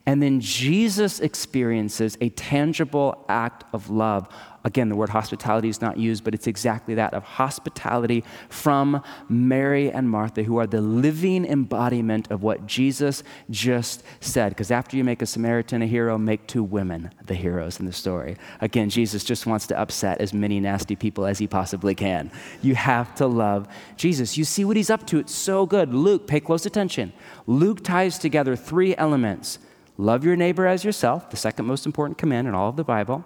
And 0.07 0.23
then 0.23 0.41
Jesus 0.41 1.21
experiences 1.21 2.17
a 2.21 2.29
tangible 2.31 3.25
act 3.29 3.65
of 3.73 3.91
love 3.91 4.29
Again, 4.63 4.91
the 4.91 4.97
word 4.97 5.09
hospitality 5.09 5.71
is 5.71 5.81
not 5.81 5.97
used, 5.97 6.23
but 6.23 6.35
it's 6.35 6.47
exactly 6.47 6.95
that 6.97 7.15
of 7.15 7.23
hospitality 7.23 8.25
from 8.51 9.03
Mary 9.29 9.91
and 9.91 10.11
Martha, 10.11 10.43
who 10.43 10.59
are 10.59 10.67
the 10.67 10.83
living 10.83 11.47
embodiment 11.47 12.31
of 12.31 12.43
what 12.43 12.67
Jesus 12.67 13.23
just 13.49 14.03
said. 14.21 14.51
Because 14.51 14.71
after 14.71 14.99
you 14.99 15.05
make 15.05 15.23
a 15.23 15.27
Samaritan 15.27 15.81
a 15.81 15.87
hero, 15.87 16.19
make 16.19 16.47
two 16.47 16.63
women 16.63 17.11
the 17.25 17.35
heroes 17.35 17.81
in 17.81 17.87
the 17.87 17.93
story. 17.93 18.37
Again, 18.61 18.91
Jesus 18.91 19.25
just 19.25 19.47
wants 19.47 19.67
to 19.69 19.81
upset 19.81 20.21
as 20.21 20.35
many 20.35 20.61
nasty 20.61 20.95
people 20.95 21.25
as 21.25 21.39
he 21.39 21.47
possibly 21.47 21.95
can. 21.95 22.31
You 22.61 22.75
have 22.75 23.15
to 23.15 23.27
love 23.27 23.67
Jesus. 23.97 24.37
You 24.37 24.45
see 24.45 24.67
what 24.67 24.77
he's 24.77 24.91
up 24.91 25.07
to. 25.07 25.19
It's 25.19 25.35
so 25.35 25.65
good. 25.65 25.95
Luke, 25.95 26.27
pay 26.27 26.41
close 26.41 26.67
attention. 26.67 27.15
Luke 27.47 27.83
ties 27.83 28.19
together 28.19 28.57
three 28.57 28.95
elements 28.97 29.59
love 29.97 30.25
your 30.25 30.35
neighbor 30.35 30.67
as 30.67 30.83
yourself, 30.83 31.29
the 31.29 31.37
second 31.37 31.67
most 31.67 31.85
important 31.85 32.17
command 32.17 32.49
in 32.49 32.55
all 32.55 32.71
of 32.71 32.77
the 32.77 32.85
Bible 32.85 33.23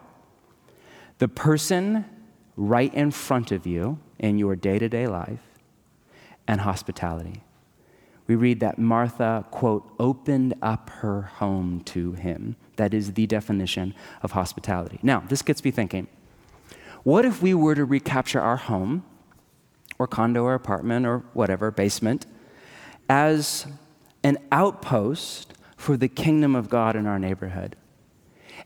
the 1.19 1.29
person 1.29 2.05
right 2.57 2.93
in 2.95 3.11
front 3.11 3.53
of 3.53 3.67
you 3.67 3.99
in 4.19 4.39
your 4.39 4.57
day 4.57 4.79
to 4.79 4.89
day 4.89 5.07
life, 5.07 5.41
and 6.47 6.61
hospitality. 6.61 7.43
We 8.27 8.37
read 8.37 8.61
that 8.61 8.79
Martha, 8.79 9.45
quote, 9.51 9.91
opened 9.99 10.55
up 10.63 10.89
her 10.91 11.23
home 11.23 11.83
to 11.87 12.13
him. 12.13 12.57
That 12.77 12.95
is 12.95 13.13
the 13.13 13.27
definition 13.27 13.95
of 14.23 14.33
hospitality. 14.33 14.99
Now, 15.03 15.25
this 15.29 15.43
gets 15.43 15.65
me 15.65 15.71
thinking 15.71 16.09
what 17.03 17.27
if 17.27 17.43
we 17.43 17.53
were 17.53 17.75
to 17.75 17.85
recapture 17.85 18.41
our 18.41 18.57
home, 18.57 19.05
or 19.99 20.07
condo, 20.07 20.43
or 20.45 20.55
apartment, 20.55 21.07
or 21.07 21.19
whatever, 21.35 21.71
basement, 21.71 22.27
as 23.09 23.67
an 24.23 24.39
outpost 24.51 25.53
for 25.77 25.99
the 25.99 26.09
kingdom 26.09 26.57
of 26.57 26.71
God 26.71 26.97
in 26.97 27.07
our 27.07 27.19
neighborhood? 27.19 27.77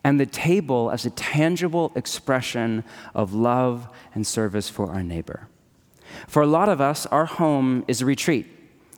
And 0.05 0.19
the 0.19 0.27
table 0.27 0.91
as 0.91 1.05
a 1.05 1.11
tangible 1.11 1.93
expression 1.95 2.85
of 3.15 3.35
love 3.35 3.89
and 4.15 4.27
service 4.27 4.69
for 4.69 4.91
our 4.91 5.03
neighbor. 5.03 5.49
For 6.27 6.43
a 6.43 6.47
lot 6.47 6.69
of 6.69 6.81
us, 6.81 7.07
our 7.07 7.27
home 7.27 7.85
is 7.89 8.01
a 8.01 8.07
retreat. 8.07 8.47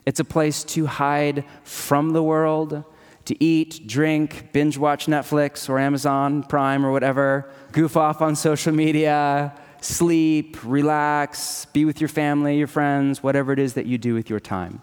It's 0.06 0.20
a 0.20 0.24
place 0.24 0.64
to 0.64 0.86
hide 0.86 1.44
from 1.64 2.10
the 2.10 2.22
world, 2.22 2.84
to 3.26 3.44
eat, 3.44 3.86
drink, 3.86 4.52
binge 4.52 4.78
watch 4.78 5.06
Netflix 5.06 5.68
or 5.68 5.78
Amazon 5.78 6.42
Prime 6.42 6.84
or 6.84 6.92
whatever, 6.92 7.50
goof 7.72 7.96
off 7.96 8.22
on 8.22 8.34
social 8.34 8.72
media, 8.72 9.54
sleep, 9.80 10.56
relax, 10.64 11.66
be 11.66 11.84
with 11.84 12.00
your 12.00 12.08
family, 12.08 12.58
your 12.58 12.66
friends, 12.66 13.22
whatever 13.22 13.52
it 13.52 13.58
is 13.58 13.74
that 13.74 13.86
you 13.86 13.98
do 13.98 14.14
with 14.14 14.30
your 14.30 14.40
time. 14.40 14.82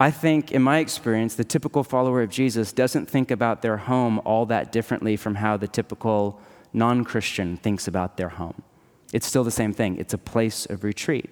I 0.00 0.10
think, 0.10 0.50
in 0.50 0.62
my 0.62 0.78
experience, 0.78 1.34
the 1.34 1.44
typical 1.44 1.84
follower 1.84 2.22
of 2.22 2.30
Jesus 2.30 2.72
doesn't 2.72 3.04
think 3.04 3.30
about 3.30 3.60
their 3.60 3.76
home 3.76 4.18
all 4.24 4.46
that 4.46 4.72
differently 4.72 5.14
from 5.14 5.34
how 5.34 5.58
the 5.58 5.68
typical 5.68 6.40
non 6.72 7.04
Christian 7.04 7.58
thinks 7.58 7.86
about 7.86 8.16
their 8.16 8.30
home. 8.30 8.62
It's 9.12 9.26
still 9.26 9.44
the 9.44 9.50
same 9.50 9.74
thing, 9.74 9.98
it's 9.98 10.14
a 10.14 10.18
place 10.18 10.64
of 10.64 10.84
retreat. 10.84 11.28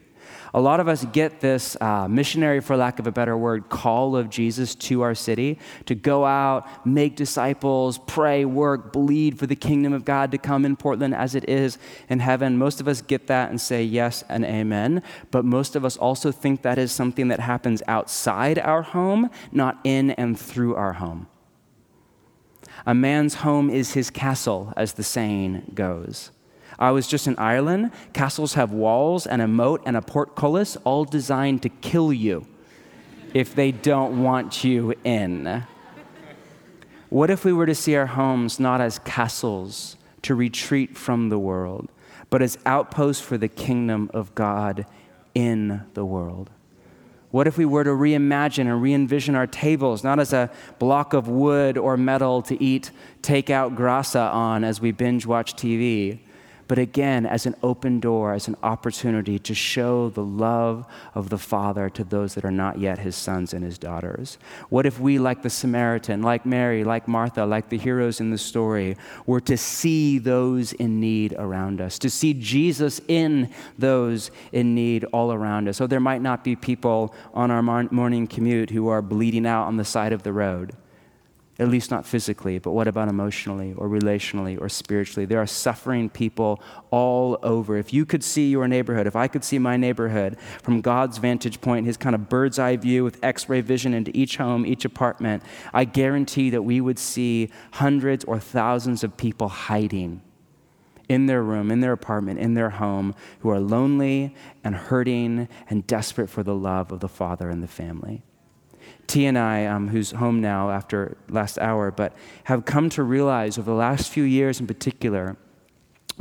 A 0.54 0.60
lot 0.60 0.80
of 0.80 0.88
us 0.88 1.04
get 1.06 1.40
this 1.40 1.76
uh, 1.80 2.08
missionary, 2.08 2.60
for 2.60 2.76
lack 2.76 2.98
of 2.98 3.06
a 3.06 3.12
better 3.12 3.36
word, 3.36 3.68
call 3.68 4.16
of 4.16 4.30
Jesus 4.30 4.74
to 4.76 5.02
our 5.02 5.14
city 5.14 5.58
to 5.86 5.94
go 5.94 6.24
out, 6.24 6.86
make 6.86 7.16
disciples, 7.16 7.98
pray, 8.06 8.44
work, 8.44 8.92
bleed 8.92 9.38
for 9.38 9.46
the 9.46 9.56
kingdom 9.56 9.92
of 9.92 10.04
God 10.04 10.30
to 10.32 10.38
come 10.38 10.64
in 10.64 10.76
Portland 10.76 11.14
as 11.14 11.34
it 11.34 11.48
is 11.48 11.78
in 12.08 12.20
heaven. 12.20 12.56
Most 12.56 12.80
of 12.80 12.88
us 12.88 13.02
get 13.02 13.26
that 13.26 13.50
and 13.50 13.60
say 13.60 13.82
yes 13.82 14.24
and 14.28 14.44
amen, 14.44 15.02
but 15.30 15.44
most 15.44 15.76
of 15.76 15.84
us 15.84 15.96
also 15.96 16.32
think 16.32 16.62
that 16.62 16.78
is 16.78 16.92
something 16.92 17.28
that 17.28 17.40
happens 17.40 17.82
outside 17.86 18.58
our 18.58 18.82
home, 18.82 19.30
not 19.52 19.78
in 19.84 20.12
and 20.12 20.38
through 20.38 20.74
our 20.74 20.94
home. 20.94 21.28
A 22.86 22.94
man's 22.94 23.34
home 23.34 23.68
is 23.70 23.92
his 23.92 24.08
castle, 24.08 24.72
as 24.76 24.94
the 24.94 25.02
saying 25.02 25.72
goes. 25.74 26.30
I 26.78 26.92
was 26.92 27.06
just 27.06 27.26
in 27.26 27.36
Ireland. 27.38 27.90
Castles 28.12 28.54
have 28.54 28.70
walls 28.72 29.26
and 29.26 29.42
a 29.42 29.48
moat 29.48 29.82
and 29.84 29.96
a 29.96 30.02
portcullis, 30.02 30.76
all 30.84 31.04
designed 31.04 31.62
to 31.62 31.68
kill 31.68 32.12
you 32.12 32.46
if 33.34 33.54
they 33.54 33.72
don't 33.72 34.22
want 34.22 34.64
you 34.64 34.94
in. 35.04 35.64
What 37.08 37.30
if 37.30 37.44
we 37.44 37.52
were 37.52 37.66
to 37.66 37.74
see 37.74 37.96
our 37.96 38.06
homes 38.06 38.60
not 38.60 38.80
as 38.80 38.98
castles 38.98 39.96
to 40.22 40.34
retreat 40.34 40.96
from 40.96 41.30
the 41.30 41.38
world, 41.38 41.90
but 42.30 42.42
as 42.42 42.58
outposts 42.66 43.22
for 43.22 43.38
the 43.38 43.48
kingdom 43.48 44.10
of 44.12 44.34
God 44.34 44.86
in 45.34 45.82
the 45.94 46.04
world? 46.04 46.50
What 47.30 47.46
if 47.46 47.58
we 47.58 47.66
were 47.66 47.84
to 47.84 47.90
reimagine 47.90 48.70
and 48.70 48.82
re 48.82 48.94
envision 48.94 49.34
our 49.34 49.46
tables 49.46 50.02
not 50.02 50.18
as 50.18 50.32
a 50.32 50.50
block 50.78 51.12
of 51.12 51.28
wood 51.28 51.76
or 51.76 51.96
metal 51.96 52.40
to 52.42 52.62
eat 52.62 52.90
takeout 53.22 53.76
grasa 53.76 54.32
on 54.32 54.64
as 54.64 54.80
we 54.80 54.92
binge 54.92 55.26
watch 55.26 55.54
TV, 55.54 56.20
but 56.68 56.78
again 56.78 57.26
as 57.26 57.46
an 57.46 57.54
open 57.62 57.98
door, 57.98 58.34
as 58.34 58.46
an 58.46 58.56
opportunity 58.62 59.38
to 59.38 59.54
show 59.54 60.10
the 60.10 60.22
love 60.22 60.86
of 61.14 61.30
the 61.30 61.38
Father 61.38 61.90
to 61.90 62.04
those 62.04 62.34
that 62.34 62.44
are 62.44 62.50
not 62.50 62.78
yet 62.78 62.98
his 62.98 63.16
sons 63.16 63.52
and 63.52 63.64
his 63.64 63.78
daughters? 63.78 64.38
What 64.68 64.86
if 64.86 65.00
we, 65.00 65.18
like 65.18 65.42
the 65.42 65.50
Samaritan, 65.50 66.22
like 66.22 66.46
Mary, 66.46 66.84
like 66.84 67.08
Martha, 67.08 67.44
like 67.44 67.70
the 67.70 67.78
heroes 67.78 68.20
in 68.20 68.30
the 68.30 68.38
story, 68.38 68.96
were 69.26 69.40
to 69.40 69.56
see 69.56 70.18
those 70.18 70.72
in 70.74 71.00
need 71.00 71.34
around 71.38 71.80
us, 71.80 71.98
to 71.98 72.10
see 72.10 72.34
Jesus 72.34 73.00
in 73.08 73.50
those 73.78 74.30
in 74.52 74.74
need 74.74 75.04
all 75.04 75.32
around 75.32 75.68
us? 75.68 75.78
So 75.78 75.86
there 75.86 76.00
might 76.00 76.22
not 76.22 76.44
be 76.44 76.54
people 76.54 77.14
on 77.32 77.50
our 77.50 77.62
morning 77.62 78.26
commute 78.26 78.70
who 78.70 78.88
are 78.88 79.02
bleeding 79.02 79.46
out 79.46 79.64
on 79.64 79.76
the 79.76 79.84
side 79.84 80.12
of 80.12 80.22
the 80.22 80.32
road. 80.32 80.74
At 81.58 81.68
least 81.68 81.90
not 81.90 82.06
physically, 82.06 82.58
but 82.58 82.70
what 82.70 82.86
about 82.86 83.08
emotionally 83.08 83.74
or 83.76 83.88
relationally 83.88 84.60
or 84.60 84.68
spiritually? 84.68 85.26
There 85.26 85.40
are 85.40 85.46
suffering 85.46 86.08
people 86.08 86.62
all 86.90 87.38
over. 87.42 87.76
If 87.76 87.92
you 87.92 88.06
could 88.06 88.22
see 88.22 88.48
your 88.48 88.68
neighborhood, 88.68 89.08
if 89.08 89.16
I 89.16 89.26
could 89.26 89.42
see 89.42 89.58
my 89.58 89.76
neighborhood 89.76 90.38
from 90.62 90.80
God's 90.80 91.18
vantage 91.18 91.60
point, 91.60 91.86
his 91.86 91.96
kind 91.96 92.14
of 92.14 92.28
bird's 92.28 92.60
eye 92.60 92.76
view 92.76 93.02
with 93.02 93.18
x 93.24 93.48
ray 93.48 93.60
vision 93.60 93.92
into 93.92 94.16
each 94.16 94.36
home, 94.36 94.64
each 94.64 94.84
apartment, 94.84 95.42
I 95.74 95.84
guarantee 95.84 96.50
that 96.50 96.62
we 96.62 96.80
would 96.80 96.98
see 96.98 97.50
hundreds 97.72 98.24
or 98.24 98.38
thousands 98.38 99.02
of 99.02 99.16
people 99.16 99.48
hiding 99.48 100.22
in 101.08 101.26
their 101.26 101.42
room, 101.42 101.70
in 101.70 101.80
their 101.80 101.92
apartment, 101.92 102.38
in 102.38 102.54
their 102.54 102.70
home, 102.70 103.14
who 103.40 103.50
are 103.50 103.58
lonely 103.58 104.36
and 104.62 104.76
hurting 104.76 105.48
and 105.68 105.86
desperate 105.86 106.28
for 106.28 106.42
the 106.42 106.54
love 106.54 106.92
of 106.92 107.00
the 107.00 107.08
father 107.08 107.48
and 107.48 107.62
the 107.62 107.68
family. 107.68 108.22
T 109.08 109.26
and 109.26 109.36
I, 109.36 109.66
um, 109.66 109.88
who's 109.88 110.12
home 110.12 110.40
now 110.40 110.70
after 110.70 111.16
last 111.28 111.58
hour, 111.58 111.90
but 111.90 112.16
have 112.44 112.64
come 112.64 112.88
to 112.90 113.02
realize 113.02 113.58
over 113.58 113.70
the 113.70 113.76
last 113.76 114.10
few 114.10 114.22
years 114.22 114.60
in 114.60 114.66
particular, 114.66 115.36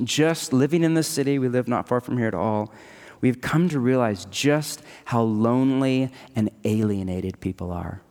just 0.04 0.54
living 0.54 0.84
in 0.84 0.94
the 0.94 1.04
city, 1.04 1.38
we 1.38 1.50
live 1.50 1.68
not 1.68 1.88
far 1.88 2.00
from 2.02 2.18
here 2.18 2.28
at 2.28 2.34
all, 2.34 2.74
we've 3.22 3.42
come 3.42 3.68
to 3.70 3.80
realize 3.80 4.26
just 4.32 4.82
how 5.06 5.22
lonely 5.22 6.12
and 6.36 6.50
alienated 6.64 7.40
people 7.42 7.72
are. 7.72 8.02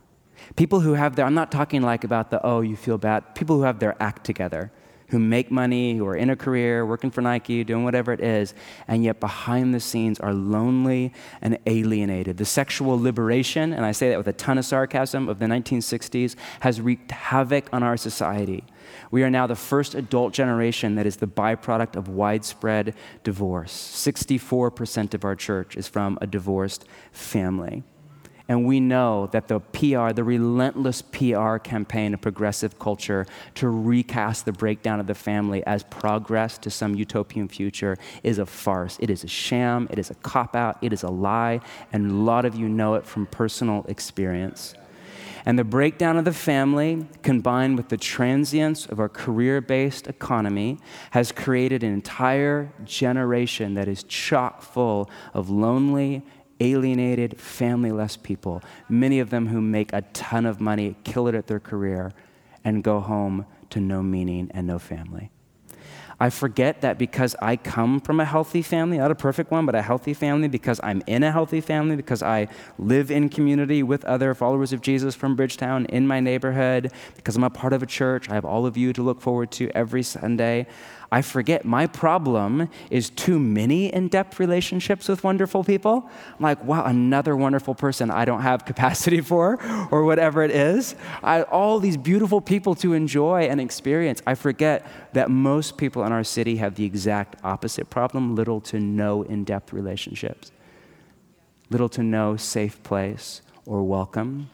People 0.56 0.80
who 0.80 0.92
have 0.92 1.16
their, 1.16 1.24
I'm 1.24 1.34
not 1.34 1.50
talking 1.50 1.82
like 1.82 2.04
about 2.04 2.30
the, 2.30 2.44
oh, 2.44 2.60
you 2.60 2.76
feel 2.76 2.98
bad, 2.98 3.34
people 3.34 3.56
who 3.56 3.62
have 3.62 3.78
their 3.78 4.00
act 4.00 4.24
together 4.24 4.70
who 5.08 5.18
make 5.18 5.50
money, 5.50 5.96
who 5.96 6.06
are 6.06 6.16
in 6.16 6.30
a 6.30 6.36
career, 6.36 6.84
working 6.84 7.10
for 7.10 7.20
Nike, 7.20 7.62
doing 7.64 7.84
whatever 7.84 8.12
it 8.12 8.20
is, 8.20 8.54
and 8.88 9.04
yet 9.04 9.20
behind 9.20 9.74
the 9.74 9.80
scenes 9.80 10.18
are 10.20 10.32
lonely 10.32 11.12
and 11.40 11.58
alienated. 11.66 12.36
The 12.36 12.44
sexual 12.44 13.00
liberation, 13.00 13.72
and 13.72 13.84
I 13.84 13.92
say 13.92 14.10
that 14.10 14.18
with 14.18 14.28
a 14.28 14.32
ton 14.32 14.58
of 14.58 14.64
sarcasm, 14.64 15.28
of 15.28 15.38
the 15.38 15.46
1960s 15.46 16.36
has 16.60 16.80
wreaked 16.80 17.10
havoc 17.10 17.68
on 17.72 17.82
our 17.82 17.96
society. 17.96 18.64
We 19.10 19.22
are 19.22 19.30
now 19.30 19.46
the 19.46 19.56
first 19.56 19.94
adult 19.94 20.32
generation 20.32 20.94
that 20.96 21.06
is 21.06 21.16
the 21.16 21.26
byproduct 21.26 21.96
of 21.96 22.08
widespread 22.08 22.94
divorce. 23.24 23.72
64% 23.72 25.14
of 25.14 25.24
our 25.24 25.34
church 25.34 25.76
is 25.76 25.88
from 25.88 26.18
a 26.20 26.26
divorced 26.26 26.84
family. 27.12 27.84
And 28.48 28.64
we 28.64 28.78
know 28.78 29.26
that 29.32 29.48
the 29.48 29.58
PR, 29.58 30.12
the 30.12 30.22
relentless 30.22 31.02
PR 31.02 31.56
campaign 31.56 32.14
of 32.14 32.20
progressive 32.20 32.78
culture 32.78 33.26
to 33.56 33.68
recast 33.68 34.44
the 34.44 34.52
breakdown 34.52 35.00
of 35.00 35.08
the 35.08 35.16
family 35.16 35.66
as 35.66 35.82
progress 35.84 36.56
to 36.58 36.70
some 36.70 36.94
utopian 36.94 37.48
future 37.48 37.98
is 38.22 38.38
a 38.38 38.46
farce. 38.46 38.98
It 39.00 39.10
is 39.10 39.24
a 39.24 39.28
sham, 39.28 39.88
it 39.90 39.98
is 39.98 40.10
a 40.10 40.14
cop 40.14 40.54
out, 40.54 40.78
it 40.80 40.92
is 40.92 41.02
a 41.02 41.10
lie, 41.10 41.60
and 41.92 42.10
a 42.10 42.14
lot 42.14 42.44
of 42.44 42.54
you 42.54 42.68
know 42.68 42.94
it 42.94 43.04
from 43.04 43.26
personal 43.26 43.84
experience. 43.88 44.74
And 45.44 45.56
the 45.56 45.64
breakdown 45.64 46.16
of 46.16 46.24
the 46.24 46.32
family, 46.32 47.06
combined 47.22 47.76
with 47.76 47.88
the 47.88 47.96
transience 47.96 48.84
of 48.86 48.98
our 48.98 49.08
career 49.08 49.60
based 49.60 50.08
economy, 50.08 50.78
has 51.12 51.30
created 51.30 51.84
an 51.84 51.92
entire 51.92 52.72
generation 52.84 53.74
that 53.74 53.86
is 53.86 54.02
chock 54.02 54.60
full 54.62 55.08
of 55.34 55.48
lonely 55.48 56.24
alienated, 56.60 57.38
familyless 57.38 58.22
people, 58.22 58.62
many 58.88 59.20
of 59.20 59.30
them 59.30 59.48
who 59.48 59.60
make 59.60 59.92
a 59.92 60.02
ton 60.12 60.46
of 60.46 60.60
money, 60.60 60.96
kill 61.04 61.28
it 61.28 61.34
at 61.34 61.46
their 61.46 61.60
career, 61.60 62.12
and 62.64 62.82
go 62.82 63.00
home 63.00 63.46
to 63.70 63.80
no 63.80 64.02
meaning 64.02 64.50
and 64.52 64.66
no 64.66 64.78
family. 64.78 65.30
I 66.18 66.30
forget 66.30 66.80
that 66.80 66.96
because 66.96 67.36
I 67.42 67.56
come 67.56 68.00
from 68.00 68.20
a 68.20 68.24
healthy 68.24 68.62
family, 68.62 68.96
not 68.96 69.10
a 69.10 69.14
perfect 69.14 69.50
one, 69.50 69.66
but 69.66 69.74
a 69.74 69.82
healthy 69.82 70.14
family, 70.14 70.48
because 70.48 70.80
I'm 70.82 71.02
in 71.06 71.22
a 71.22 71.30
healthy 71.30 71.60
family, 71.60 71.94
because 71.94 72.22
I 72.22 72.48
live 72.78 73.10
in 73.10 73.28
community 73.28 73.82
with 73.82 74.02
other 74.06 74.32
followers 74.34 74.72
of 74.72 74.80
Jesus 74.80 75.14
from 75.14 75.36
Bridgetown 75.36 75.84
in 75.86 76.06
my 76.06 76.20
neighborhood, 76.20 76.90
because 77.16 77.36
I'm 77.36 77.44
a 77.44 77.50
part 77.50 77.74
of 77.74 77.82
a 77.82 77.86
church, 77.86 78.30
I 78.30 78.34
have 78.34 78.46
all 78.46 78.64
of 78.64 78.78
you 78.78 78.94
to 78.94 79.02
look 79.02 79.20
forward 79.20 79.50
to 79.52 79.70
every 79.74 80.02
Sunday. 80.02 80.66
I 81.10 81.22
forget 81.22 81.64
my 81.64 81.86
problem 81.86 82.68
is 82.90 83.10
too 83.10 83.38
many 83.38 83.92
in 83.92 84.08
depth 84.08 84.40
relationships 84.40 85.08
with 85.08 85.22
wonderful 85.22 85.62
people. 85.62 86.10
I'm 86.30 86.42
like, 86.42 86.64
wow, 86.64 86.84
another 86.84 87.36
wonderful 87.36 87.74
person 87.74 88.10
I 88.10 88.24
don't 88.24 88.42
have 88.42 88.64
capacity 88.66 89.20
for, 89.20 89.58
or 89.90 90.04
whatever 90.04 90.42
it 90.42 90.50
is. 90.50 90.96
I, 91.22 91.42
all 91.42 91.78
these 91.78 91.96
beautiful 91.96 92.40
people 92.40 92.74
to 92.76 92.92
enjoy 92.92 93.42
and 93.42 93.60
experience. 93.60 94.20
I 94.26 94.34
forget 94.34 94.86
that 95.12 95.30
most 95.30 95.76
people 95.76 96.04
in 96.04 96.12
our 96.12 96.24
city 96.24 96.56
have 96.56 96.74
the 96.74 96.84
exact 96.84 97.36
opposite 97.44 97.88
problem 97.88 98.34
little 98.34 98.60
to 98.62 98.80
no 98.80 99.22
in 99.22 99.44
depth 99.44 99.72
relationships, 99.72 100.50
little 101.70 101.88
to 101.90 102.02
no 102.02 102.36
safe 102.36 102.82
place 102.82 103.42
or 103.64 103.84
welcome. 103.84 104.50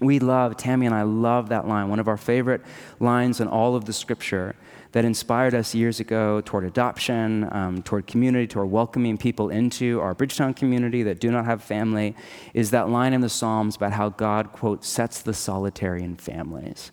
We 0.00 0.18
love, 0.18 0.56
Tammy 0.56 0.84
and 0.84 0.94
I 0.94 1.02
love 1.02 1.48
that 1.48 1.66
line, 1.66 1.88
one 1.88 2.00
of 2.00 2.08
our 2.08 2.18
favorite 2.18 2.60
lines 3.00 3.40
in 3.40 3.48
all 3.48 3.76
of 3.76 3.86
the 3.86 3.92
scripture 3.92 4.54
that 4.92 5.04
inspired 5.04 5.54
us 5.54 5.74
years 5.74 6.00
ago 6.00 6.40
toward 6.40 6.64
adoption, 6.64 7.48
um, 7.52 7.82
toward 7.82 8.06
community, 8.06 8.46
toward 8.46 8.70
welcoming 8.70 9.18
people 9.18 9.50
into 9.50 10.00
our 10.00 10.14
Bridgetown 10.14 10.54
community 10.54 11.02
that 11.02 11.20
do 11.20 11.30
not 11.30 11.44
have 11.44 11.62
family, 11.62 12.14
is 12.54 12.70
that 12.70 12.88
line 12.88 13.12
in 13.12 13.20
the 13.20 13.28
Psalms 13.28 13.76
about 13.76 13.92
how 13.92 14.08
God, 14.08 14.52
quote, 14.52 14.84
sets 14.84 15.22
the 15.22 15.34
solitary 15.34 16.02
in 16.02 16.16
families. 16.16 16.92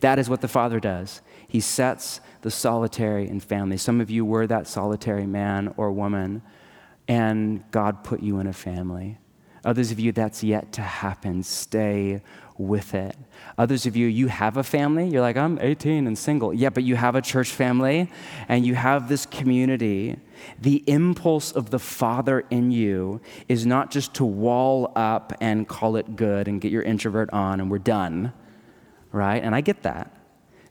That 0.00 0.18
is 0.18 0.28
what 0.28 0.40
the 0.40 0.48
Father 0.48 0.80
does. 0.80 1.22
He 1.46 1.60
sets 1.60 2.20
the 2.40 2.50
solitary 2.50 3.28
in 3.28 3.40
families. 3.40 3.82
Some 3.82 4.00
of 4.00 4.10
you 4.10 4.24
were 4.24 4.46
that 4.46 4.66
solitary 4.66 5.26
man 5.26 5.72
or 5.76 5.92
woman, 5.92 6.42
and 7.06 7.62
God 7.70 8.02
put 8.04 8.20
you 8.20 8.38
in 8.40 8.46
a 8.46 8.52
family. 8.52 9.18
Others 9.64 9.92
of 9.92 10.00
you, 10.00 10.12
that's 10.12 10.42
yet 10.42 10.72
to 10.72 10.82
happen. 10.82 11.42
Stay 11.42 12.20
with 12.58 12.94
it. 12.94 13.16
Others 13.58 13.86
of 13.86 13.96
you, 13.96 14.06
you 14.06 14.28
have 14.28 14.56
a 14.56 14.62
family. 14.62 15.08
You're 15.08 15.20
like, 15.20 15.36
I'm 15.36 15.58
18 15.60 16.06
and 16.06 16.18
single. 16.18 16.52
Yeah, 16.52 16.70
but 16.70 16.84
you 16.84 16.96
have 16.96 17.14
a 17.14 17.22
church 17.22 17.50
family 17.50 18.10
and 18.48 18.66
you 18.66 18.74
have 18.74 19.08
this 19.08 19.26
community. 19.26 20.16
The 20.60 20.82
impulse 20.86 21.52
of 21.52 21.70
the 21.70 21.78
Father 21.78 22.44
in 22.50 22.70
you 22.70 23.20
is 23.48 23.66
not 23.66 23.90
just 23.90 24.14
to 24.14 24.24
wall 24.24 24.92
up 24.96 25.32
and 25.40 25.66
call 25.68 25.96
it 25.96 26.16
good 26.16 26.48
and 26.48 26.60
get 26.60 26.72
your 26.72 26.82
introvert 26.82 27.30
on 27.32 27.60
and 27.60 27.70
we're 27.70 27.78
done, 27.78 28.32
right? 29.12 29.42
And 29.42 29.54
I 29.54 29.60
get 29.60 29.82
that. 29.82 30.21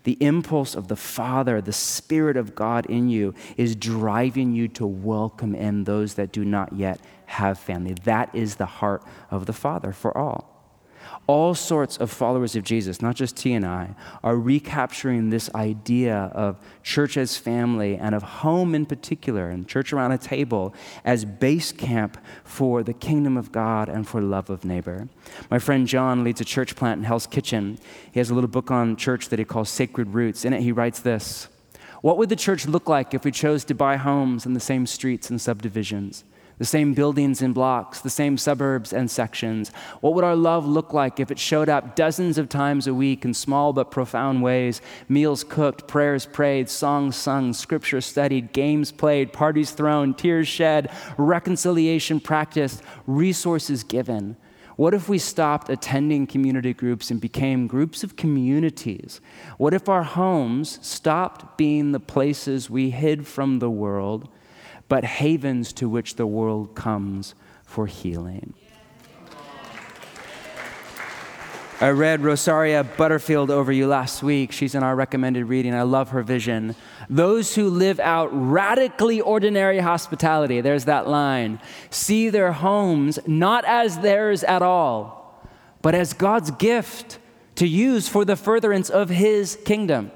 The 0.04 0.18
impulse 0.20 0.76
of 0.76 0.88
the 0.88 0.96
Father, 0.96 1.62
the 1.62 1.74
Spirit 1.74 2.38
of 2.38 2.56
God 2.56 2.86
in 2.88 3.10
you, 3.10 3.34
is 3.58 3.76
driving 3.76 4.54
you 4.54 4.68
to 4.70 4.86
welcome 4.86 5.54
in 5.56 5.84
those 5.84 6.16
that 6.16 6.32
do 6.32 6.44
not 6.44 6.74
yet 6.74 7.00
have 7.28 7.60
family. 7.60 7.96
That 8.04 8.34
is 8.34 8.56
the 8.56 8.66
heart 8.66 9.04
of 9.30 9.46
the 9.46 9.54
Father 9.54 9.92
for 9.92 10.18
all 10.18 10.51
all 11.28 11.54
sorts 11.54 11.98
of 11.98 12.12
followers 12.12 12.56
of 12.56 12.64
Jesus, 12.64 13.02
not 13.02 13.16
just 13.16 13.38
T 13.38 13.54
and 13.54 13.66
I, 13.66 13.96
are 14.24 14.36
recapturing 14.36 15.30
this 15.30 15.54
idea 15.56 16.32
of 16.34 16.58
church 16.84 17.16
as 17.16 17.38
family 17.38 17.96
and 17.96 18.14
of 18.14 18.24
home 18.24 18.76
in 18.76 18.86
particular, 18.86 19.50
and 19.50 19.68
church 19.68 19.94
around 19.94 20.12
a 20.12 20.18
table 20.18 20.74
as 21.06 21.24
base 21.24 21.72
camp 21.72 22.18
for 22.44 22.84
the 22.84 22.94
kingdom 22.94 23.38
of 23.38 23.52
God 23.52 23.88
and 23.88 24.08
for 24.08 24.22
love 24.22 24.50
of 24.50 24.66
neighbor. 24.66 25.08
My 25.50 25.60
friend 25.60 25.88
John 25.88 26.24
leads 26.24 26.42
a 26.42 26.46
church 26.46 26.76
plant 26.76 27.00
in 27.00 27.04
Hell's 27.06 27.28
Kitchen. 27.28 27.78
He 28.12 28.20
has 28.20 28.30
a 28.30 28.34
little 28.34 28.50
book 28.50 28.72
on 28.72 28.96
church 28.96 29.30
that 29.30 29.40
he 29.40 29.46
calls 29.46 29.70
Sacred 29.70 30.10
Roots. 30.10 30.44
In 30.44 30.54
it, 30.54 30.62
he 30.62 30.72
writes 30.72 31.00
this 31.00 31.48
What 32.02 32.18
would 32.18 32.30
the 32.30 32.36
church 32.36 32.68
look 32.68 32.90
like 32.90 33.14
if 33.14 33.24
we 33.24 33.32
chose 33.32 33.64
to 33.66 33.74
buy 33.74 33.98
homes 33.98 34.46
in 34.46 34.54
the 34.54 34.60
same 34.60 34.86
streets 34.86 35.30
and 35.30 35.40
subdivisions? 35.40 36.24
The 36.58 36.66
same 36.66 36.94
buildings 36.94 37.42
and 37.42 37.54
blocks, 37.54 38.02
the 38.02 38.10
same 38.10 38.38
suburbs 38.38 38.94
and 38.94 39.10
sections? 39.10 39.70
What 40.02 40.14
would 40.14 40.24
our 40.24 40.36
love 40.36 40.68
look 40.68 40.94
like 40.94 41.20
if 41.20 41.32
it 41.32 41.40
showed 41.40 41.70
up 41.70 41.96
dozens 41.96 42.38
of 42.38 42.50
times 42.50 42.88
a 42.88 42.94
week 42.94 43.26
in 43.26 43.34
small 43.34 43.74
but 43.74 43.92
profound 43.92 44.42
ways? 44.42 44.82
Meals 45.10 45.44
cooked, 45.44 45.88
prayers 45.88 46.26
prayed, 46.26 46.70
songs 46.70 47.16
sung, 47.16 47.54
scripture 47.54 48.02
studied, 48.02 48.54
games 48.54 48.92
played, 48.92 49.34
parties 49.34 49.72
thrown, 49.72 50.14
tears 50.14 50.48
shed, 50.48 50.92
reconciliation 51.18 52.20
practiced, 52.20 52.82
resources 53.08 53.84
given. 53.84 54.36
What 54.82 54.94
if 54.94 55.08
we 55.08 55.20
stopped 55.20 55.70
attending 55.70 56.26
community 56.26 56.74
groups 56.74 57.12
and 57.12 57.22
became 57.22 57.68
groups 57.68 58.04
of 58.04 58.16
communities? 58.16 59.22
What 59.58 59.76
if 59.76 59.88
our 59.88 60.02
homes 60.02 60.80
stopped 60.82 61.58
being 61.58 61.92
the 61.92 62.00
places 62.00 62.70
we 62.70 62.90
hid 62.90 63.28
from 63.28 63.60
the 63.60 63.70
world? 63.70 64.28
But 64.92 65.06
havens 65.06 65.72
to 65.72 65.88
which 65.88 66.18
the 66.18 66.28
world 66.28 66.76
comes 66.76 67.34
for 67.64 67.88
healing. 67.88 68.54
I 71.80 71.92
read 71.92 72.20
Rosaria 72.20 72.84
Butterfield 72.84 73.50
over 73.50 73.72
you 73.72 73.88
last 73.88 74.22
week. 74.22 74.52
She's 74.52 74.76
in 74.76 74.84
our 74.84 74.94
recommended 74.94 75.46
reading. 75.46 75.74
I 75.74 75.84
love 75.84 76.10
her 76.10 76.22
vision. 76.24 76.76
Those 77.10 77.56
who 77.56 77.70
live 77.70 78.02
out 78.02 78.32
radically 78.34 79.22
ordinary 79.22 79.80
hospitality, 79.80 80.60
there's 80.60 80.84
that 80.84 81.08
line, 81.08 81.62
see 81.90 82.30
their 82.30 82.52
homes 82.52 83.18
not 83.26 83.64
as 83.64 84.00
theirs 84.00 84.44
at 84.44 84.62
all, 84.62 85.42
but 85.82 85.96
as 85.96 86.12
God's 86.12 86.52
gift 86.52 87.18
to 87.56 87.66
use 87.66 88.10
for 88.10 88.26
the 88.26 88.36
furtherance 88.36 88.90
of 88.90 89.08
His 89.08 89.58
kingdom. 89.64 90.12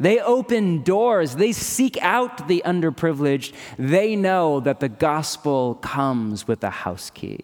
They 0.00 0.18
open 0.18 0.82
doors, 0.82 1.36
they 1.36 1.52
seek 1.52 1.98
out 2.00 2.48
the 2.48 2.62
underprivileged. 2.64 3.52
They 3.78 4.16
know 4.16 4.58
that 4.60 4.80
the 4.80 4.88
gospel 4.88 5.74
comes 5.76 6.48
with 6.48 6.64
a 6.64 6.70
house 6.70 7.10
key. 7.10 7.40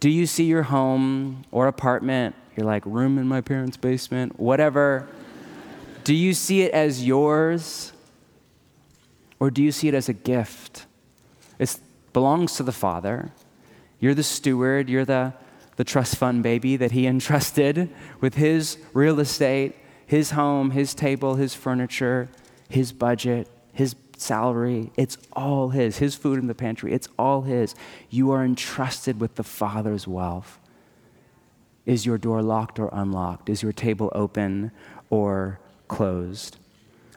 Do 0.00 0.10
you 0.10 0.26
see 0.26 0.44
your 0.44 0.64
home 0.64 1.44
or 1.52 1.68
apartment, 1.68 2.34
You're 2.56 2.66
like, 2.66 2.84
room 2.84 3.18
in 3.18 3.28
my 3.28 3.42
parents' 3.42 3.76
basement, 3.76 4.40
whatever. 4.40 5.08
Do 6.04 6.14
you 6.14 6.34
see 6.34 6.62
it 6.62 6.72
as 6.72 7.06
yours? 7.06 7.92
Or 9.38 9.50
do 9.50 9.62
you 9.62 9.70
see 9.70 9.88
it 9.88 9.94
as 9.94 10.08
a 10.08 10.14
gift? 10.14 10.86
It 11.58 11.78
belongs 12.12 12.56
to 12.56 12.62
the 12.62 12.72
Father. 12.72 13.30
You're 14.00 14.14
the 14.14 14.22
steward, 14.22 14.88
you're 14.88 15.04
the, 15.04 15.34
the 15.76 15.84
trust 15.84 16.16
fund 16.16 16.42
baby 16.42 16.76
that 16.76 16.92
He 16.92 17.06
entrusted 17.06 17.90
with 18.20 18.34
His 18.34 18.78
real 18.94 19.20
estate, 19.20 19.76
His 20.06 20.30
home, 20.30 20.70
His 20.70 20.94
table, 20.94 21.34
His 21.34 21.54
furniture, 21.54 22.28
His 22.68 22.92
budget, 22.92 23.48
His 23.72 23.94
salary. 24.16 24.92
It's 24.96 25.18
all 25.32 25.70
His. 25.70 25.98
His 25.98 26.14
food 26.14 26.38
in 26.38 26.46
the 26.46 26.54
pantry, 26.54 26.92
it's 26.92 27.08
all 27.18 27.42
His. 27.42 27.74
You 28.08 28.30
are 28.30 28.44
entrusted 28.44 29.20
with 29.20 29.34
the 29.34 29.44
Father's 29.44 30.06
wealth. 30.06 30.58
Is 31.84 32.04
your 32.04 32.18
door 32.18 32.42
locked 32.42 32.78
or 32.78 32.88
unlocked? 32.92 33.48
Is 33.48 33.62
your 33.62 33.72
table 33.72 34.10
open 34.14 34.72
or 35.10 35.60
closed? 35.86 36.56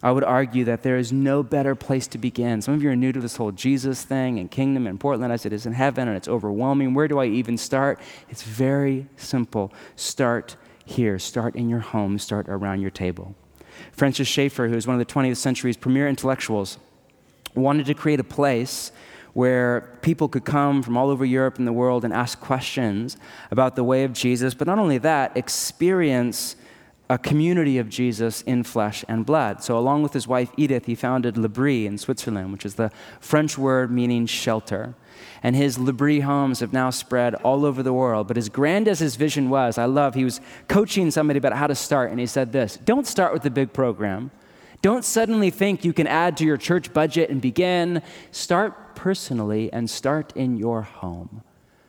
I 0.02 0.12
would 0.12 0.24
argue 0.24 0.64
that 0.66 0.84
there 0.84 0.98
is 0.98 1.12
no 1.12 1.44
better 1.44 1.76
place 1.76 2.08
to 2.08 2.18
begin. 2.18 2.62
Some 2.62 2.74
of 2.74 2.82
you 2.82 2.90
are 2.90 2.96
new 2.96 3.12
to 3.12 3.20
this 3.20 3.36
whole 3.36 3.52
Jesus 3.52 4.04
thing 4.04 4.40
and 4.40 4.50
kingdom 4.50 4.88
in 4.88 4.98
Portland. 4.98 5.34
I 5.34 5.36
said 5.36 5.52
it's 5.52 5.66
in 5.66 5.74
heaven 5.74 6.08
and 6.08 6.16
it's 6.16 6.28
overwhelming. 6.28 6.94
Where 6.94 7.08
do 7.08 7.20
I 7.20 7.26
even 7.26 7.58
start? 7.58 8.00
It's 8.30 8.44
very 8.44 9.08
simple. 9.18 9.74
Start 9.98 10.56
here, 10.90 11.20
start 11.20 11.56
in 11.56 11.70
your 11.70 11.80
home, 11.80 12.20
start 12.20 12.48
around 12.50 12.82
your 12.82 12.92
table. 12.92 13.36
Francis 13.92 14.28
Schaeffer, 14.28 14.68
who 14.68 14.76
is 14.76 14.88
one 14.88 15.00
of 15.00 15.08
the 15.08 15.14
20th 15.14 15.38
century's 15.38 15.78
premier 15.78 16.08
intellectuals, 16.08 16.78
wanted 17.56 17.86
to 17.86 17.94
create 17.94 18.20
a 18.20 18.24
place 18.24 18.92
where 19.34 19.98
people 20.02 20.28
could 20.28 20.44
come 20.44 20.82
from 20.82 20.98
all 20.98 21.10
over 21.10 21.24
Europe 21.24 21.58
and 21.58 21.68
the 21.68 21.74
world 21.74 22.04
and 22.04 22.14
ask 22.14 22.40
questions 22.40 23.18
about 23.52 23.76
the 23.76 23.84
way 23.84 24.04
of 24.04 24.14
Jesus, 24.14 24.54
but 24.54 24.68
not 24.68 24.80
only 24.80 24.98
that, 24.98 25.36
experience 25.38 26.56
a 27.10 27.18
community 27.18 27.78
of 27.80 27.90
Jesus 27.90 28.42
in 28.44 28.64
flesh 28.64 29.04
and 29.08 29.26
blood. 29.26 29.64
So, 29.64 29.78
along 29.78 30.04
with 30.04 30.14
his 30.14 30.28
wife 30.28 30.52
Edith, 30.58 30.86
he 30.86 30.96
founded 30.96 31.38
L'Abri 31.38 31.88
in 31.88 31.98
Switzerland, 31.98 32.52
which 32.52 32.66
is 32.66 32.76
the 32.76 32.92
French 33.20 33.58
word 33.58 33.92
meaning 33.92 34.28
shelter. 34.28 34.94
And 35.42 35.56
his 35.56 35.78
L'Abri 35.78 36.20
homes 36.20 36.60
have 36.60 36.74
now 36.74 36.90
spread 36.90 37.36
all 37.36 37.66
over 37.66 37.82
the 37.82 37.94
world. 37.94 38.28
But 38.28 38.38
as 38.38 38.50
grand 38.50 38.88
as 38.88 39.00
his 39.00 39.16
vision 39.16 39.50
was, 39.50 39.78
I 39.78 39.86
love, 39.86 40.16
he 40.16 40.26
was 40.26 40.42
coaching 40.68 41.12
somebody 41.12 41.38
about 41.38 41.54
how 41.54 41.68
to 41.68 41.76
start, 41.76 42.12
and 42.12 42.20
he 42.20 42.26
said 42.26 42.52
this 42.52 42.78
Don't 42.78 43.08
start 43.08 43.34
with 43.34 43.44
the 43.44 43.50
big 43.50 43.74
program. 43.74 44.32
Don't 44.82 45.04
suddenly 45.04 45.50
think 45.50 45.84
you 45.84 45.92
can 45.92 46.08
add 46.08 46.38
to 46.38 46.46
your 46.46 46.58
church 46.58 46.94
budget 46.94 47.30
and 47.30 47.42
begin. 47.42 48.02
Start 48.32 48.96
personally 48.96 49.72
and 49.74 49.90
start 49.90 50.32
in 50.36 50.58
your 50.58 50.84
home. 50.84 51.44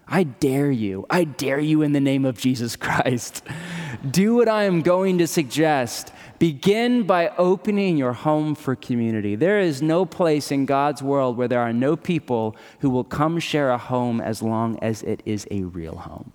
I 0.09 0.25
dare 0.25 0.73
you. 0.73 1.07
I 1.09 1.23
dare 1.23 1.61
you 1.61 1.83
in 1.83 1.93
the 1.93 2.01
name 2.01 2.25
of 2.25 2.37
Jesus 2.37 2.75
Christ. 2.75 3.45
Do 4.11 4.35
what 4.35 4.49
I 4.49 4.65
am 4.65 4.83
going 4.83 5.19
to 5.19 5.27
suggest. 5.29 6.13
Begin 6.41 7.03
by 7.03 7.29
opening 7.37 7.99
your 7.99 8.15
home 8.15 8.55
for 8.55 8.75
community. 8.75 9.37
There 9.37 9.61
is 9.61 9.83
no 9.83 10.07
place 10.07 10.51
in 10.51 10.65
God's 10.65 11.03
world 11.03 11.37
where 11.37 11.49
there 11.49 11.61
are 11.61 11.75
no 11.75 11.97
people 11.97 12.57
who 12.79 12.89
will 12.89 13.05
come 13.05 13.39
share 13.39 13.71
a 13.71 13.77
home 13.77 14.23
as 14.23 14.41
long 14.43 14.79
as 14.79 15.03
it 15.03 15.23
is 15.27 15.47
a 15.51 15.65
real 15.65 15.97
home. 15.97 16.33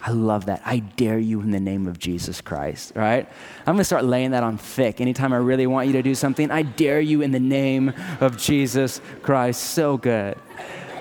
I 0.00 0.12
love 0.12 0.46
that. 0.46 0.62
I 0.64 0.78
dare 0.78 1.18
you 1.18 1.42
in 1.42 1.50
the 1.50 1.60
name 1.60 1.86
of 1.86 1.98
Jesus 1.98 2.40
Christ, 2.40 2.92
right? 2.94 3.28
I'm 3.60 3.74
going 3.74 3.78
to 3.78 3.84
start 3.84 4.06
laying 4.06 4.30
that 4.30 4.42
on 4.42 4.56
thick. 4.56 4.98
Anytime 4.98 5.34
I 5.34 5.36
really 5.36 5.66
want 5.66 5.88
you 5.88 5.92
to 5.92 6.02
do 6.02 6.14
something, 6.14 6.50
I 6.50 6.62
dare 6.62 7.00
you 7.00 7.20
in 7.20 7.30
the 7.30 7.38
name 7.38 7.92
of 8.22 8.38
Jesus 8.38 9.02
Christ. 9.22 9.60
So 9.60 9.98
good. 9.98 10.38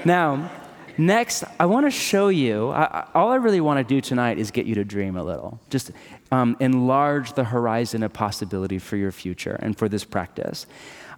Now, 0.03 0.51
Next, 0.97 1.43
I 1.59 1.67
want 1.67 1.85
to 1.85 1.91
show 1.91 2.29
you, 2.29 2.71
I, 2.71 3.07
all 3.13 3.31
I 3.31 3.35
really 3.35 3.61
want 3.61 3.77
to 3.77 3.83
do 3.83 4.01
tonight 4.01 4.39
is 4.39 4.49
get 4.49 4.65
you 4.65 4.75
to 4.75 4.83
dream 4.83 5.15
a 5.15 5.23
little. 5.23 5.59
Just 5.69 5.91
um, 6.31 6.57
enlarge 6.59 7.33
the 7.33 7.43
horizon 7.43 8.01
of 8.01 8.13
possibility 8.13 8.79
for 8.79 8.97
your 8.97 9.11
future 9.11 9.57
and 9.61 9.77
for 9.77 9.87
this 9.87 10.03
practice. 10.03 10.65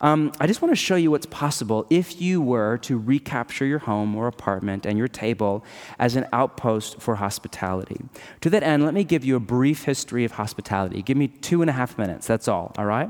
Um, 0.01 0.31
I 0.39 0.47
just 0.47 0.61
want 0.61 0.73
to 0.73 0.77
show 0.77 0.95
you 0.95 1.11
what's 1.11 1.25
possible 1.25 1.85
if 1.89 2.21
you 2.21 2.41
were 2.41 2.77
to 2.79 2.97
recapture 2.97 3.65
your 3.65 3.79
home 3.79 4.15
or 4.15 4.27
apartment 4.27 4.85
and 4.85 4.97
your 4.97 5.07
table 5.07 5.63
as 5.97 6.15
an 6.15 6.27
outpost 6.33 7.01
for 7.01 7.15
hospitality. 7.15 8.01
To 8.41 8.49
that 8.49 8.63
end, 8.63 8.83
let 8.83 8.93
me 8.93 9.03
give 9.03 9.23
you 9.23 9.35
a 9.35 9.41
brief 9.41 9.83
history 9.83 10.25
of 10.25 10.33
hospitality. 10.33 11.01
Give 11.01 11.17
me 11.17 11.27
two 11.27 11.61
and 11.61 11.69
a 11.69 11.73
half 11.73 11.97
minutes, 11.97 12.27
that's 12.27 12.47
all, 12.47 12.73
all 12.77 12.85
right? 12.85 13.09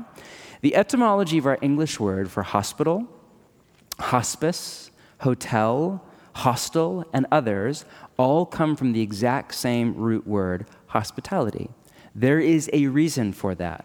The 0.62 0.76
etymology 0.76 1.38
of 1.38 1.46
our 1.46 1.58
English 1.62 1.98
word 1.98 2.30
for 2.30 2.42
hospital, 2.42 3.08
hospice, 3.98 4.90
hotel, 5.18 6.04
hostel, 6.34 7.04
and 7.12 7.26
others 7.30 7.84
all 8.16 8.46
come 8.46 8.76
from 8.76 8.92
the 8.92 9.02
exact 9.02 9.54
same 9.54 9.94
root 9.94 10.26
word, 10.26 10.66
hospitality. 10.88 11.70
There 12.14 12.40
is 12.40 12.68
a 12.72 12.86
reason 12.86 13.32
for 13.32 13.54
that. 13.56 13.84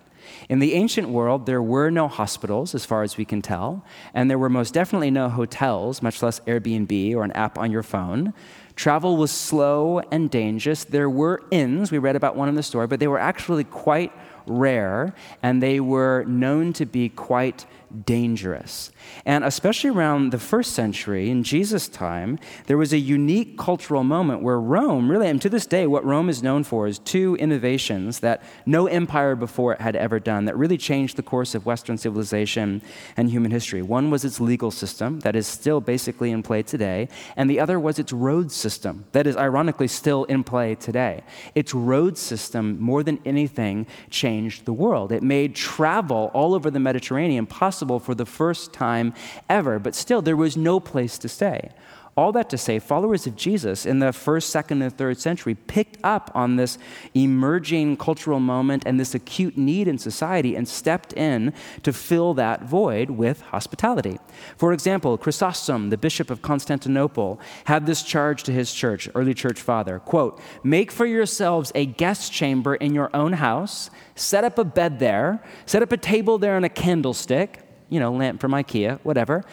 In 0.50 0.60
the 0.60 0.74
ancient 0.74 1.10
world, 1.10 1.46
there 1.46 1.62
were 1.62 1.90
no 1.92 2.08
hospitals, 2.08 2.74
as 2.74 2.84
far 2.84 3.04
as 3.04 3.18
we 3.18 3.26
can 3.26 3.42
tell, 3.42 3.86
and 4.14 4.30
there 4.30 4.40
were 4.40 4.50
most 4.50 4.74
definitely 4.74 5.12
no 5.12 5.30
hotels, 5.30 6.02
much 6.02 6.24
less 6.24 6.40
Airbnb 6.42 7.16
or 7.16 7.24
an 7.24 7.32
app 7.34 7.58
on 7.58 7.72
your 7.72 7.84
phone. 7.84 8.34
Travel 8.76 9.18
was 9.18 9.32
slow 9.32 10.00
and 10.12 10.30
dangerous. 10.30 10.84
There 10.84 11.10
were 11.10 11.44
inns, 11.52 11.92
we 11.92 11.98
read 11.98 12.16
about 12.16 12.36
one 12.36 12.50
in 12.50 12.56
the 12.56 12.64
story, 12.64 12.88
but 12.88 13.00
they 13.00 13.08
were 13.08 13.20
actually 13.20 13.64
quite 13.64 14.12
rare, 14.48 15.14
and 15.42 15.62
they 15.62 15.80
were 15.80 16.24
known 16.26 16.74
to 16.74 16.86
be 16.86 17.10
quite 17.10 17.66
dangerous. 18.06 18.92
And 19.26 19.44
especially 19.44 19.90
around 19.90 20.32
the 20.32 20.40
first 20.40 20.74
century, 20.74 21.30
in 21.30 21.44
Jesus' 21.44 21.88
time, 21.88 22.40
there 22.68 22.78
was 22.78 22.94
a 22.94 22.98
unique 22.98 23.58
cultural 23.58 24.04
moment 24.04 24.42
where 24.42 24.60
Rome, 24.60 25.10
really, 25.10 25.28
and 25.28 25.42
to 25.42 25.50
this 25.50 25.66
day, 25.66 25.88
what 25.88 26.06
Rome 26.06 26.30
is 26.30 26.44
known 26.44 26.64
for 26.64 26.88
is 26.88 27.00
two 27.00 27.36
innovations 27.38 28.20
that 28.20 28.44
no 28.66 28.88
empire 28.88 29.36
before 29.36 29.74
it 29.74 29.82
had 29.82 29.96
ever 29.96 30.20
done 30.20 30.46
that 30.46 30.58
really 30.58 30.78
changed 30.78 31.16
the 31.16 31.24
course 31.24 31.56
of 31.56 31.66
Western 31.66 31.98
civilization 31.98 32.82
and 33.18 33.30
human 33.30 33.52
history. 33.52 33.82
One 33.82 34.12
was 34.12 34.26
its 34.26 34.40
legal 34.40 34.72
system, 34.72 35.20
that 35.22 35.36
is 35.36 35.48
still 35.48 35.82
basically 35.82 36.32
in 36.32 36.44
play 36.44 36.64
today, 36.64 37.10
and 37.36 37.50
the 37.50 37.60
other 37.60 37.80
was 37.80 38.00
its 38.00 38.14
road 38.14 38.52
system, 38.52 39.06
that 39.12 39.28
is 39.28 39.38
ironically 39.38 39.88
still 39.88 40.24
in 40.26 40.44
play 40.44 40.76
today. 40.76 41.24
Its 41.54 41.74
road 41.74 42.18
system, 42.18 42.80
more 42.80 43.04
than 43.04 43.20
anything, 43.26 43.88
changed 44.10 44.66
the 44.66 44.74
world. 44.74 45.12
It 45.12 45.24
made 45.24 45.56
travel 45.56 46.32
all 46.34 46.54
over 46.54 46.70
the 46.70 46.80
Mediterranean 46.80 47.46
possible 47.46 48.00
for 48.00 48.16
the 48.16 48.26
first 48.26 48.74
time 48.96 49.14
ever, 49.50 49.80
but 49.80 49.96
still, 49.96 50.22
there 50.22 50.38
was 50.38 50.56
no 50.58 50.80
place 50.80 51.18
to 51.20 51.30
stay. 51.30 51.70
All 52.18 52.32
that 52.32 52.50
to 52.52 52.58
say, 52.58 52.80
followers 52.80 53.28
of 53.28 53.36
Jesus 53.36 53.86
in 53.86 54.00
the 54.00 54.14
first, 54.14 54.50
second, 54.50 54.82
and 54.82 54.98
third 54.98 55.20
century 55.20 55.54
picked 55.54 55.98
up 56.02 56.32
on 56.34 56.56
this 56.56 56.78
emerging 57.14 57.98
cultural 57.98 58.40
moment 58.40 58.84
and 58.86 58.98
this 58.98 59.14
acute 59.14 59.58
need 59.58 59.90
in 59.90 59.98
society 59.98 60.56
and 60.56 60.66
stepped 60.66 61.12
in 61.12 61.54
to 61.84 61.92
fill 61.92 62.34
that 62.36 62.64
void 62.64 63.10
with 63.10 63.42
hospitality. 63.42 64.18
For 64.56 64.72
example, 64.72 65.18
Chrysostom, 65.18 65.90
the 65.90 65.98
bishop 65.98 66.30
of 66.30 66.42
Constantinople, 66.42 67.38
had 67.66 67.86
this 67.86 68.02
charge 68.02 68.44
to 68.44 68.54
his 68.54 68.74
church, 68.74 69.10
early 69.14 69.34
church 69.34 69.60
father, 69.60 70.00
quote, 70.00 70.40
"Make 70.64 70.94
for 70.94 71.06
yourselves 71.06 71.74
a 71.76 71.86
guest 71.86 72.32
chamber 72.32 72.76
in 72.76 72.94
your 72.94 73.10
own 73.14 73.34
house, 73.34 73.90
set 74.16 74.46
up 74.46 74.58
a 74.58 74.64
bed 74.64 75.00
there, 75.00 75.44
set 75.66 75.84
up 75.84 75.92
a 75.92 75.98
table 75.98 76.38
there 76.38 76.56
and 76.56 76.64
a 76.64 76.70
candlestick, 76.70 77.60
you 77.90 78.00
know, 78.00 78.12
lamp 78.12 78.42
from 78.42 78.52
IKEA, 78.52 79.00
whatever." 79.04 79.44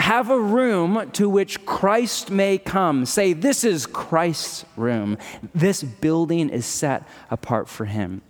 have 0.00 0.30
a 0.30 0.40
room 0.40 1.10
to 1.12 1.28
which 1.28 1.64
Christ 1.66 2.30
may 2.30 2.56
come. 2.56 3.04
Say, 3.04 3.32
This 3.32 3.64
is 3.64 3.84
Christ's 3.84 4.64
room. 4.76 5.18
This 5.54 5.82
building 5.82 6.50
is 6.50 6.66
set 6.66 7.06
apart 7.30 7.68
for 7.68 7.84
him. 7.84 8.22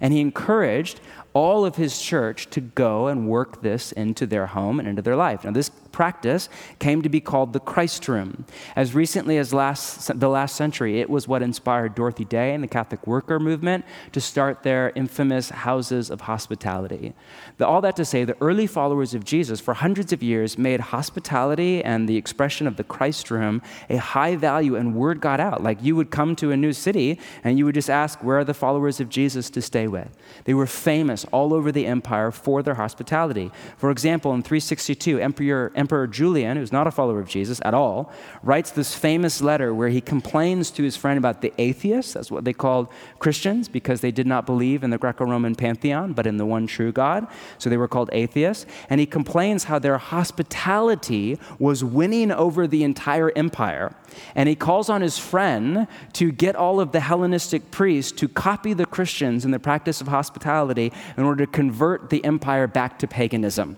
And 0.00 0.12
he 0.12 0.20
encouraged 0.20 1.00
all 1.32 1.64
of 1.64 1.76
his 1.76 2.00
church 2.00 2.50
to 2.50 2.60
go 2.60 3.08
and 3.08 3.28
work 3.28 3.62
this 3.62 3.92
into 3.92 4.26
their 4.26 4.46
home 4.46 4.78
and 4.78 4.88
into 4.88 5.02
their 5.02 5.16
life. 5.16 5.44
Now, 5.44 5.52
this 5.52 5.70
practice 5.94 6.48
came 6.78 7.00
to 7.02 7.08
be 7.08 7.20
called 7.20 7.52
the 7.52 7.60
Christ 7.60 8.06
Room. 8.08 8.44
As 8.76 8.94
recently 8.94 9.38
as 9.38 9.54
last, 9.54 10.18
the 10.20 10.28
last 10.28 10.56
century, 10.56 11.00
it 11.00 11.08
was 11.08 11.26
what 11.26 11.42
inspired 11.42 11.94
Dorothy 11.94 12.24
Day 12.24 12.52
and 12.52 12.62
the 12.62 12.68
Catholic 12.68 13.06
worker 13.06 13.40
movement 13.40 13.84
to 14.12 14.20
start 14.20 14.62
their 14.62 14.92
infamous 14.94 15.50
houses 15.50 16.10
of 16.10 16.22
hospitality. 16.22 17.14
The, 17.58 17.66
all 17.66 17.80
that 17.80 17.96
to 17.96 18.04
say, 18.04 18.24
the 18.24 18.36
early 18.42 18.66
followers 18.66 19.14
of 19.14 19.24
Jesus 19.24 19.60
for 19.60 19.72
hundreds 19.74 20.12
of 20.12 20.22
years 20.22 20.58
made 20.58 20.80
hospitality 20.80 21.82
and 21.82 22.08
the 22.08 22.16
expression 22.16 22.66
of 22.66 22.76
the 22.76 22.84
Christ 22.84 23.30
Room 23.30 23.62
a 23.88 23.96
high 23.96 24.36
value, 24.36 24.76
and 24.76 24.94
word 24.94 25.20
got 25.20 25.40
out. 25.40 25.62
Like 25.62 25.82
you 25.82 25.96
would 25.96 26.10
come 26.10 26.34
to 26.36 26.50
a 26.50 26.56
new 26.56 26.72
city 26.72 27.18
and 27.42 27.56
you 27.56 27.64
would 27.64 27.74
just 27.74 27.88
ask, 27.88 28.22
Where 28.22 28.38
are 28.40 28.44
the 28.44 28.52
followers 28.52 29.00
of 29.00 29.08
Jesus 29.08 29.48
to 29.50 29.62
stay 29.62 29.86
with? 29.86 30.08
They 30.44 30.54
were 30.54 30.66
famous 30.66 31.14
famous 31.14 31.26
all 31.32 31.52
over 31.52 31.70
the 31.70 31.86
empire 31.86 32.30
for 32.30 32.62
their 32.62 32.74
hospitality. 32.74 33.50
For 33.76 33.90
example, 33.90 34.32
in 34.32 34.42
362, 34.42 35.20
Emperor, 35.20 35.70
Emperor 35.84 36.06
Julian, 36.06 36.56
who's 36.56 36.72
not 36.72 36.86
a 36.86 36.90
follower 36.90 37.20
of 37.20 37.28
Jesus 37.28 37.60
at 37.62 37.74
all, 37.74 38.10
writes 38.42 38.70
this 38.70 38.94
famous 38.94 39.42
letter 39.42 39.74
where 39.74 39.90
he 39.90 40.00
complains 40.00 40.70
to 40.70 40.82
his 40.82 40.96
friend 40.96 41.18
about 41.18 41.42
the 41.42 41.52
atheists. 41.58 42.14
That's 42.14 42.30
what 42.30 42.46
they 42.46 42.54
called 42.54 42.88
Christians 43.18 43.68
because 43.68 44.00
they 44.00 44.10
did 44.10 44.26
not 44.26 44.46
believe 44.46 44.82
in 44.82 44.88
the 44.88 44.96
Greco 44.96 45.26
Roman 45.26 45.54
pantheon, 45.54 46.14
but 46.14 46.26
in 46.26 46.38
the 46.38 46.46
one 46.46 46.66
true 46.66 46.90
God. 46.90 47.26
So 47.58 47.68
they 47.68 47.76
were 47.76 47.86
called 47.86 48.08
atheists. 48.14 48.64
And 48.88 48.98
he 48.98 49.04
complains 49.04 49.64
how 49.64 49.78
their 49.78 49.98
hospitality 49.98 51.38
was 51.58 51.84
winning 51.84 52.32
over 52.32 52.66
the 52.66 52.82
entire 52.82 53.30
empire. 53.36 53.94
And 54.34 54.48
he 54.48 54.54
calls 54.54 54.88
on 54.88 55.02
his 55.02 55.18
friend 55.18 55.86
to 56.14 56.32
get 56.32 56.56
all 56.56 56.80
of 56.80 56.92
the 56.92 57.00
Hellenistic 57.00 57.70
priests 57.70 58.10
to 58.12 58.26
copy 58.26 58.72
the 58.72 58.86
Christians 58.86 59.44
in 59.44 59.50
the 59.50 59.58
practice 59.58 60.00
of 60.00 60.08
hospitality 60.08 60.94
in 61.18 61.24
order 61.24 61.44
to 61.44 61.52
convert 61.52 62.08
the 62.08 62.24
empire 62.24 62.66
back 62.66 62.98
to 63.00 63.06
paganism. 63.06 63.76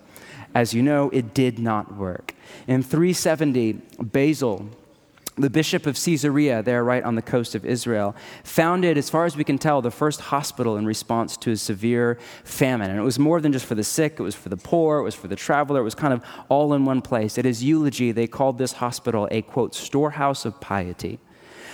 As 0.56 0.72
you 0.72 0.82
know, 0.82 1.10
it 1.10 1.34
did 1.34 1.58
not 1.58 1.96
work. 1.96 2.34
In 2.66 2.82
370, 2.82 3.74
Basil, 4.00 4.66
the 5.36 5.50
bishop 5.50 5.84
of 5.84 6.02
Caesarea, 6.02 6.62
there 6.62 6.82
right 6.82 7.04
on 7.04 7.14
the 7.14 7.20
coast 7.20 7.54
of 7.54 7.66
Israel, 7.66 8.16
founded, 8.42 8.96
as 8.96 9.10
far 9.10 9.26
as 9.26 9.36
we 9.36 9.44
can 9.44 9.58
tell, 9.58 9.82
the 9.82 9.90
first 9.90 10.18
hospital 10.18 10.78
in 10.78 10.86
response 10.86 11.36
to 11.36 11.50
a 11.50 11.58
severe 11.58 12.18
famine. 12.42 12.88
And 12.88 12.98
it 12.98 13.02
was 13.02 13.18
more 13.18 13.38
than 13.42 13.52
just 13.52 13.66
for 13.66 13.74
the 13.74 13.84
sick, 13.84 14.14
it 14.18 14.22
was 14.22 14.34
for 14.34 14.48
the 14.48 14.56
poor, 14.56 15.00
it 15.00 15.02
was 15.02 15.14
for 15.14 15.28
the 15.28 15.36
traveler, 15.36 15.80
it 15.80 15.84
was 15.84 15.94
kind 15.94 16.14
of 16.14 16.24
all 16.48 16.72
in 16.72 16.86
one 16.86 17.02
place. 17.02 17.36
At 17.36 17.44
his 17.44 17.62
eulogy, 17.62 18.10
they 18.10 18.26
called 18.26 18.56
this 18.56 18.72
hospital 18.72 19.28
a, 19.30 19.42
quote, 19.42 19.74
storehouse 19.74 20.46
of 20.46 20.58
piety. 20.58 21.18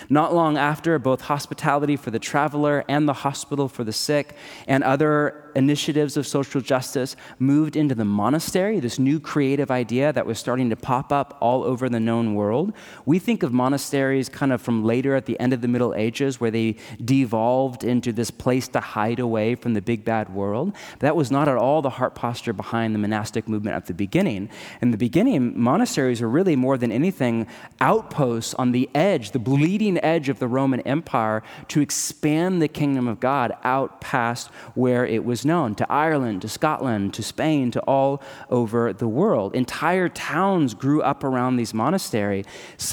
Not 0.08 0.34
long 0.34 0.58
after, 0.58 0.98
both 0.98 1.20
hospitality 1.20 1.94
for 1.94 2.10
the 2.10 2.18
traveler 2.18 2.84
and 2.88 3.08
the 3.08 3.12
hospital 3.12 3.68
for 3.68 3.84
the 3.84 3.92
sick 3.92 4.34
and 4.66 4.82
other 4.82 5.41
initiatives 5.54 6.16
of 6.16 6.26
social 6.26 6.60
justice 6.60 7.16
moved 7.38 7.76
into 7.76 7.94
the 7.94 8.04
monastery, 8.04 8.80
this 8.80 8.98
new 8.98 9.20
creative 9.20 9.70
idea 9.70 10.12
that 10.12 10.26
was 10.26 10.38
starting 10.38 10.70
to 10.70 10.76
pop 10.76 11.12
up 11.12 11.36
all 11.40 11.64
over 11.64 11.88
the 11.88 12.00
known 12.00 12.34
world. 12.34 12.72
We 13.04 13.18
think 13.18 13.42
of 13.42 13.52
monasteries 13.52 14.28
kind 14.28 14.52
of 14.52 14.60
from 14.60 14.84
later 14.84 15.14
at 15.14 15.26
the 15.26 15.38
end 15.38 15.52
of 15.52 15.60
the 15.60 15.68
Middle 15.68 15.94
Ages, 15.94 16.40
where 16.40 16.50
they 16.50 16.76
devolved 17.04 17.84
into 17.84 18.12
this 18.12 18.30
place 18.30 18.68
to 18.68 18.80
hide 18.80 19.18
away 19.18 19.54
from 19.54 19.74
the 19.74 19.82
big 19.82 20.04
bad 20.04 20.34
world. 20.34 20.72
But 20.92 21.00
that 21.00 21.16
was 21.16 21.30
not 21.30 21.48
at 21.48 21.56
all 21.56 21.82
the 21.82 21.90
heart 21.90 22.14
posture 22.14 22.52
behind 22.52 22.94
the 22.94 22.98
monastic 22.98 23.48
movement 23.48 23.76
at 23.76 23.86
the 23.86 23.94
beginning. 23.94 24.48
In 24.80 24.90
the 24.90 24.96
beginning, 24.96 25.60
monasteries 25.60 26.20
were 26.20 26.28
really 26.28 26.56
more 26.56 26.78
than 26.78 26.92
anything 26.92 27.46
outposts 27.80 28.54
on 28.54 28.72
the 28.72 28.88
edge, 28.94 29.32
the 29.32 29.38
bleeding 29.38 30.02
edge 30.02 30.28
of 30.28 30.38
the 30.38 30.48
Roman 30.48 30.80
Empire 30.80 31.42
to 31.68 31.80
expand 31.80 32.60
the 32.60 32.68
kingdom 32.68 33.06
of 33.08 33.20
God 33.20 33.52
out 33.64 34.00
past 34.00 34.48
where 34.74 35.04
it 35.06 35.24
was 35.24 35.41
known 35.44 35.74
to 35.76 35.90
Ireland, 35.90 36.42
to 36.42 36.48
Scotland, 36.48 37.14
to 37.14 37.22
Spain, 37.22 37.70
to 37.72 37.80
all 37.80 38.22
over 38.50 38.92
the 38.92 39.08
world. 39.08 39.54
Entire 39.54 40.08
towns 40.08 40.74
grew 40.74 41.02
up 41.02 41.24
around 41.24 41.56
these 41.56 41.74
monasteries, 41.74 42.46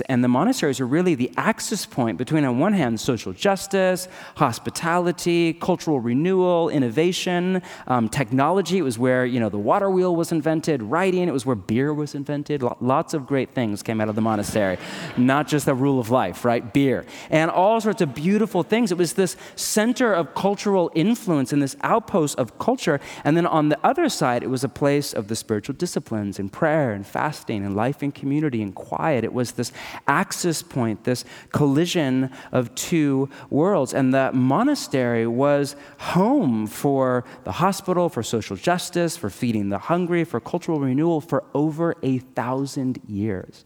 and 0.07 0.23
the 0.23 0.27
monasteries 0.27 0.79
are 0.79 0.87
really 0.87 1.15
the 1.15 1.31
axis 1.37 1.85
point 1.85 2.17
between, 2.17 2.43
on 2.43 2.59
one 2.59 2.73
hand, 2.73 2.99
social 2.99 3.33
justice, 3.33 4.07
hospitality, 4.35 5.53
cultural 5.53 5.99
renewal, 5.99 6.69
innovation, 6.69 7.61
um, 7.87 8.09
technology. 8.09 8.77
It 8.77 8.83
was 8.83 8.97
where 8.97 9.25
you 9.25 9.39
know 9.39 9.49
the 9.49 9.57
water 9.57 9.89
wheel 9.89 10.15
was 10.15 10.31
invented, 10.31 10.81
writing. 10.83 11.27
It 11.27 11.33
was 11.33 11.45
where 11.45 11.55
beer 11.55 11.93
was 11.93 12.15
invented. 12.15 12.63
Lots 12.79 13.13
of 13.13 13.25
great 13.25 13.51
things 13.51 13.83
came 13.83 14.01
out 14.01 14.09
of 14.09 14.15
the 14.15 14.21
monastery, 14.21 14.77
not 15.17 15.47
just 15.47 15.65
the 15.65 15.75
rule 15.75 15.99
of 15.99 16.09
life, 16.09 16.45
right? 16.45 16.73
Beer 16.73 17.05
and 17.29 17.51
all 17.51 17.79
sorts 17.81 18.01
of 18.01 18.13
beautiful 18.13 18.63
things. 18.63 18.91
It 18.91 18.97
was 18.97 19.13
this 19.13 19.35
center 19.55 20.13
of 20.13 20.33
cultural 20.35 20.91
influence 20.95 21.53
and 21.53 21.61
this 21.61 21.75
outpost 21.81 22.37
of 22.39 22.57
culture. 22.57 22.99
And 23.23 23.37
then 23.37 23.45
on 23.45 23.69
the 23.69 23.77
other 23.83 24.09
side, 24.09 24.41
it 24.41 24.49
was 24.49 24.63
a 24.63 24.69
place 24.69 25.13
of 25.13 25.27
the 25.27 25.35
spiritual 25.35 25.75
disciplines 25.75 26.39
and 26.39 26.51
prayer 26.51 26.91
and 26.91 27.05
fasting 27.05 27.63
and 27.63 27.75
life 27.75 28.01
in 28.01 28.11
community 28.11 28.63
and 28.63 28.73
quiet. 28.73 29.23
It 29.23 29.33
was 29.33 29.51
this 29.51 29.71
axis 30.07 30.63
point, 30.63 31.03
this 31.03 31.25
collision 31.51 32.31
of 32.51 32.73
two 32.73 33.29
worlds. 33.49 33.93
And 33.93 34.13
the 34.13 34.31
monastery 34.33 35.27
was 35.27 35.75
home 35.99 36.65
for 36.65 37.25
the 37.43 37.51
hospital, 37.51 38.09
for 38.09 38.23
social 38.23 38.55
justice, 38.55 39.17
for 39.17 39.29
feeding 39.29 39.69
the 39.69 39.77
hungry, 39.77 40.23
for 40.23 40.39
cultural 40.39 40.79
renewal 40.79 41.21
for 41.21 41.43
over 41.53 41.95
a 42.01 42.19
thousand 42.19 43.01
years. 43.05 43.65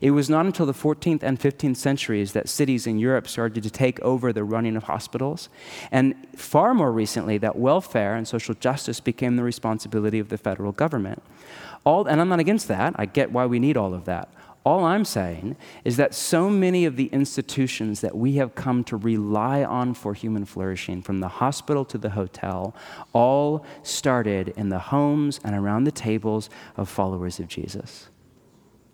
It 0.00 0.12
was 0.12 0.28
not 0.28 0.46
until 0.46 0.66
the 0.66 0.72
14th 0.72 1.22
and 1.22 1.38
15th 1.38 1.76
centuries 1.76 2.32
that 2.32 2.48
cities 2.48 2.86
in 2.86 2.98
Europe 2.98 3.28
started 3.28 3.62
to 3.62 3.70
take 3.70 4.00
over 4.00 4.32
the 4.32 4.44
running 4.44 4.76
of 4.76 4.84
hospitals. 4.84 5.48
And 5.90 6.14
far 6.36 6.74
more 6.74 6.92
recently, 6.92 7.38
that 7.38 7.56
welfare 7.56 8.14
and 8.14 8.26
social 8.26 8.54
justice 8.54 9.00
became 9.00 9.36
the 9.36 9.42
responsibility 9.42 10.18
of 10.18 10.28
the 10.28 10.38
federal 10.38 10.72
government. 10.72 11.22
All, 11.84 12.06
and 12.06 12.20
I'm 12.20 12.28
not 12.28 12.40
against 12.40 12.68
that, 12.68 12.94
I 12.96 13.06
get 13.06 13.32
why 13.32 13.46
we 13.46 13.58
need 13.58 13.76
all 13.76 13.94
of 13.94 14.04
that. 14.06 14.28
All 14.66 14.84
I'm 14.84 15.04
saying 15.04 15.54
is 15.84 15.96
that 15.96 16.12
so 16.12 16.50
many 16.50 16.86
of 16.86 16.96
the 16.96 17.06
institutions 17.06 18.00
that 18.00 18.16
we 18.16 18.32
have 18.32 18.56
come 18.56 18.82
to 18.84 18.96
rely 18.96 19.62
on 19.62 19.94
for 19.94 20.12
human 20.12 20.44
flourishing, 20.44 21.02
from 21.02 21.20
the 21.20 21.28
hospital 21.28 21.84
to 21.84 21.96
the 21.96 22.10
hotel, 22.10 22.74
all 23.12 23.64
started 23.84 24.48
in 24.56 24.68
the 24.68 24.80
homes 24.80 25.38
and 25.44 25.54
around 25.54 25.84
the 25.84 25.92
tables 25.92 26.50
of 26.76 26.88
followers 26.88 27.38
of 27.38 27.46
Jesus 27.46 28.08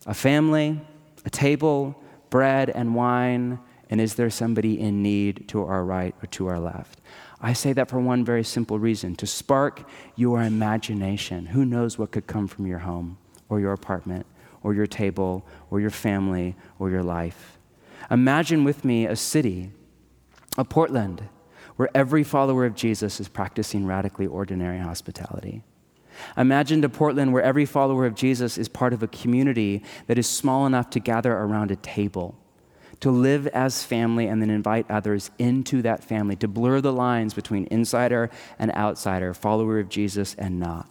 a 0.07 0.15
family, 0.15 0.81
a 1.25 1.31
table, 1.31 2.01
bread 2.31 2.71
and 2.71 2.95
wine, 2.95 3.59
and 3.91 4.01
is 4.01 4.15
there 4.15 4.31
somebody 4.31 4.81
in 4.81 5.03
need 5.03 5.47
to 5.49 5.63
our 5.63 5.85
right 5.85 6.15
or 6.23 6.27
to 6.29 6.47
our 6.47 6.59
left? 6.59 7.01
I 7.41 7.53
say 7.53 7.73
that 7.75 7.91
for 7.91 7.99
one 7.99 8.25
very 8.25 8.45
simple 8.45 8.79
reason 8.79 9.17
to 9.17 9.27
spark 9.27 9.89
your 10.17 10.43
imagination. 10.43 11.47
Who 11.47 11.65
knows 11.65 11.99
what 11.99 12.13
could 12.13 12.27
come 12.27 12.47
from 12.47 12.67
your 12.67 12.79
home 12.79 13.19
or 13.49 13.61
your 13.61 13.73
apartment 13.73 14.27
or 14.63 14.75
your 14.75 14.87
table 14.87 15.47
or 15.71 15.81
your 15.81 15.91
family 15.91 16.57
or 16.79 16.89
your 16.89 17.03
life? 17.03 17.59
Imagine 18.11 18.65
with 18.65 18.85
me 18.85 19.07
a 19.07 19.17
city, 19.17 19.73
a 20.57 20.65
Portland, 20.65 21.29
where 21.77 21.89
every 21.95 22.23
follower 22.23 22.65
of 22.65 22.75
Jesus 22.75 23.21
is 23.21 23.29
practicing 23.29 23.87
radically 23.87 24.27
ordinary 24.27 24.79
hospitality. 24.79 25.63
Imagine 26.37 26.85
a 26.85 26.89
Portland 26.89 27.33
where 27.33 27.43
every 27.43 27.67
follower 27.67 28.07
of 28.07 28.15
Jesus 28.15 28.59
is 28.59 28.69
part 28.69 28.93
of 28.93 29.03
a 29.03 29.09
community 29.09 29.83
that 30.07 30.19
is 30.19 30.29
small 30.29 30.67
enough 30.67 30.91
to 30.91 31.01
gather 31.01 31.33
around 31.33 31.71
a 31.71 31.77
table, 31.77 32.35
to 33.01 33.11
live 33.11 33.47
as 33.49 33.85
family 33.85 34.27
and 34.27 34.41
then 34.41 34.51
invite 34.51 34.91
others 34.91 35.31
into 35.39 35.83
that 35.83 36.05
family, 36.05 36.37
to 36.37 36.49
blur 36.49 36.81
the 36.81 36.93
lines 36.93 37.35
between 37.35 37.67
insider 37.71 38.31
and 38.59 38.71
outsider, 38.73 39.35
follower 39.35 39.79
of 39.79 39.89
Jesus 39.89 40.35
and 40.35 40.59
not. 40.59 40.89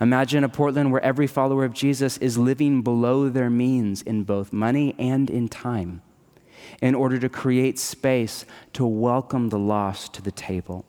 Imagine 0.00 0.44
a 0.44 0.48
Portland 0.48 0.92
where 0.92 1.02
every 1.02 1.26
follower 1.26 1.64
of 1.64 1.74
Jesus 1.74 2.16
is 2.18 2.38
living 2.38 2.82
below 2.82 3.28
their 3.28 3.50
means 3.50 4.00
in 4.00 4.24
both 4.24 4.52
money 4.52 4.94
and 4.98 5.28
in 5.28 5.48
time 5.48 6.00
in 6.80 6.94
order 6.94 7.18
to 7.18 7.28
create 7.28 7.78
space 7.78 8.44
to 8.72 8.86
welcome 8.86 9.48
the 9.48 9.58
lost 9.58 10.14
to 10.14 10.22
the 10.22 10.30
table. 10.30 10.84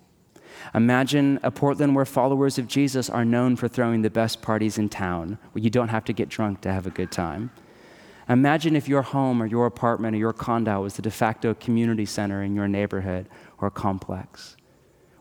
Imagine 0.74 1.40
a 1.44 1.52
Portland 1.52 1.96
where 1.96 2.06
followers 2.06 2.58
of 2.58 2.68
Jesus 2.68 3.10
are 3.10 3.26
known 3.26 3.56
for 3.56 3.68
throwing 3.68 4.02
the 4.02 4.10
best 4.10 4.42
parties 4.42 4.78
in 4.78 4.90
town, 4.90 5.38
where 5.52 5.64
you 5.64 5.70
don't 5.70 5.90
have 5.90 6.06
to 6.06 6.14
get 6.14 6.30
drunk 6.30 6.62
to 6.62 6.72
have 6.72 6.88
a 6.88 6.92
good 6.92 7.12
time. 7.12 7.52
Imagine 8.30 8.76
if 8.76 8.88
your 8.88 9.02
home 9.02 9.42
or 9.42 9.46
your 9.46 9.66
apartment 9.66 10.16
or 10.16 10.20
your 10.20 10.34
condo 10.34 10.84
was 10.84 10.96
the 10.96 11.02
de 11.02 11.12
facto 11.12 11.54
community 11.54 12.06
center 12.06 12.44
in 12.44 12.56
your 12.56 12.68
neighborhood 12.68 13.28
or 13.58 13.70
complex, 13.70 14.56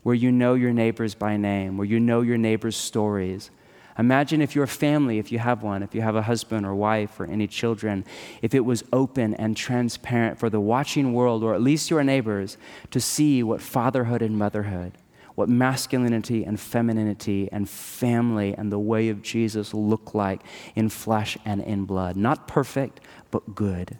where 0.02 0.14
you 0.14 0.30
know 0.30 0.54
your 0.54 0.72
neighbors 0.72 1.14
by 1.14 1.36
name, 1.36 1.76
where 1.76 1.86
you 1.86 1.98
know 1.98 2.20
your 2.20 2.38
neighbors' 2.38 2.76
stories. 2.76 3.50
Imagine 3.98 4.40
if 4.40 4.54
your 4.54 4.66
family, 4.66 5.18
if 5.18 5.32
you 5.32 5.38
have 5.40 5.62
one, 5.62 5.82
if 5.82 5.94
you 5.94 6.00
have 6.02 6.16
a 6.16 6.22
husband 6.22 6.64
or 6.64 6.74
wife 6.74 7.18
or 7.18 7.26
any 7.26 7.46
children, 7.46 8.04
if 8.40 8.54
it 8.54 8.64
was 8.64 8.84
open 8.92 9.34
and 9.34 9.56
transparent 9.56 10.38
for 10.38 10.48
the 10.48 10.60
watching 10.60 11.12
world, 11.12 11.42
or 11.42 11.54
at 11.54 11.60
least 11.60 11.90
your 11.90 12.04
neighbors, 12.04 12.56
to 12.92 13.00
see 13.00 13.42
what 13.42 13.60
fatherhood 13.60 14.22
and 14.22 14.38
motherhood, 14.38 14.92
what 15.40 15.48
masculinity 15.48 16.44
and 16.44 16.60
femininity 16.60 17.48
and 17.50 17.66
family 17.66 18.54
and 18.58 18.70
the 18.70 18.78
way 18.78 19.08
of 19.08 19.22
Jesus 19.22 19.72
look 19.72 20.14
like 20.14 20.42
in 20.74 20.90
flesh 20.90 21.38
and 21.46 21.62
in 21.62 21.86
blood. 21.86 22.14
Not 22.14 22.46
perfect, 22.46 23.00
but 23.30 23.54
good. 23.54 23.96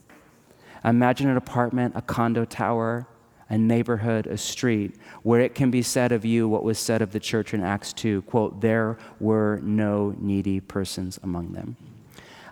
Imagine 0.85 1.31
an 1.31 1.39
apartment, 1.39 1.95
a 1.97 2.03
condo 2.03 2.45
tower, 2.45 3.07
a 3.49 3.57
neighborhood, 3.57 4.27
a 4.27 4.37
street, 4.37 4.97
where 5.23 5.41
it 5.41 5.55
can 5.55 5.71
be 5.71 5.81
said 5.81 6.13
of 6.13 6.27
you 6.27 6.47
what 6.47 6.63
was 6.63 6.79
said 6.79 7.01
of 7.01 7.13
the 7.13 7.19
church 7.19 7.55
in 7.55 7.65
Acts 7.65 7.95
2 7.95 8.21
quote, 8.23 8.61
there 8.61 8.99
were 9.19 9.61
no 9.63 10.15
needy 10.19 10.61
persons 10.61 11.19
among 11.23 11.53
them. 11.53 11.75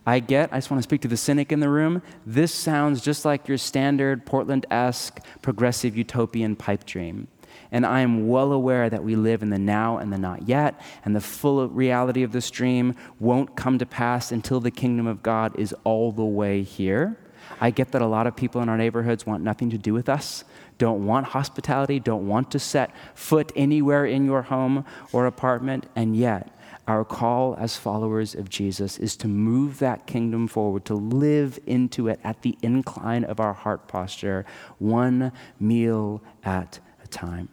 I 0.07 0.21
get, 0.21 0.51
I 0.51 0.57
just 0.57 0.71
want 0.71 0.79
to 0.79 0.89
speak 0.89 1.03
to 1.03 1.09
the 1.09 1.19
cynic 1.19 1.53
in 1.53 1.61
the 1.61 1.69
room. 1.69 2.01
This 2.25 2.55
sounds 2.55 3.03
just 3.03 3.27
like 3.27 3.49
your 3.49 3.59
standard 3.59 4.25
Portland 4.25 4.65
esque 4.71 5.21
progressive 5.43 5.95
utopian 5.95 6.57
pipe 6.57 6.87
dream. 6.87 7.29
And 7.71 7.85
I 7.85 8.01
am 8.01 8.29
well 8.29 8.53
aware 8.53 8.89
that 8.89 9.05
we 9.05 9.17
live 9.17 9.43
in 9.43 9.51
the 9.51 9.59
now 9.59 9.99
and 9.99 10.13
the 10.13 10.19
not 10.19 10.49
yet, 10.49 10.81
and 11.05 11.15
the 11.15 11.21
full 11.21 11.69
reality 11.69 12.23
of 12.23 12.33
this 12.33 12.51
dream 12.51 12.95
won't 13.21 13.57
come 13.57 13.79
to 13.79 13.87
pass 13.87 14.33
until 14.33 14.61
the 14.61 14.71
kingdom 14.71 15.07
of 15.07 15.23
God 15.23 15.59
is 15.59 15.75
all 15.85 16.13
the 16.13 16.25
way 16.25 16.63
here. 16.63 17.19
I 17.61 17.71
get 17.71 17.93
that 17.93 18.03
a 18.03 18.07
lot 18.07 18.27
of 18.27 18.37
people 18.37 18.61
in 18.63 18.69
our 18.69 18.77
neighborhoods 18.77 19.27
want 19.27 19.43
nothing 19.43 19.71
to 19.71 19.79
do 19.79 19.93
with 19.93 20.09
us, 20.09 20.45
don't 20.79 21.07
want 21.07 21.27
hospitality, 21.27 21.99
don't 21.99 22.29
want 22.29 22.51
to 22.53 22.59
set 22.59 22.91
foot 23.15 23.53
anywhere 23.57 24.07
in 24.07 24.25
your 24.25 24.43
home 24.43 24.85
or 25.13 25.27
apartment, 25.27 25.87
and 25.97 26.17
yet, 26.17 26.55
our 26.87 27.05
call 27.05 27.55
as 27.59 27.77
followers 27.77 28.35
of 28.35 28.49
Jesus 28.49 28.99
is 28.99 29.15
to 29.17 29.29
move 29.29 29.79
that 29.79 30.07
kingdom 30.07 30.49
forward, 30.49 30.87
to 30.87 30.95
live 30.95 31.59
into 31.67 32.09
it 32.09 32.19
at 32.25 32.41
the 32.41 32.57
incline 32.63 33.25
of 33.25 33.41
our 33.41 33.53
heart 33.53 33.89
posture, 33.89 34.47
one 34.79 35.33
meal 35.61 36.23
at 36.45 36.81
a 37.05 37.07
time. 37.09 37.51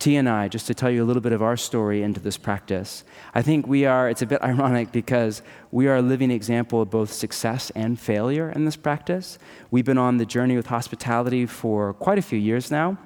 T 0.00 0.16
and 0.16 0.30
I, 0.30 0.48
just 0.48 0.66
to 0.66 0.72
tell 0.72 0.90
you 0.90 1.04
a 1.04 1.06
little 1.06 1.20
bit 1.20 1.32
of 1.32 1.42
our 1.42 1.58
story 1.58 2.02
into 2.02 2.20
this 2.20 2.38
practice, 2.38 3.04
I 3.34 3.42
think 3.42 3.66
we 3.66 3.84
are, 3.84 4.08
it's 4.08 4.22
a 4.22 4.26
bit 4.26 4.40
ironic 4.42 4.92
because 4.92 5.42
we 5.70 5.88
are 5.88 5.96
a 5.96 6.02
living 6.02 6.30
example 6.30 6.80
of 6.80 6.88
both 6.88 7.12
success 7.12 7.70
and 7.74 8.00
failure 8.00 8.50
in 8.50 8.64
this 8.64 8.76
practice. 8.76 9.38
We've 9.70 9.84
been 9.84 9.98
on 9.98 10.16
the 10.16 10.24
journey 10.24 10.56
with 10.56 10.68
hospitality 10.68 11.44
for 11.44 11.92
quite 11.92 12.16
a 12.16 12.22
few 12.22 12.38
years 12.38 12.70
now. 12.70 12.96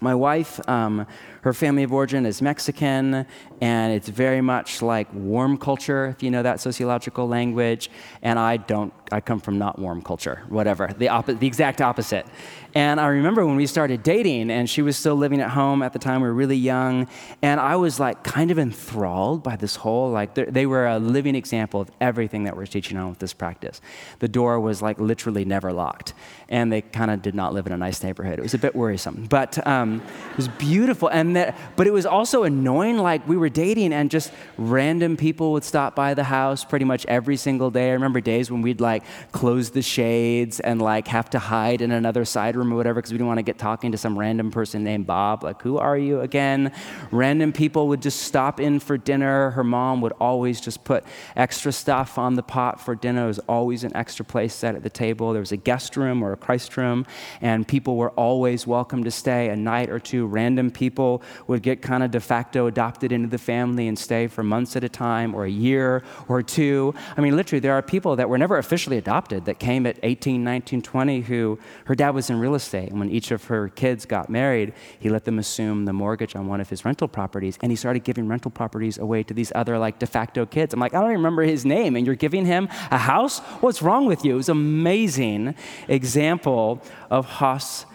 My 0.00 0.14
wife, 0.14 0.60
um, 0.68 1.06
her 1.42 1.52
family 1.52 1.82
of 1.82 1.92
origin 1.92 2.26
is 2.26 2.42
Mexican, 2.42 3.26
and 3.60 3.92
it's 3.92 4.08
very 4.08 4.40
much 4.40 4.82
like 4.82 5.12
warm 5.12 5.56
culture, 5.56 6.06
if 6.06 6.22
you 6.22 6.30
know 6.30 6.42
that 6.42 6.60
sociological 6.60 7.26
language. 7.28 7.90
And 8.22 8.38
I 8.38 8.56
don't, 8.56 8.92
I 9.10 9.20
come 9.20 9.40
from 9.40 9.58
not 9.58 9.78
warm 9.78 10.02
culture, 10.02 10.42
whatever, 10.48 10.88
the, 10.98 11.06
oppo- 11.06 11.38
the 11.38 11.46
exact 11.46 11.80
opposite. 11.80 12.26
And 12.74 13.00
I 13.00 13.06
remember 13.06 13.46
when 13.46 13.56
we 13.56 13.66
started 13.66 14.02
dating, 14.02 14.50
and 14.50 14.68
she 14.68 14.82
was 14.82 14.96
still 14.96 15.16
living 15.16 15.40
at 15.40 15.50
home 15.50 15.82
at 15.82 15.92
the 15.92 15.98
time, 15.98 16.20
we 16.20 16.28
were 16.28 16.34
really 16.34 16.56
young, 16.56 17.08
and 17.42 17.58
I 17.60 17.76
was 17.76 17.98
like 17.98 18.22
kind 18.22 18.50
of 18.50 18.58
enthralled 18.58 19.42
by 19.42 19.56
this 19.56 19.76
whole, 19.76 20.10
like, 20.10 20.34
they 20.34 20.66
were 20.66 20.86
a 20.86 20.98
living 20.98 21.34
example 21.34 21.80
of 21.80 21.90
everything 22.00 22.44
that 22.44 22.56
we're 22.56 22.66
teaching 22.66 22.98
on 22.98 23.08
with 23.08 23.18
this 23.18 23.32
practice. 23.32 23.80
The 24.18 24.28
door 24.28 24.60
was 24.60 24.82
like 24.82 25.00
literally 25.00 25.44
never 25.44 25.72
locked, 25.72 26.12
and 26.48 26.70
they 26.70 26.82
kind 26.82 27.10
of 27.10 27.22
did 27.22 27.34
not 27.34 27.54
live 27.54 27.66
in 27.66 27.72
a 27.72 27.76
nice 27.76 28.02
neighborhood. 28.02 28.38
It 28.38 28.42
was 28.42 28.54
a 28.54 28.58
bit 28.58 28.76
worrisome, 28.76 29.26
but 29.28 29.66
um, 29.66 30.02
it 30.30 30.36
was 30.36 30.48
beautiful. 30.48 31.08
And 31.08 31.27
that, 31.34 31.56
but 31.76 31.86
it 31.86 31.92
was 31.92 32.06
also 32.06 32.44
annoying, 32.44 32.98
like, 32.98 33.26
we 33.28 33.36
were 33.36 33.48
dating, 33.48 33.92
and 33.92 34.10
just 34.10 34.32
random 34.56 35.16
people 35.16 35.52
would 35.52 35.64
stop 35.64 35.94
by 35.94 36.14
the 36.14 36.24
house 36.24 36.64
pretty 36.64 36.84
much 36.84 37.06
every 37.06 37.36
single 37.36 37.70
day. 37.70 37.90
I 37.90 37.92
remember 37.92 38.20
days 38.20 38.50
when 38.50 38.62
we'd 38.62 38.80
like 38.80 39.04
close 39.32 39.70
the 39.70 39.82
shades 39.82 40.60
and 40.60 40.80
like 40.80 41.08
have 41.08 41.30
to 41.30 41.38
hide 41.38 41.80
in 41.80 41.90
another 41.90 42.24
side 42.24 42.56
room 42.56 42.72
or 42.72 42.76
whatever 42.76 43.00
because 43.00 43.12
we 43.12 43.18
didn't 43.18 43.28
want 43.28 43.38
to 43.38 43.42
get 43.42 43.58
talking 43.58 43.92
to 43.92 43.98
some 43.98 44.18
random 44.18 44.50
person 44.50 44.84
named 44.84 45.06
Bob. 45.06 45.42
Like, 45.42 45.62
who 45.62 45.78
are 45.78 45.96
you 45.96 46.20
again? 46.20 46.72
Random 47.10 47.52
people 47.52 47.88
would 47.88 48.02
just 48.02 48.22
stop 48.22 48.60
in 48.60 48.80
for 48.80 48.96
dinner. 48.96 49.50
Her 49.50 49.64
mom 49.64 50.00
would 50.00 50.12
always 50.20 50.60
just 50.60 50.84
put 50.84 51.04
extra 51.36 51.72
stuff 51.72 52.18
on 52.18 52.34
the 52.34 52.42
pot 52.42 52.80
for 52.80 52.94
dinner. 52.94 53.20
There 53.20 53.26
was 53.28 53.38
always 53.40 53.84
an 53.84 53.96
extra 53.96 54.24
place 54.24 54.54
set 54.54 54.74
at 54.74 54.82
the 54.82 54.90
table. 54.90 55.32
There 55.32 55.40
was 55.40 55.52
a 55.52 55.56
guest 55.56 55.96
room 55.96 56.22
or 56.22 56.32
a 56.32 56.36
Christ 56.36 56.76
room, 56.76 57.06
and 57.40 57.66
people 57.66 57.96
were 57.96 58.10
always 58.10 58.66
welcome 58.66 59.04
to 59.04 59.10
stay 59.10 59.48
a 59.48 59.56
night 59.56 59.90
or 59.90 59.98
two. 59.98 60.26
Random 60.26 60.70
people 60.70 61.17
would 61.46 61.62
get 61.62 61.82
kind 61.82 62.02
of 62.02 62.10
de 62.10 62.20
facto 62.20 62.66
adopted 62.66 63.12
into 63.12 63.28
the 63.28 63.38
family 63.38 63.88
and 63.88 63.98
stay 63.98 64.26
for 64.26 64.42
months 64.42 64.76
at 64.76 64.84
a 64.84 64.88
time 64.88 65.34
or 65.34 65.44
a 65.44 65.50
year 65.50 66.02
or 66.28 66.42
two. 66.42 66.94
I 67.16 67.20
mean, 67.20 67.36
literally, 67.36 67.60
there 67.60 67.74
are 67.74 67.82
people 67.82 68.16
that 68.16 68.28
were 68.28 68.38
never 68.38 68.58
officially 68.58 68.98
adopted 68.98 69.44
that 69.46 69.58
came 69.58 69.86
at 69.86 69.98
18, 70.02 70.42
19, 70.42 70.82
20 70.82 71.20
who 71.22 71.58
her 71.86 71.94
dad 71.94 72.10
was 72.10 72.30
in 72.30 72.38
real 72.38 72.54
estate. 72.54 72.90
And 72.90 72.98
when 72.98 73.10
each 73.10 73.30
of 73.30 73.44
her 73.44 73.68
kids 73.68 74.06
got 74.06 74.28
married, 74.28 74.72
he 74.98 75.08
let 75.08 75.24
them 75.24 75.38
assume 75.38 75.84
the 75.84 75.92
mortgage 75.92 76.36
on 76.36 76.46
one 76.46 76.60
of 76.60 76.68
his 76.68 76.84
rental 76.84 77.08
properties. 77.08 77.58
And 77.62 77.72
he 77.72 77.76
started 77.76 78.04
giving 78.04 78.28
rental 78.28 78.50
properties 78.50 78.98
away 78.98 79.22
to 79.24 79.34
these 79.34 79.52
other 79.54 79.78
like 79.78 79.98
de 79.98 80.06
facto 80.06 80.46
kids. 80.46 80.74
I'm 80.74 80.80
like, 80.80 80.94
I 80.94 81.00
don't 81.00 81.10
even 81.10 81.18
remember 81.18 81.42
his 81.42 81.64
name. 81.64 81.96
And 81.96 82.06
you're 82.06 82.14
giving 82.14 82.46
him 82.46 82.68
a 82.90 82.98
house? 82.98 83.38
What's 83.60 83.82
wrong 83.82 84.06
with 84.06 84.24
you? 84.24 84.34
It 84.34 84.36
was 84.36 84.48
an 84.48 84.56
amazing 84.56 85.54
example 85.88 86.82
of 87.10 87.26
hospitality. 87.26 87.87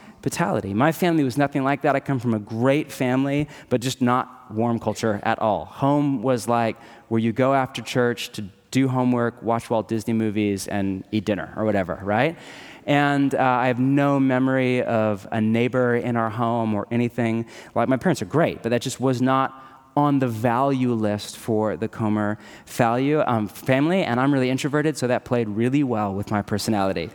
My 0.73 0.91
family 0.91 1.23
was 1.23 1.37
nothing 1.37 1.63
like 1.63 1.81
that. 1.83 1.95
I 1.95 1.99
come 1.99 2.19
from 2.19 2.33
a 2.33 2.39
great 2.39 2.91
family, 2.91 3.47
but 3.69 3.81
just 3.81 4.01
not 4.01 4.51
warm 4.51 4.79
culture 4.79 5.19
at 5.23 5.37
all. 5.39 5.65
Home 5.65 6.23
was 6.23 6.47
like 6.47 6.77
where 7.09 7.19
you 7.19 7.31
go 7.31 7.53
after 7.53 7.81
church 7.81 8.31
to 8.31 8.45
do 8.71 8.87
homework, 8.87 9.43
watch 9.43 9.69
Walt 9.69 9.87
Disney 9.87 10.13
movies, 10.13 10.67
and 10.67 11.03
eat 11.11 11.25
dinner 11.25 11.53
or 11.55 11.63
whatever, 11.63 11.99
right? 12.01 12.37
And 12.85 13.35
uh, 13.35 13.39
I 13.39 13.67
have 13.67 13.79
no 13.79 14.19
memory 14.19 14.81
of 14.83 15.27
a 15.31 15.39
neighbor 15.39 15.95
in 15.95 16.17
our 16.17 16.29
home 16.29 16.73
or 16.73 16.87
anything. 16.89 17.45
Like, 17.75 17.87
my 17.87 17.97
parents 17.97 18.21
are 18.21 18.25
great, 18.25 18.63
but 18.63 18.69
that 18.69 18.81
just 18.81 18.99
was 18.99 19.21
not 19.21 19.63
on 19.95 20.19
the 20.19 20.27
value 20.27 20.93
list 20.93 21.37
for 21.37 21.77
the 21.77 21.87
Comer 21.87 22.39
value, 22.65 23.21
um, 23.27 23.47
family. 23.47 24.03
And 24.03 24.19
I'm 24.19 24.33
really 24.33 24.49
introverted, 24.49 24.97
so 24.97 25.07
that 25.07 25.23
played 25.23 25.47
really 25.49 25.83
well 25.83 26.13
with 26.13 26.31
my 26.31 26.41
personality. 26.41 27.11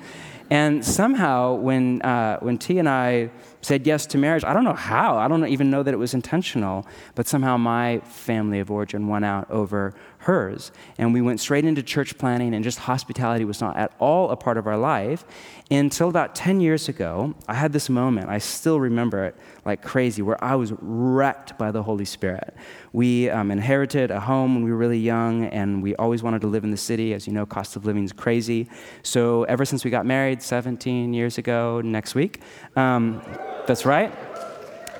And 0.51 0.85
somehow, 0.85 1.55
when, 1.55 2.01
uh, 2.03 2.39
when 2.41 2.59
T 2.59 2.79
and 2.79 2.89
I 2.89 3.31
said 3.61 3.87
yes 3.87 4.07
to 4.07 4.19
marriage, 4.19 4.45
I 4.45 4.53
don't 4.53 4.65
know 4.65 4.75
how, 4.75 5.17
I 5.17 5.29
don't 5.29 5.47
even 5.47 5.71
know 5.71 5.83
that 5.83 5.93
it 5.93 5.99
was 5.99 6.15
intentional, 6.15 6.87
but 7.15 7.27
somehow 7.27 7.57
my 7.57 8.01
family 8.01 8.61
of 8.61 8.71
origin 8.71 9.09
won 9.09 9.25
out 9.25 9.51
over 9.51 9.95
hers. 10.19 10.73
And 10.99 11.15
we 11.15 11.21
went 11.21 11.41
straight 11.41 11.65
into 11.65 11.83
church 11.83 12.19
planning, 12.19 12.55
and 12.55 12.65
just 12.65 12.81
hospitality 12.81 13.45
was 13.45 13.61
not 13.61 13.77
at 13.77 13.93
all 13.99 14.31
a 14.31 14.37
part 14.37 14.59
of 14.59 14.67
our 14.67 14.77
life 14.77 15.25
until 15.71 16.09
about 16.09 16.35
10 16.35 16.61
years 16.61 16.89
ago. 16.89 17.35
I 17.47 17.55
had 17.55 17.73
this 17.73 17.89
moment, 17.89 18.29
I 18.29 18.39
still 18.39 18.81
remember 18.81 19.25
it 19.25 19.37
like 19.65 19.83
crazy, 19.83 20.23
where 20.23 20.43
I 20.43 20.55
was 20.55 20.73
wrecked 20.81 21.59
by 21.59 21.71
the 21.71 21.83
Holy 21.83 22.05
Spirit. 22.05 22.55
We 22.93 23.29
um, 23.31 23.51
inherited 23.51 24.11
a 24.11 24.21
home 24.21 24.55
when 24.55 24.65
we 24.65 24.71
were 24.71 24.77
really 24.77 24.99
young, 24.99 25.45
and 25.47 25.83
we 25.83 25.95
always 25.97 26.23
wanted 26.23 26.41
to 26.43 26.47
live 26.47 26.65
in 26.65 26.71
the 26.71 26.77
city. 26.77 27.13
As 27.15 27.27
you 27.27 27.33
know, 27.33 27.47
cost 27.47 27.77
of 27.77 27.85
living 27.85 28.05
is 28.05 28.13
crazy. 28.13 28.69
So 29.03 29.45
ever 29.45 29.65
since 29.65 29.85
we 29.85 29.91
got 29.91 30.07
married 30.07 30.43
17 30.43 31.13
years 31.13 31.39
ago 31.39 31.81
next 31.83 32.15
week, 32.15 32.41
um, 32.77 33.23
that's 33.67 33.85
right 33.85 34.13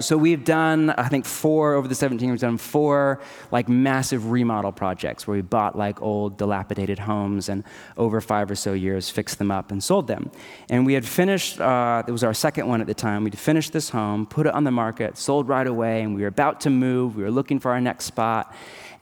so 0.01 0.17
we've 0.17 0.45
done, 0.45 0.91
I 0.91 1.09
think, 1.09 1.25
four 1.25 1.75
over 1.75 1.89
the 1.89 1.95
17 1.95 2.31
we've 2.31 2.41
done 2.41 2.59
four 2.59 3.21
like 3.51 3.69
massive 3.69 4.31
remodel 4.31 4.73
projects 4.73 5.27
where 5.27 5.37
we 5.37 5.43
bought 5.43 5.77
like 5.77 6.01
old 6.01 6.37
dilapidated 6.37 6.99
homes 6.99 7.49
and 7.49 7.65
over 7.97 8.21
five 8.21 8.51
or 8.51 8.55
so 8.55 8.73
years 8.73 9.11
fixed 9.11 9.39
them 9.39 9.51
up 9.51 9.71
and 9.71 9.83
sold 9.83 10.07
them. 10.07 10.31
And 10.69 10.87
we 10.87 10.95
had 10.95 11.05
finished, 11.05 11.61
uh, 11.61 12.03
it 12.07 12.13
was 12.13 12.25
our 12.25 12.35
second 12.35 12.69
one 12.69 12.81
at 12.81 12.87
the 12.87 12.95
time, 12.95 13.25
we'd 13.25 13.39
finished 13.39 13.73
this 13.73 13.91
home, 13.91 14.27
put 14.27 14.47
it 14.47 14.55
on 14.55 14.65
the 14.65 14.71
market, 14.71 15.19
sold 15.19 15.49
right 15.49 15.67
away, 15.67 16.03
and 16.03 16.15
we 16.15 16.23
were 16.23 16.29
about 16.29 16.61
to 16.63 16.71
move. 16.71 17.17
We 17.17 17.23
were 17.23 17.31
looking 17.31 17.59
for 17.59 17.73
our 17.73 17.81
next 17.81 18.05
spot. 18.05 18.55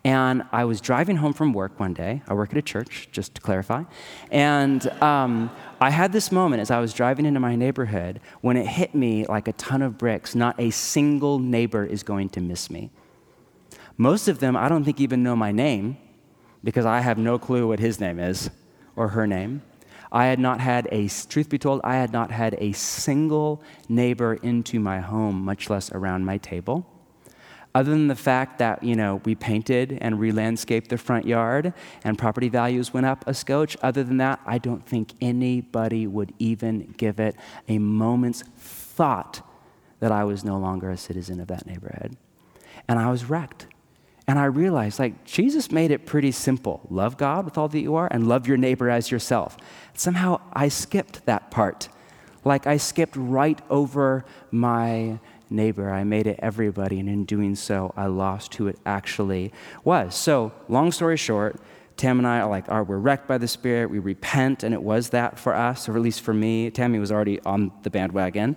And 0.06 0.44
I 0.52 0.66
was 0.66 0.80
driving 0.80 1.16
home 1.16 1.32
from 1.32 1.52
work 1.52 1.80
one 1.80 1.92
day. 1.92 2.22
I 2.28 2.34
work 2.34 2.52
at 2.52 2.56
a 2.56 2.62
church, 2.62 3.08
just 3.10 3.34
to 3.34 3.40
clarify. 3.40 3.82
And 4.30 4.86
um, 5.02 5.50
I 5.80 5.90
had 5.90 6.12
this 6.12 6.30
moment 6.30 6.60
as 6.60 6.70
I 6.70 6.78
was 6.78 6.94
driving 6.94 7.26
into 7.26 7.40
my 7.40 7.56
neighborhood 7.56 8.20
when 8.40 8.56
it 8.56 8.68
hit 8.68 8.94
me 8.94 9.26
like 9.26 9.48
a 9.48 9.52
ton 9.54 9.82
of 9.82 9.98
bricks. 9.98 10.36
Not 10.36 10.60
a 10.60 10.70
single 10.70 11.40
neighbor 11.40 11.84
is 11.84 12.04
going 12.04 12.28
to 12.28 12.40
miss 12.40 12.70
me. 12.70 12.92
Most 13.96 14.28
of 14.28 14.38
them, 14.38 14.56
I 14.56 14.68
don't 14.68 14.84
think 14.84 15.00
even 15.00 15.24
know 15.24 15.34
my 15.34 15.50
name 15.50 15.96
because 16.62 16.86
I 16.86 17.00
have 17.00 17.18
no 17.18 17.36
clue 17.36 17.66
what 17.66 17.80
his 17.80 17.98
name 17.98 18.20
is 18.20 18.48
or 18.94 19.08
her 19.08 19.26
name. 19.26 19.62
I 20.12 20.26
had 20.26 20.38
not 20.38 20.60
had 20.60 20.86
a, 20.92 21.08
truth 21.08 21.48
be 21.48 21.58
told, 21.58 21.80
I 21.82 21.96
had 21.96 22.12
not 22.12 22.30
had 22.30 22.54
a 22.60 22.70
single 22.70 23.60
neighbor 23.88 24.34
into 24.34 24.78
my 24.78 25.00
home, 25.00 25.44
much 25.44 25.68
less 25.68 25.90
around 25.90 26.24
my 26.24 26.38
table 26.38 26.86
other 27.76 27.90
than 27.90 28.08
the 28.08 28.16
fact 28.16 28.58
that 28.58 28.82
you 28.82 28.96
know 28.96 29.20
we 29.26 29.34
painted 29.34 29.98
and 30.00 30.18
re-landscaped 30.18 30.88
the 30.88 30.96
front 30.96 31.26
yard 31.26 31.74
and 32.04 32.16
property 32.16 32.48
values 32.48 32.94
went 32.94 33.04
up 33.04 33.22
a 33.26 33.34
scotch 33.34 33.76
other 33.82 34.02
than 34.02 34.16
that 34.16 34.40
i 34.46 34.56
don't 34.56 34.86
think 34.86 35.12
anybody 35.20 36.06
would 36.06 36.32
even 36.38 36.94
give 36.96 37.20
it 37.20 37.36
a 37.68 37.78
moment's 37.78 38.42
thought 38.56 39.42
that 40.00 40.10
i 40.10 40.24
was 40.24 40.42
no 40.42 40.56
longer 40.56 40.88
a 40.88 40.96
citizen 40.96 41.38
of 41.38 41.48
that 41.48 41.66
neighborhood. 41.66 42.16
And 42.88 42.98
i 42.98 43.10
was 43.10 43.26
wrecked. 43.26 43.66
And 44.26 44.38
i 44.38 44.46
realized 44.46 44.98
like 44.98 45.26
jesus 45.26 45.70
made 45.70 45.90
it 45.90 46.06
pretty 46.06 46.32
simple. 46.32 46.80
Love 46.88 47.18
god 47.18 47.44
with 47.44 47.58
all 47.58 47.68
that 47.68 47.80
you 47.80 47.94
are 47.94 48.08
and 48.10 48.26
love 48.26 48.48
your 48.48 48.56
neighbor 48.56 48.88
as 48.88 49.10
yourself. 49.10 49.58
Somehow 49.92 50.40
i 50.54 50.68
skipped 50.68 51.26
that 51.26 51.50
part. 51.50 51.90
Like 52.42 52.66
i 52.66 52.78
skipped 52.78 53.16
right 53.16 53.60
over 53.68 54.24
my 54.50 55.18
neighbor. 55.50 55.90
I 55.90 56.04
made 56.04 56.26
it 56.26 56.38
everybody, 56.40 57.00
and 57.00 57.08
in 57.08 57.24
doing 57.24 57.54
so, 57.54 57.92
I 57.96 58.06
lost 58.06 58.54
who 58.54 58.66
it 58.68 58.78
actually 58.84 59.52
was. 59.84 60.14
So, 60.14 60.52
long 60.68 60.92
story 60.92 61.16
short, 61.16 61.60
Tam 61.96 62.18
and 62.18 62.26
I 62.26 62.40
are 62.40 62.50
like, 62.50 62.68
are 62.68 62.84
we're 62.84 62.98
wrecked 62.98 63.26
by 63.26 63.38
the 63.38 63.48
Spirit. 63.48 63.90
We 63.90 63.98
repent, 63.98 64.62
and 64.62 64.74
it 64.74 64.82
was 64.82 65.10
that 65.10 65.38
for 65.38 65.54
us, 65.54 65.88
or 65.88 65.96
at 65.96 66.02
least 66.02 66.20
for 66.20 66.34
me. 66.34 66.70
Tammy 66.70 66.98
was 66.98 67.10
already 67.10 67.40
on 67.40 67.72
the 67.82 67.90
bandwagon. 67.90 68.56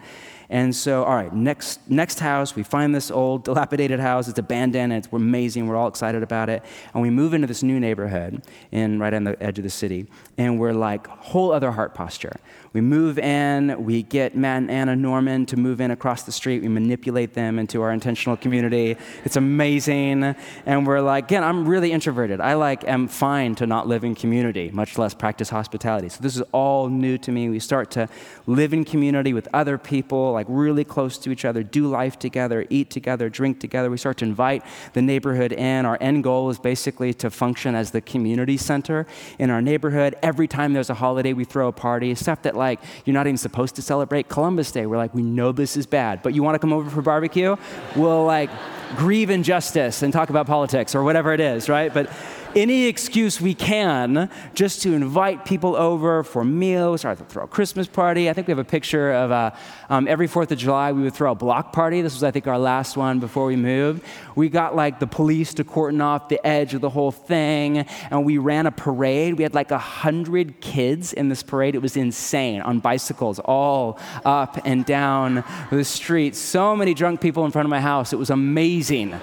And 0.49 0.75
so, 0.75 1.03
all 1.03 1.15
right, 1.15 1.33
next, 1.33 1.79
next 1.89 2.19
house, 2.19 2.55
we 2.55 2.63
find 2.63 2.93
this 2.93 3.11
old, 3.11 3.43
dilapidated 3.43 3.99
house. 3.99 4.27
It's 4.27 4.39
abandoned. 4.39 4.93
It's 4.93 5.07
amazing. 5.11 5.67
We're 5.67 5.75
all 5.75 5.87
excited 5.87 6.23
about 6.23 6.49
it. 6.49 6.63
And 6.93 7.01
we 7.01 7.09
move 7.09 7.33
into 7.33 7.47
this 7.47 7.63
new 7.63 7.79
neighborhood 7.79 8.41
in, 8.71 8.99
right 8.99 9.13
on 9.13 9.23
the 9.23 9.41
edge 9.41 9.57
of 9.59 9.63
the 9.63 9.69
city. 9.69 10.07
And 10.37 10.59
we're 10.59 10.73
like, 10.73 11.07
whole 11.07 11.51
other 11.51 11.71
heart 11.71 11.93
posture. 11.93 12.35
We 12.71 12.81
move 12.81 13.17
in, 13.17 13.83
we 13.83 14.03
get 14.03 14.35
Matt 14.35 14.57
and 14.57 14.71
Anna 14.71 14.95
Norman 14.95 15.47
to 15.47 15.57
move 15.57 15.81
in 15.81 15.89
across 15.89 16.23
the 16.23 16.31
street. 16.31 16.61
We 16.61 16.67
manipulate 16.67 17.33
them 17.33 17.57
into 17.57 17.81
our 17.81 17.91
intentional 17.91 18.37
community. 18.37 18.95
It's 19.25 19.37
amazing. 19.37 20.35
And 20.65 20.85
we're 20.85 21.01
like, 21.01 21.25
again, 21.25 21.43
I'm 21.43 21.67
really 21.67 21.91
introverted. 21.91 22.39
I 22.39 22.53
like 22.53 22.87
am 22.87 23.07
fine 23.07 23.29
fine 23.29 23.55
to 23.55 23.67
not 23.67 23.87
live 23.87 24.03
in 24.03 24.15
community, 24.15 24.69
much 24.71 24.97
less 24.97 25.13
practice 25.13 25.49
hospitality. 25.49 26.09
So 26.09 26.19
this 26.21 26.35
is 26.35 26.43
all 26.51 26.89
new 26.89 27.17
to 27.19 27.31
me. 27.31 27.49
We 27.49 27.59
start 27.59 27.91
to 27.91 28.09
live 28.47 28.73
in 28.73 28.83
community 28.83 29.33
with 29.33 29.47
other 29.53 29.77
people, 29.77 30.33
like 30.39 30.47
really 30.49 30.85
close 30.85 31.17
to 31.17 31.31
each 31.31 31.43
other, 31.43 31.63
do 31.63 31.87
life 31.87 32.17
together, 32.17 32.65
eat 32.69 32.89
together, 32.89 33.27
drink 33.29 33.59
together. 33.59 33.89
We 33.89 33.97
start 33.97 34.17
to 34.19 34.25
invite 34.25 34.63
the 34.93 35.01
neighborhood 35.01 35.51
in. 35.51 35.85
Our 35.85 35.97
end 35.99 36.23
goal 36.23 36.49
is 36.49 36.57
basically 36.57 37.13
to 37.15 37.29
function 37.29 37.75
as 37.75 37.91
the 37.91 37.99
community 37.99 38.55
center 38.55 39.05
in 39.37 39.49
our 39.49 39.61
neighborhood. 39.61 40.15
Every 40.23 40.47
time 40.47 40.71
there's 40.71 40.89
a 40.89 40.93
holiday, 40.93 41.33
we 41.33 41.43
throw 41.43 41.67
a 41.67 41.73
party, 41.73 42.15
stuff 42.15 42.41
that 42.43 42.55
like 42.55 42.79
you're 43.03 43.13
not 43.13 43.27
even 43.27 43.37
supposed 43.37 43.75
to 43.75 43.81
celebrate. 43.81 44.29
Columbus 44.29 44.71
Day, 44.71 44.85
we're 44.85 44.97
like, 44.97 45.13
we 45.13 45.23
know 45.23 45.51
this 45.51 45.75
is 45.75 45.85
bad, 45.85 46.23
but 46.23 46.33
you 46.33 46.41
want 46.41 46.55
to 46.55 46.59
come 46.59 46.71
over 46.71 46.89
for 46.89 47.01
barbecue? 47.01 47.57
We'll 47.97 48.23
like 48.23 48.49
grieve 48.95 49.29
injustice 49.29 50.01
and 50.03 50.13
talk 50.13 50.29
about 50.29 50.47
politics 50.47 50.95
or 50.95 51.03
whatever 51.03 51.33
it 51.33 51.41
is, 51.41 51.67
right? 51.67 51.93
But 51.93 52.09
any 52.55 52.85
excuse 52.85 53.39
we 53.39 53.53
can 53.53 54.29
just 54.53 54.81
to 54.81 54.93
invite 54.93 55.45
people 55.45 55.75
over 55.75 56.23
for 56.23 56.43
meals 56.43 57.05
or 57.05 57.15
throw 57.15 57.43
a 57.43 57.47
Christmas 57.47 57.87
party. 57.87 58.29
I 58.29 58.33
think 58.33 58.47
we 58.47 58.51
have 58.51 58.59
a 58.59 58.63
picture 58.63 59.11
of 59.11 59.31
uh, 59.31 59.51
um, 59.89 60.07
every 60.07 60.27
4th 60.27 60.51
of 60.51 60.57
July 60.57 60.91
we 60.91 61.03
would 61.03 61.13
throw 61.13 61.31
a 61.31 61.35
block 61.35 61.73
party. 61.73 62.01
This 62.01 62.13
was, 62.13 62.23
I 62.23 62.31
think, 62.31 62.47
our 62.47 62.57
last 62.57 62.97
one 62.97 63.19
before 63.19 63.45
we 63.45 63.55
moved. 63.55 64.03
We 64.35 64.49
got 64.49 64.75
like 64.75 64.99
the 64.99 65.07
police 65.07 65.53
to 65.55 65.63
cordon 65.63 66.01
off 66.01 66.29
the 66.29 66.45
edge 66.45 66.73
of 66.73 66.81
the 66.81 66.89
whole 66.89 67.11
thing 67.11 67.79
and 68.09 68.25
we 68.25 68.37
ran 68.37 68.65
a 68.65 68.71
parade. 68.71 69.35
We 69.35 69.43
had 69.43 69.53
like 69.53 69.71
a 69.71 69.77
hundred 69.77 70.61
kids 70.61 71.13
in 71.13 71.29
this 71.29 71.43
parade. 71.43 71.75
It 71.75 71.81
was 71.81 71.97
insane 71.97 72.61
on 72.61 72.79
bicycles 72.79 73.39
all 73.39 73.99
up 74.25 74.59
and 74.65 74.85
down 74.85 75.43
the 75.71 75.83
street. 75.83 76.35
So 76.35 76.75
many 76.75 76.93
drunk 76.93 77.21
people 77.21 77.45
in 77.45 77.51
front 77.51 77.65
of 77.65 77.69
my 77.69 77.81
house. 77.81 78.13
It 78.13 78.17
was 78.17 78.29
amazing, 78.29 79.19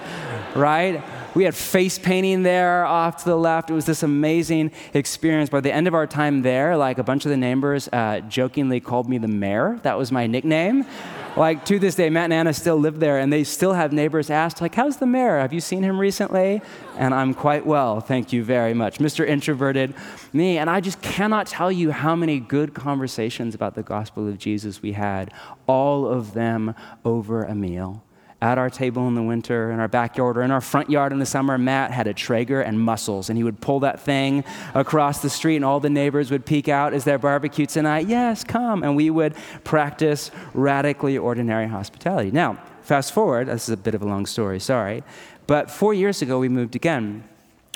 right? 0.55 1.03
We 1.35 1.43
had 1.43 1.55
face 1.55 1.99
painting 1.99 2.43
there 2.43 2.85
off 2.85 3.17
to 3.17 3.25
the 3.25 3.35
left. 3.35 3.69
It 3.69 3.73
was 3.73 3.85
this 3.85 4.03
amazing 4.03 4.71
experience. 4.93 5.49
By 5.49 5.61
the 5.61 5.73
end 5.73 5.87
of 5.87 5.93
our 5.93 6.07
time 6.07 6.41
there, 6.41 6.75
like 6.77 6.97
a 6.97 7.03
bunch 7.03 7.25
of 7.25 7.29
the 7.29 7.37
neighbors 7.37 7.87
uh, 7.93 8.21
jokingly 8.21 8.79
called 8.79 9.07
me 9.07 9.17
the 9.17 9.27
mayor. 9.27 9.79
That 9.83 9.97
was 9.97 10.11
my 10.11 10.27
nickname. 10.27 10.85
like 11.37 11.65
to 11.65 11.79
this 11.79 11.95
day, 11.95 12.09
Matt 12.09 12.25
and 12.25 12.33
Anna 12.33 12.53
still 12.53 12.77
live 12.77 12.99
there, 12.99 13.19
and 13.19 13.31
they 13.31 13.43
still 13.43 13.73
have 13.73 13.93
neighbors 13.93 14.29
ask, 14.29 14.61
like, 14.61 14.73
"How's 14.73 14.97
the 14.97 15.05
mayor? 15.05 15.39
Have 15.39 15.53
you 15.53 15.61
seen 15.61 15.83
him 15.83 15.99
recently?" 15.99 16.61
And 16.97 17.13
I'm 17.13 17.33
quite 17.33 17.65
well, 17.65 17.99
thank 17.99 18.33
you 18.33 18.43
very 18.43 18.73
much, 18.73 18.97
Mr. 18.97 19.25
Introverted 19.27 19.93
me. 20.33 20.57
And 20.57 20.69
I 20.69 20.81
just 20.81 21.01
cannot 21.01 21.45
tell 21.45 21.71
you 21.71 21.91
how 21.91 22.15
many 22.15 22.39
good 22.39 22.73
conversations 22.73 23.53
about 23.53 23.75
the 23.75 23.83
gospel 23.83 24.27
of 24.27 24.39
Jesus 24.39 24.81
we 24.81 24.93
had. 24.93 25.31
All 25.67 26.07
of 26.07 26.33
them 26.33 26.73
over 27.05 27.43
a 27.43 27.53
meal 27.53 28.03
at 28.41 28.57
our 28.57 28.69
table 28.69 29.07
in 29.07 29.15
the 29.15 29.23
winter, 29.23 29.71
in 29.71 29.79
our 29.79 29.87
backyard, 29.87 30.37
or 30.37 30.43
in 30.43 30.51
our 30.51 30.61
front 30.61 30.89
yard 30.89 31.11
in 31.11 31.19
the 31.19 31.25
summer, 31.25 31.57
Matt 31.57 31.91
had 31.91 32.07
a 32.07 32.13
Traeger 32.13 32.61
and 32.61 32.79
mussels, 32.79 33.29
and 33.29 33.37
he 33.37 33.43
would 33.43 33.59
pull 33.61 33.79
that 33.79 33.99
thing 33.99 34.43
across 34.75 35.21
the 35.21 35.29
street, 35.29 35.55
and 35.55 35.65
all 35.65 35.79
the 35.79 35.89
neighbors 35.89 36.29
would 36.29 36.45
peek 36.45 36.67
out, 36.67 36.93
Is 36.93 37.03
there 37.03 37.17
barbecue 37.17 37.65
tonight? 37.65 38.07
Yes, 38.07 38.43
come. 38.43 38.83
And 38.83 38.95
we 38.95 39.09
would 39.09 39.35
practice 39.63 40.29
radically 40.53 41.17
ordinary 41.17 41.67
hospitality. 41.67 42.29
Now, 42.29 42.61
fast 42.83 43.11
forward, 43.11 43.47
this 43.47 43.63
is 43.63 43.73
a 43.73 43.77
bit 43.77 43.95
of 43.95 44.01
a 44.01 44.05
long 44.05 44.25
story, 44.25 44.59
sorry, 44.59 45.03
but 45.47 45.71
four 45.71 45.93
years 45.93 46.21
ago, 46.21 46.39
we 46.39 46.49
moved 46.49 46.75
again. 46.75 47.23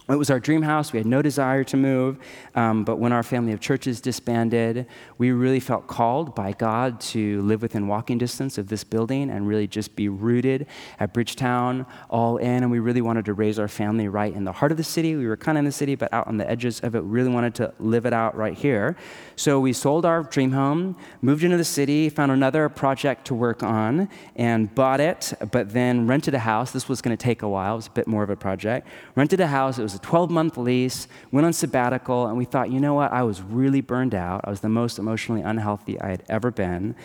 It 0.10 0.16
was 0.16 0.30
our 0.30 0.40
dream 0.40 0.64
house. 0.64 0.92
We 0.92 0.98
had 0.98 1.06
no 1.06 1.22
desire 1.22 1.64
to 1.66 1.78
move. 1.78 2.18
Um, 2.56 2.84
but 2.84 2.98
when 2.98 3.14
our 3.14 3.24
family 3.24 3.54
of 3.54 3.60
churches 3.60 4.02
disbanded, 4.02 4.88
we 5.18 5.32
really 5.32 5.60
felt 5.60 5.88
called 5.88 6.36
by 6.36 6.54
God 6.54 7.00
to 7.02 7.42
live 7.44 7.62
within 7.62 7.88
walking 7.88 8.18
distance 8.18 8.58
of 8.58 8.68
this 8.68 8.84
building 8.84 9.30
and 9.30 9.48
really 9.48 9.68
just 9.68 9.96
be 9.96 10.10
rooted 10.10 10.66
at 11.00 11.14
Bridgetown, 11.14 11.86
all 12.10 12.38
in. 12.38 12.64
And 12.64 12.72
we 12.72 12.80
really 12.80 13.02
wanted 13.02 13.26
to 13.26 13.34
raise 13.34 13.60
our 13.60 13.68
family 13.68 14.08
right 14.08 14.34
in 14.34 14.44
the 14.44 14.52
heart 14.52 14.72
of 14.72 14.78
the 14.78 14.84
city. 14.84 15.16
We 15.16 15.28
were 15.28 15.38
kind 15.38 15.58
of 15.58 15.60
in 15.60 15.66
the 15.66 15.72
city, 15.72 15.96
but 15.96 16.12
out 16.12 16.28
on 16.28 16.38
the 16.38 16.50
edges 16.50 16.80
of 16.82 16.96
it. 16.96 17.04
We 17.04 17.10
really 17.10 17.30
wanted 17.30 17.56
to 17.56 17.74
live 17.80 18.06
it 18.06 18.14
out 18.14 18.36
right 18.36 18.58
here. 18.58 18.98
So 19.36 19.60
we 19.60 19.72
sold 19.72 20.06
our 20.06 20.24
dream 20.24 20.52
home, 20.52 20.98
moved 21.22 21.44
into 21.44 21.58
the 21.58 21.64
city, 21.64 22.10
found 22.10 22.32
another 22.32 22.68
project 22.70 23.26
to 23.26 23.36
work 23.36 23.64
on, 23.64 24.10
and 24.36 24.74
bought 24.74 25.00
it, 25.00 25.34
but 25.52 25.74
then 25.74 26.08
rented 26.08 26.34
a 26.34 26.40
house. 26.40 26.72
This 26.72 26.90
was 26.90 27.02
going 27.02 27.16
to 27.16 27.24
take 27.24 27.44
a 27.44 27.50
while. 27.50 27.74
It 27.74 27.78
was 27.78 27.88
a 27.88 27.92
bit 27.92 28.08
more 28.08 28.24
of 28.24 28.30
a 28.30 28.36
project. 28.36 28.88
Rented 29.16 29.40
a 29.40 29.48
house. 29.48 29.78
It 29.78 29.84
was 29.84 29.91
a 29.96 30.00
12 30.00 30.30
month 30.30 30.58
lease, 30.58 31.08
went 31.32 31.46
on 31.46 31.54
sabbatical, 31.54 32.28
and 32.28 32.38
we 32.38 32.46
thought, 32.46 32.72
you 32.72 32.80
know 32.80 32.94
what? 32.94 33.12
I 33.12 33.24
was 33.24 33.42
really 33.42 33.82
burned 33.82 34.16
out. 34.16 34.42
I 34.44 34.50
was 34.50 34.62
the 34.62 34.70
most 34.70 35.00
emotionally 35.00 35.42
unhealthy 35.42 36.00
I 36.00 36.10
had 36.10 36.24
ever 36.30 36.52
been. 36.52 36.96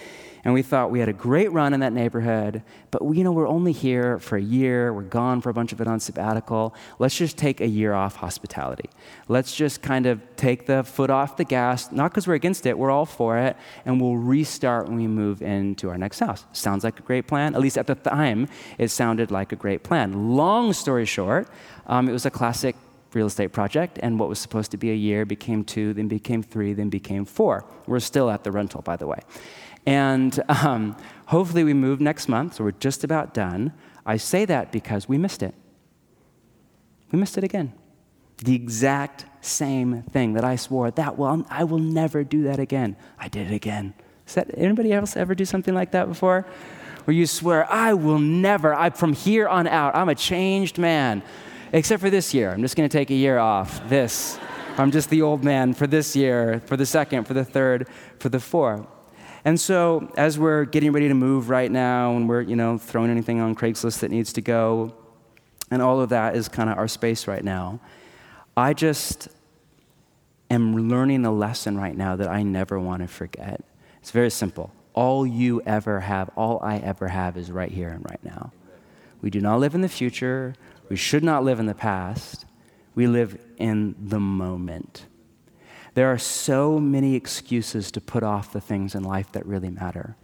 And 0.44 0.54
we 0.54 0.62
thought 0.62 0.90
we 0.90 1.00
had 1.00 1.08
a 1.08 1.12
great 1.12 1.52
run 1.52 1.74
in 1.74 1.80
that 1.80 1.92
neighborhood, 1.92 2.62
but 2.90 3.04
we, 3.04 3.18
you 3.18 3.24
know, 3.24 3.32
we're 3.32 3.48
only 3.48 3.72
here 3.72 4.18
for 4.18 4.36
a 4.36 4.42
year. 4.42 4.92
We're 4.92 5.02
gone 5.02 5.40
for 5.40 5.50
a 5.50 5.54
bunch 5.54 5.72
of 5.72 5.80
it 5.80 5.88
on 5.88 6.00
sabbatical. 6.00 6.74
Let's 6.98 7.16
just 7.16 7.36
take 7.36 7.60
a 7.60 7.66
year 7.66 7.94
off 7.94 8.16
hospitality. 8.16 8.88
Let's 9.28 9.54
just 9.54 9.82
kind 9.82 10.06
of 10.06 10.20
take 10.36 10.66
the 10.66 10.84
foot 10.84 11.10
off 11.10 11.36
the 11.36 11.44
gas, 11.44 11.90
not 11.90 12.10
because 12.10 12.26
we're 12.26 12.34
against 12.34 12.66
it, 12.66 12.78
we're 12.78 12.90
all 12.90 13.06
for 13.06 13.38
it, 13.38 13.56
and 13.84 14.00
we'll 14.00 14.16
restart 14.16 14.88
when 14.88 14.96
we 14.96 15.06
move 15.06 15.42
into 15.42 15.88
our 15.90 15.98
next 15.98 16.20
house. 16.20 16.44
Sounds 16.52 16.84
like 16.84 16.98
a 16.98 17.02
great 17.02 17.26
plan. 17.26 17.54
At 17.54 17.60
least 17.60 17.76
at 17.76 17.86
the 17.86 17.94
time, 17.94 18.48
it 18.78 18.88
sounded 18.88 19.30
like 19.30 19.52
a 19.52 19.56
great 19.56 19.82
plan. 19.82 20.36
Long 20.36 20.72
story 20.72 21.06
short, 21.06 21.48
um, 21.86 22.08
it 22.08 22.12
was 22.12 22.26
a 22.26 22.30
classic 22.30 22.76
real 23.16 23.26
estate 23.26 23.52
project, 23.52 23.98
and 24.02 24.20
what 24.20 24.28
was 24.28 24.38
supposed 24.38 24.70
to 24.70 24.76
be 24.76 24.90
a 24.90 24.94
year 24.94 25.24
became 25.24 25.64
two, 25.64 25.94
then 25.94 26.06
became 26.06 26.42
three, 26.42 26.74
then 26.74 26.90
became 26.90 27.24
four. 27.24 27.64
We're 27.86 27.98
still 27.98 28.30
at 28.30 28.44
the 28.44 28.52
rental, 28.52 28.82
by 28.82 28.96
the 28.96 29.06
way. 29.06 29.20
And 29.86 30.38
um, 30.48 30.96
hopefully, 31.26 31.64
we 31.64 31.72
move 31.72 32.00
next 32.00 32.28
month, 32.28 32.54
so 32.54 32.64
we're 32.64 32.72
just 32.72 33.02
about 33.02 33.34
done. 33.34 33.72
I 34.04 34.18
say 34.18 34.44
that 34.44 34.70
because 34.70 35.08
we 35.08 35.16
missed 35.16 35.42
it. 35.42 35.54
We 37.10 37.18
missed 37.18 37.38
it 37.38 37.44
again. 37.44 37.72
The 38.44 38.54
exact 38.54 39.24
same 39.40 40.02
thing 40.02 40.34
that 40.34 40.44
I 40.44 40.56
swore 40.56 40.90
that 40.90 41.16
well, 41.16 41.46
I 41.48 41.64
will 41.64 41.78
never 41.78 42.22
do 42.22 42.42
that 42.44 42.58
again. 42.58 42.96
I 43.18 43.28
did 43.28 43.50
it 43.50 43.54
again. 43.54 43.94
Has 44.26 44.34
that, 44.34 44.50
anybody 44.56 44.92
else 44.92 45.16
ever 45.16 45.34
do 45.34 45.44
something 45.44 45.74
like 45.74 45.92
that 45.92 46.06
before? 46.06 46.44
Where 47.04 47.14
you 47.14 47.26
swear, 47.26 47.70
I 47.72 47.94
will 47.94 48.18
never, 48.18 48.74
I, 48.74 48.90
from 48.90 49.12
here 49.12 49.48
on 49.48 49.66
out, 49.68 49.94
I'm 49.94 50.08
a 50.08 50.14
changed 50.14 50.76
man 50.76 51.22
except 51.72 52.02
for 52.02 52.10
this 52.10 52.32
year. 52.34 52.52
I'm 52.52 52.62
just 52.62 52.76
going 52.76 52.88
to 52.88 52.92
take 52.92 53.10
a 53.10 53.14
year 53.14 53.38
off. 53.38 53.88
This. 53.88 54.38
I'm 54.78 54.90
just 54.90 55.08
the 55.08 55.22
old 55.22 55.42
man 55.42 55.72
for 55.72 55.86
this 55.86 56.14
year, 56.14 56.62
for 56.66 56.76
the 56.76 56.84
second, 56.84 57.24
for 57.24 57.34
the 57.34 57.44
third, 57.44 57.88
for 58.18 58.28
the 58.28 58.40
fourth. 58.40 58.86
And 59.44 59.58
so, 59.60 60.12
as 60.16 60.38
we're 60.38 60.64
getting 60.64 60.92
ready 60.92 61.08
to 61.08 61.14
move 61.14 61.48
right 61.48 61.70
now, 61.70 62.16
and 62.16 62.28
we're, 62.28 62.42
you 62.42 62.56
know, 62.56 62.78
throwing 62.78 63.10
anything 63.10 63.40
on 63.40 63.54
Craigslist 63.54 64.00
that 64.00 64.10
needs 64.10 64.32
to 64.34 64.40
go, 64.40 64.94
and 65.70 65.80
all 65.80 66.00
of 66.00 66.10
that 66.10 66.36
is 66.36 66.48
kind 66.48 66.68
of 66.68 66.76
our 66.78 66.88
space 66.88 67.26
right 67.26 67.44
now, 67.44 67.80
I 68.56 68.74
just 68.74 69.28
am 70.50 70.88
learning 70.88 71.24
a 71.24 71.32
lesson 71.32 71.78
right 71.78 71.96
now 71.96 72.16
that 72.16 72.28
I 72.28 72.42
never 72.42 72.78
want 72.78 73.02
to 73.02 73.08
forget. 73.08 73.62
It's 74.00 74.10
very 74.10 74.30
simple. 74.30 74.72
All 74.94 75.26
you 75.26 75.62
ever 75.66 76.00
have, 76.00 76.30
all 76.36 76.60
I 76.62 76.78
ever 76.78 77.08
have 77.08 77.36
is 77.36 77.50
right 77.50 77.70
here 77.70 77.90
and 77.90 78.04
right 78.08 78.24
now. 78.24 78.52
We 79.22 79.30
do 79.30 79.40
not 79.40 79.60
live 79.60 79.74
in 79.74 79.80
the 79.80 79.88
future. 79.88 80.54
We 80.88 80.96
should 80.96 81.24
not 81.24 81.44
live 81.44 81.60
in 81.60 81.66
the 81.66 81.74
past. 81.74 82.44
We 82.94 83.06
live 83.06 83.38
in 83.58 83.94
the 83.98 84.20
moment. 84.20 85.06
There 85.94 86.12
are 86.12 86.18
so 86.18 86.78
many 86.78 87.14
excuses 87.14 87.90
to 87.92 88.00
put 88.00 88.22
off 88.22 88.52
the 88.52 88.60
things 88.60 88.94
in 88.94 89.02
life 89.02 89.32
that 89.32 89.46
really 89.46 89.70
matter, 89.70 90.14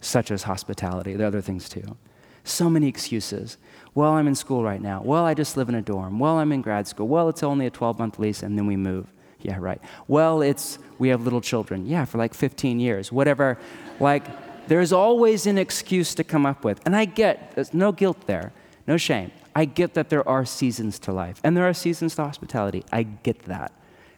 such 0.00 0.30
as 0.30 0.44
hospitality. 0.44 1.14
There 1.14 1.26
are 1.26 1.28
other 1.28 1.40
things 1.40 1.68
too. 1.68 1.96
So 2.44 2.70
many 2.70 2.86
excuses. 2.86 3.58
Well, 3.94 4.12
I'm 4.12 4.28
in 4.28 4.36
school 4.36 4.62
right 4.62 4.80
now. 4.80 5.02
Well, 5.02 5.24
I 5.24 5.34
just 5.34 5.56
live 5.56 5.68
in 5.68 5.74
a 5.74 5.82
dorm. 5.82 6.20
Well, 6.20 6.38
I'm 6.38 6.52
in 6.52 6.62
grad 6.62 6.86
school. 6.86 7.08
Well, 7.08 7.28
it's 7.28 7.42
only 7.42 7.66
a 7.66 7.70
12 7.70 7.98
month 7.98 8.18
lease 8.18 8.42
and 8.42 8.56
then 8.56 8.66
we 8.66 8.76
move. 8.76 9.12
Yeah, 9.40 9.58
right. 9.58 9.80
Well, 10.06 10.42
it's 10.42 10.78
we 10.98 11.08
have 11.08 11.22
little 11.22 11.40
children. 11.40 11.86
Yeah, 11.86 12.04
for 12.04 12.18
like 12.18 12.32
15 12.32 12.78
years. 12.78 13.10
Whatever. 13.10 13.58
Like, 14.00 14.68
there's 14.68 14.92
always 14.92 15.46
an 15.46 15.58
excuse 15.58 16.14
to 16.14 16.24
come 16.24 16.46
up 16.46 16.64
with. 16.64 16.80
And 16.86 16.94
I 16.94 17.04
get 17.04 17.54
there's 17.54 17.74
no 17.74 17.92
guilt 17.92 18.26
there, 18.26 18.52
no 18.86 18.96
shame. 18.96 19.30
I 19.56 19.64
get 19.64 19.94
that 19.94 20.10
there 20.10 20.28
are 20.28 20.44
seasons 20.44 20.98
to 20.98 21.12
life 21.12 21.40
and 21.42 21.56
there 21.56 21.66
are 21.66 21.72
seasons 21.72 22.14
to 22.16 22.22
hospitality. 22.24 22.84
I 22.92 23.04
get 23.04 23.44
that, 23.44 23.72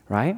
right? 0.08 0.36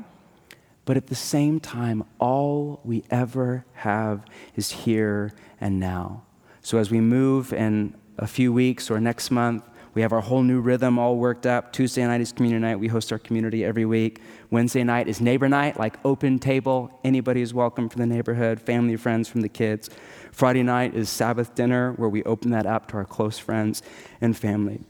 But 0.84 0.98
at 0.98 1.06
the 1.06 1.14
same 1.14 1.58
time, 1.58 2.04
all 2.18 2.80
we 2.84 3.04
ever 3.10 3.64
have 3.72 4.26
is 4.56 4.70
here 4.70 5.32
and 5.58 5.80
now. 5.80 6.24
So 6.60 6.76
as 6.76 6.90
we 6.90 7.00
move 7.00 7.54
in 7.54 7.94
a 8.18 8.26
few 8.26 8.52
weeks 8.52 8.90
or 8.90 9.00
next 9.00 9.30
month, 9.30 9.64
we 9.94 10.02
have 10.02 10.12
our 10.12 10.20
whole 10.20 10.42
new 10.42 10.60
rhythm 10.60 10.98
all 10.98 11.16
worked 11.16 11.46
up. 11.46 11.72
Tuesday 11.72 12.06
night 12.06 12.20
is 12.20 12.32
community 12.32 12.60
night. 12.60 12.76
We 12.76 12.88
host 12.88 13.10
our 13.12 13.18
community 13.18 13.64
every 13.64 13.84
week. 13.84 14.20
Wednesday 14.50 14.84
night 14.84 15.08
is 15.08 15.20
neighbor 15.20 15.48
night, 15.48 15.78
like 15.78 15.98
open 16.04 16.38
table. 16.38 16.98
Anybody 17.02 17.42
is 17.42 17.52
welcome 17.52 17.88
from 17.88 18.00
the 18.00 18.06
neighborhood, 18.06 18.60
family, 18.60 18.96
friends 18.96 19.28
from 19.28 19.40
the 19.40 19.48
kids. 19.48 19.90
Friday 20.30 20.62
night 20.62 20.94
is 20.94 21.08
Sabbath 21.08 21.54
dinner, 21.54 21.92
where 21.94 22.08
we 22.08 22.22
open 22.22 22.50
that 22.52 22.66
up 22.66 22.88
to 22.88 22.96
our 22.98 23.04
close 23.04 23.38
friends 23.38 23.82
and 24.20 24.36
family. 24.36 24.80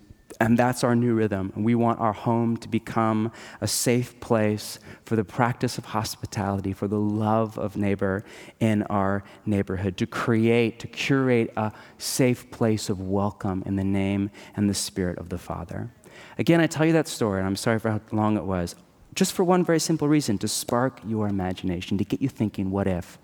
And 0.42 0.58
that's 0.58 0.82
our 0.82 0.96
new 0.96 1.12
rhythm. 1.12 1.52
We 1.54 1.74
want 1.74 2.00
our 2.00 2.14
home 2.14 2.56
to 2.56 2.68
become 2.68 3.30
a 3.60 3.68
safe 3.68 4.18
place 4.20 4.78
for 5.04 5.14
the 5.14 5.22
practice 5.22 5.76
of 5.76 5.84
hospitality, 5.84 6.72
for 6.72 6.88
the 6.88 6.98
love 6.98 7.58
of 7.58 7.76
neighbor 7.76 8.24
in 8.58 8.84
our 8.84 9.22
neighborhood, 9.44 9.98
to 9.98 10.06
create, 10.06 10.78
to 10.78 10.86
curate 10.86 11.52
a 11.58 11.72
safe 11.98 12.50
place 12.50 12.88
of 12.88 13.02
welcome 13.02 13.62
in 13.66 13.76
the 13.76 13.84
name 13.84 14.30
and 14.56 14.70
the 14.70 14.74
spirit 14.74 15.18
of 15.18 15.28
the 15.28 15.36
Father. 15.36 15.90
Again, 16.38 16.58
I 16.58 16.66
tell 16.66 16.86
you 16.86 16.94
that 16.94 17.06
story, 17.06 17.38
and 17.38 17.46
I'm 17.46 17.54
sorry 17.54 17.78
for 17.78 17.90
how 17.90 18.00
long 18.10 18.38
it 18.38 18.44
was. 18.44 18.76
just 19.14 19.32
for 19.32 19.44
one 19.44 19.64
very 19.64 19.80
simple 19.80 20.08
reason 20.08 20.38
to 20.38 20.48
spark 20.48 21.00
your 21.06 21.28
imagination, 21.28 21.98
to 21.98 22.04
get 22.04 22.22
you 22.22 22.28
thinking, 22.28 22.70
what 22.70 22.86
if? 22.86 23.18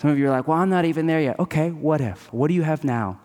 Some 0.00 0.10
of 0.10 0.18
you 0.18 0.26
are 0.26 0.30
like, 0.30 0.48
well, 0.48 0.58
I'm 0.58 0.70
not 0.70 0.84
even 0.84 1.06
there 1.06 1.20
yet. 1.20 1.38
Okay, 1.38 1.70
what 1.70 2.00
if? 2.00 2.32
What 2.32 2.48
do 2.48 2.54
you 2.54 2.62
have 2.62 2.84
now? 2.84 3.20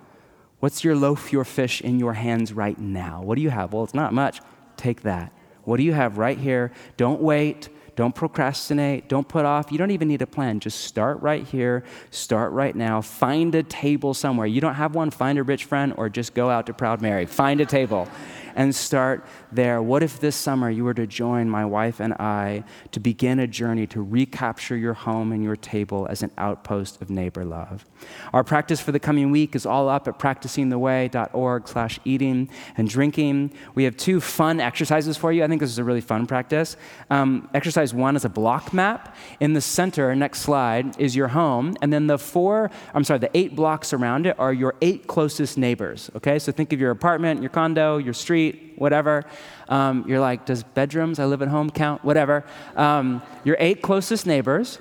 What's 0.61 0.83
your 0.83 0.95
loaf, 0.95 1.33
your 1.33 1.43
fish 1.43 1.81
in 1.81 1.97
your 1.97 2.13
hands 2.13 2.53
right 2.53 2.77
now? 2.77 3.23
What 3.23 3.35
do 3.35 3.41
you 3.41 3.49
have? 3.49 3.73
Well, 3.73 3.83
it's 3.83 3.95
not 3.95 4.13
much. 4.13 4.41
Take 4.77 5.01
that. 5.01 5.33
What 5.63 5.77
do 5.77 5.83
you 5.83 5.93
have 5.93 6.19
right 6.19 6.37
here? 6.37 6.71
Don't 6.97 7.19
wait. 7.19 7.69
Don't 7.95 8.13
procrastinate. 8.13 9.09
Don't 9.09 9.27
put 9.27 9.43
off. 9.43 9.71
You 9.71 9.79
don't 9.79 9.89
even 9.89 10.07
need 10.07 10.21
a 10.21 10.27
plan. 10.27 10.59
Just 10.59 10.81
start 10.81 11.19
right 11.21 11.43
here. 11.45 11.83
Start 12.11 12.51
right 12.51 12.75
now. 12.75 13.01
Find 13.01 13.55
a 13.55 13.63
table 13.63 14.13
somewhere. 14.13 14.45
You 14.45 14.61
don't 14.61 14.75
have 14.75 14.93
one? 14.93 15.09
Find 15.09 15.39
a 15.39 15.43
rich 15.43 15.65
friend 15.65 15.95
or 15.97 16.09
just 16.09 16.35
go 16.35 16.51
out 16.51 16.67
to 16.67 16.73
Proud 16.73 17.01
Mary. 17.01 17.25
Find 17.25 17.59
a 17.59 17.65
table 17.65 18.07
and 18.55 18.73
start 18.75 19.25
there. 19.51 19.81
What 19.81 20.03
if 20.03 20.19
this 20.19 20.35
summer 20.35 20.69
you 20.69 20.83
were 20.83 20.93
to 20.93 21.07
join 21.07 21.49
my 21.49 21.65
wife 21.65 21.99
and 21.99 22.13
I 22.13 22.63
to 22.91 22.99
begin 22.99 23.39
a 23.39 23.47
journey 23.47 23.87
to 23.87 24.01
recapture 24.01 24.77
your 24.77 24.93
home 24.93 25.31
and 25.31 25.43
your 25.43 25.55
table 25.55 26.07
as 26.09 26.23
an 26.23 26.31
outpost 26.37 27.01
of 27.01 27.09
neighbor 27.09 27.45
love? 27.45 27.85
Our 28.33 28.43
practice 28.43 28.81
for 28.81 28.91
the 28.91 28.99
coming 28.99 29.31
week 29.31 29.55
is 29.55 29.65
all 29.65 29.89
up 29.89 30.07
at 30.07 30.19
practicingtheway.org 30.19 31.67
slash 31.67 31.99
eating 32.05 32.49
and 32.77 32.89
drinking. 32.89 33.53
We 33.75 33.83
have 33.83 33.97
two 33.97 34.19
fun 34.21 34.59
exercises 34.59 35.17
for 35.17 35.31
you. 35.31 35.43
I 35.43 35.47
think 35.47 35.61
this 35.61 35.69
is 35.69 35.77
a 35.77 35.83
really 35.83 36.01
fun 36.01 36.27
practice. 36.27 36.77
Um, 37.09 37.49
exercise 37.53 37.93
one 37.93 38.15
is 38.15 38.25
a 38.25 38.29
block 38.29 38.73
map. 38.73 39.15
In 39.39 39.53
the 39.53 39.61
center, 39.61 40.15
next 40.15 40.41
slide, 40.41 40.99
is 40.99 41.15
your 41.15 41.29
home. 41.29 41.75
And 41.81 41.91
then 41.91 42.07
the 42.07 42.17
four, 42.17 42.71
I'm 42.93 43.03
sorry, 43.03 43.19
the 43.19 43.35
eight 43.37 43.55
blocks 43.55 43.93
around 43.93 44.25
it 44.25 44.39
are 44.39 44.53
your 44.53 44.75
eight 44.81 45.07
closest 45.07 45.57
neighbors. 45.57 46.09
Okay, 46.15 46.39
so 46.39 46.51
think 46.51 46.73
of 46.73 46.79
your 46.79 46.91
apartment, 46.91 47.41
your 47.41 47.49
condo, 47.49 47.97
your 47.97 48.13
street, 48.13 48.40
whatever. 48.75 49.23
Um, 49.69 50.05
you're 50.07 50.19
like, 50.19 50.45
does 50.45 50.63
bedrooms, 50.63 51.19
I 51.19 51.25
live 51.25 51.41
at 51.41 51.47
home, 51.47 51.69
count? 51.69 52.03
Whatever. 52.03 52.43
Um, 52.75 53.21
your 53.43 53.55
eight 53.59 53.81
closest 53.81 54.25
neighbors. 54.25 54.79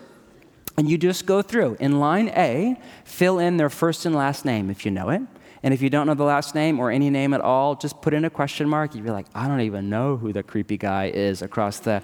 And 0.76 0.88
you 0.88 0.96
just 0.96 1.26
go 1.26 1.42
through. 1.42 1.76
In 1.78 2.00
line 2.00 2.28
A, 2.30 2.80
fill 3.04 3.38
in 3.38 3.58
their 3.58 3.68
first 3.68 4.06
and 4.06 4.14
last 4.14 4.44
name 4.44 4.70
if 4.70 4.84
you 4.86 4.90
know 4.90 5.10
it. 5.10 5.20
And 5.62 5.74
if 5.74 5.82
you 5.82 5.90
don't 5.90 6.06
know 6.06 6.14
the 6.14 6.24
last 6.24 6.54
name 6.54 6.80
or 6.80 6.90
any 6.90 7.10
name 7.10 7.34
at 7.34 7.42
all, 7.42 7.74
just 7.74 8.00
put 8.00 8.14
in 8.14 8.24
a 8.24 8.30
question 8.30 8.66
mark. 8.66 8.94
You'd 8.94 9.04
be 9.04 9.10
like, 9.10 9.26
I 9.34 9.46
don't 9.46 9.60
even 9.60 9.90
know 9.90 10.16
who 10.16 10.32
the 10.32 10.42
creepy 10.42 10.78
guy 10.78 11.10
is 11.12 11.42
across 11.42 11.80
the. 11.80 12.02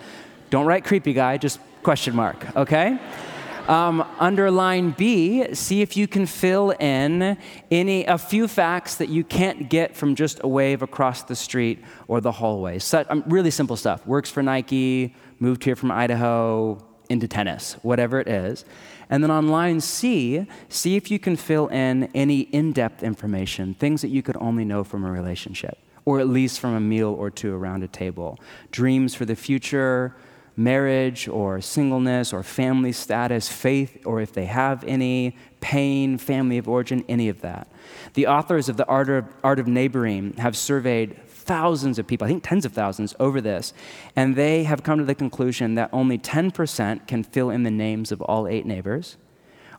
Don't 0.51 0.67
write 0.67 0.85
creepy 0.85 1.15
guy, 1.15 1.39
just 1.39 1.59
question 1.83 2.15
mark, 2.15 2.55
okay? 2.55 2.99
Um, 3.69 4.05
under 4.21 4.49
line 4.51 4.93
B, 4.93 5.53
see 5.53 5.83
if 5.83 5.97
you 5.97 6.07
can 6.07 6.25
fill 6.27 6.71
in 6.71 7.37
any 7.71 8.05
a 8.05 8.17
few 8.17 8.47
facts 8.47 8.95
that 8.97 9.09
you 9.09 9.25
can't 9.25 9.69
get 9.69 9.97
from 9.97 10.15
just 10.15 10.41
a 10.45 10.49
wave 10.49 10.83
across 10.83 11.25
the 11.25 11.35
street 11.35 11.83
or 12.07 12.21
the 12.21 12.31
hallway. 12.31 12.79
So, 12.79 13.05
um, 13.09 13.25
really 13.27 13.51
simple 13.51 13.77
stuff. 13.77 14.07
Works 14.07 14.31
for 14.31 14.43
Nike, 14.43 15.15
moved 15.41 15.65
here 15.65 15.75
from 15.75 15.91
Idaho, 15.91 16.79
into 17.09 17.29
tennis, 17.29 17.75
whatever 17.83 18.21
it 18.21 18.29
is. 18.29 18.65
And 19.09 19.23
then 19.23 19.31
on 19.31 19.49
line 19.49 19.81
C, 19.81 20.47
see 20.69 20.97
if 20.97 21.11
you 21.11 21.19
can 21.19 21.37
fill 21.37 21.69
in 21.69 22.05
any 22.15 22.41
in 22.41 22.73
depth 22.73 23.03
information, 23.03 23.75
things 23.75 24.03
that 24.03 24.09
you 24.09 24.23
could 24.23 24.37
only 24.39 24.65
know 24.65 24.85
from 24.85 25.05
a 25.05 25.11
relationship, 25.11 25.79
or 26.05 26.19
at 26.21 26.29
least 26.29 26.61
from 26.61 26.75
a 26.75 26.81
meal 26.81 27.09
or 27.09 27.31
two 27.31 27.55
around 27.55 27.83
a 27.83 27.89
table. 27.89 28.39
Dreams 28.71 29.15
for 29.15 29.25
the 29.25 29.37
future, 29.37 30.17
marriage 30.57 31.29
or 31.29 31.61
singleness 31.61 32.33
or 32.33 32.43
family 32.43 32.93
status, 32.93 33.49
faith, 33.49 34.05
or 34.07 34.21
if 34.21 34.33
they 34.33 34.47
have 34.47 34.83
any, 34.85 35.37
pain, 35.61 36.17
family 36.17 36.59
of 36.59 36.69
origin, 36.69 37.05
any 37.09 37.29
of 37.29 37.43
that. 37.43 37.69
The 38.15 38.27
authors 38.27 38.69
of 38.69 38.77
The 38.77 38.87
Art 38.87 39.11
of, 39.11 39.27
Art 39.45 39.59
of 39.59 39.67
Neighboring 39.67 40.35
have 40.35 40.57
surveyed 40.57 41.21
thousands 41.29 41.99
of 41.99 42.07
people, 42.07 42.25
I 42.25 42.29
think 42.29 42.43
tens 42.43 42.65
of 42.65 42.73
thousands, 42.73 43.15
over 43.21 43.41
this, 43.41 43.73
and 44.17 44.35
they 44.35 44.65
have 44.65 44.83
come 44.83 44.99
to 44.99 45.05
the 45.05 45.15
conclusion 45.15 45.75
that 45.75 45.91
only 45.93 46.19
10% 46.19 47.07
can 47.07 47.23
fill 47.23 47.51
in 47.51 47.63
the 47.63 47.71
names 47.71 48.11
of 48.11 48.23
all 48.23 48.49
eight 48.49 48.67
neighbors. 48.67 49.17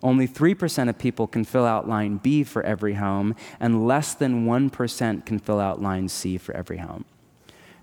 Only 0.04 0.28
3% 0.28 0.90
of 0.90 1.00
people 1.00 1.26
can 1.26 1.44
fill 1.44 1.66
out 1.66 1.88
line 1.88 2.18
B 2.18 2.44
for 2.44 2.62
every 2.64 2.94
home, 2.94 3.36
and 3.60 3.88
less 3.88 4.14
than 4.14 4.46
1% 4.46 5.26
can 5.26 5.40
fill 5.40 5.60
out 5.60 5.82
line 5.82 6.08
C 6.08 6.38
for 6.38 6.56
every 6.56 6.78
home. 6.78 7.06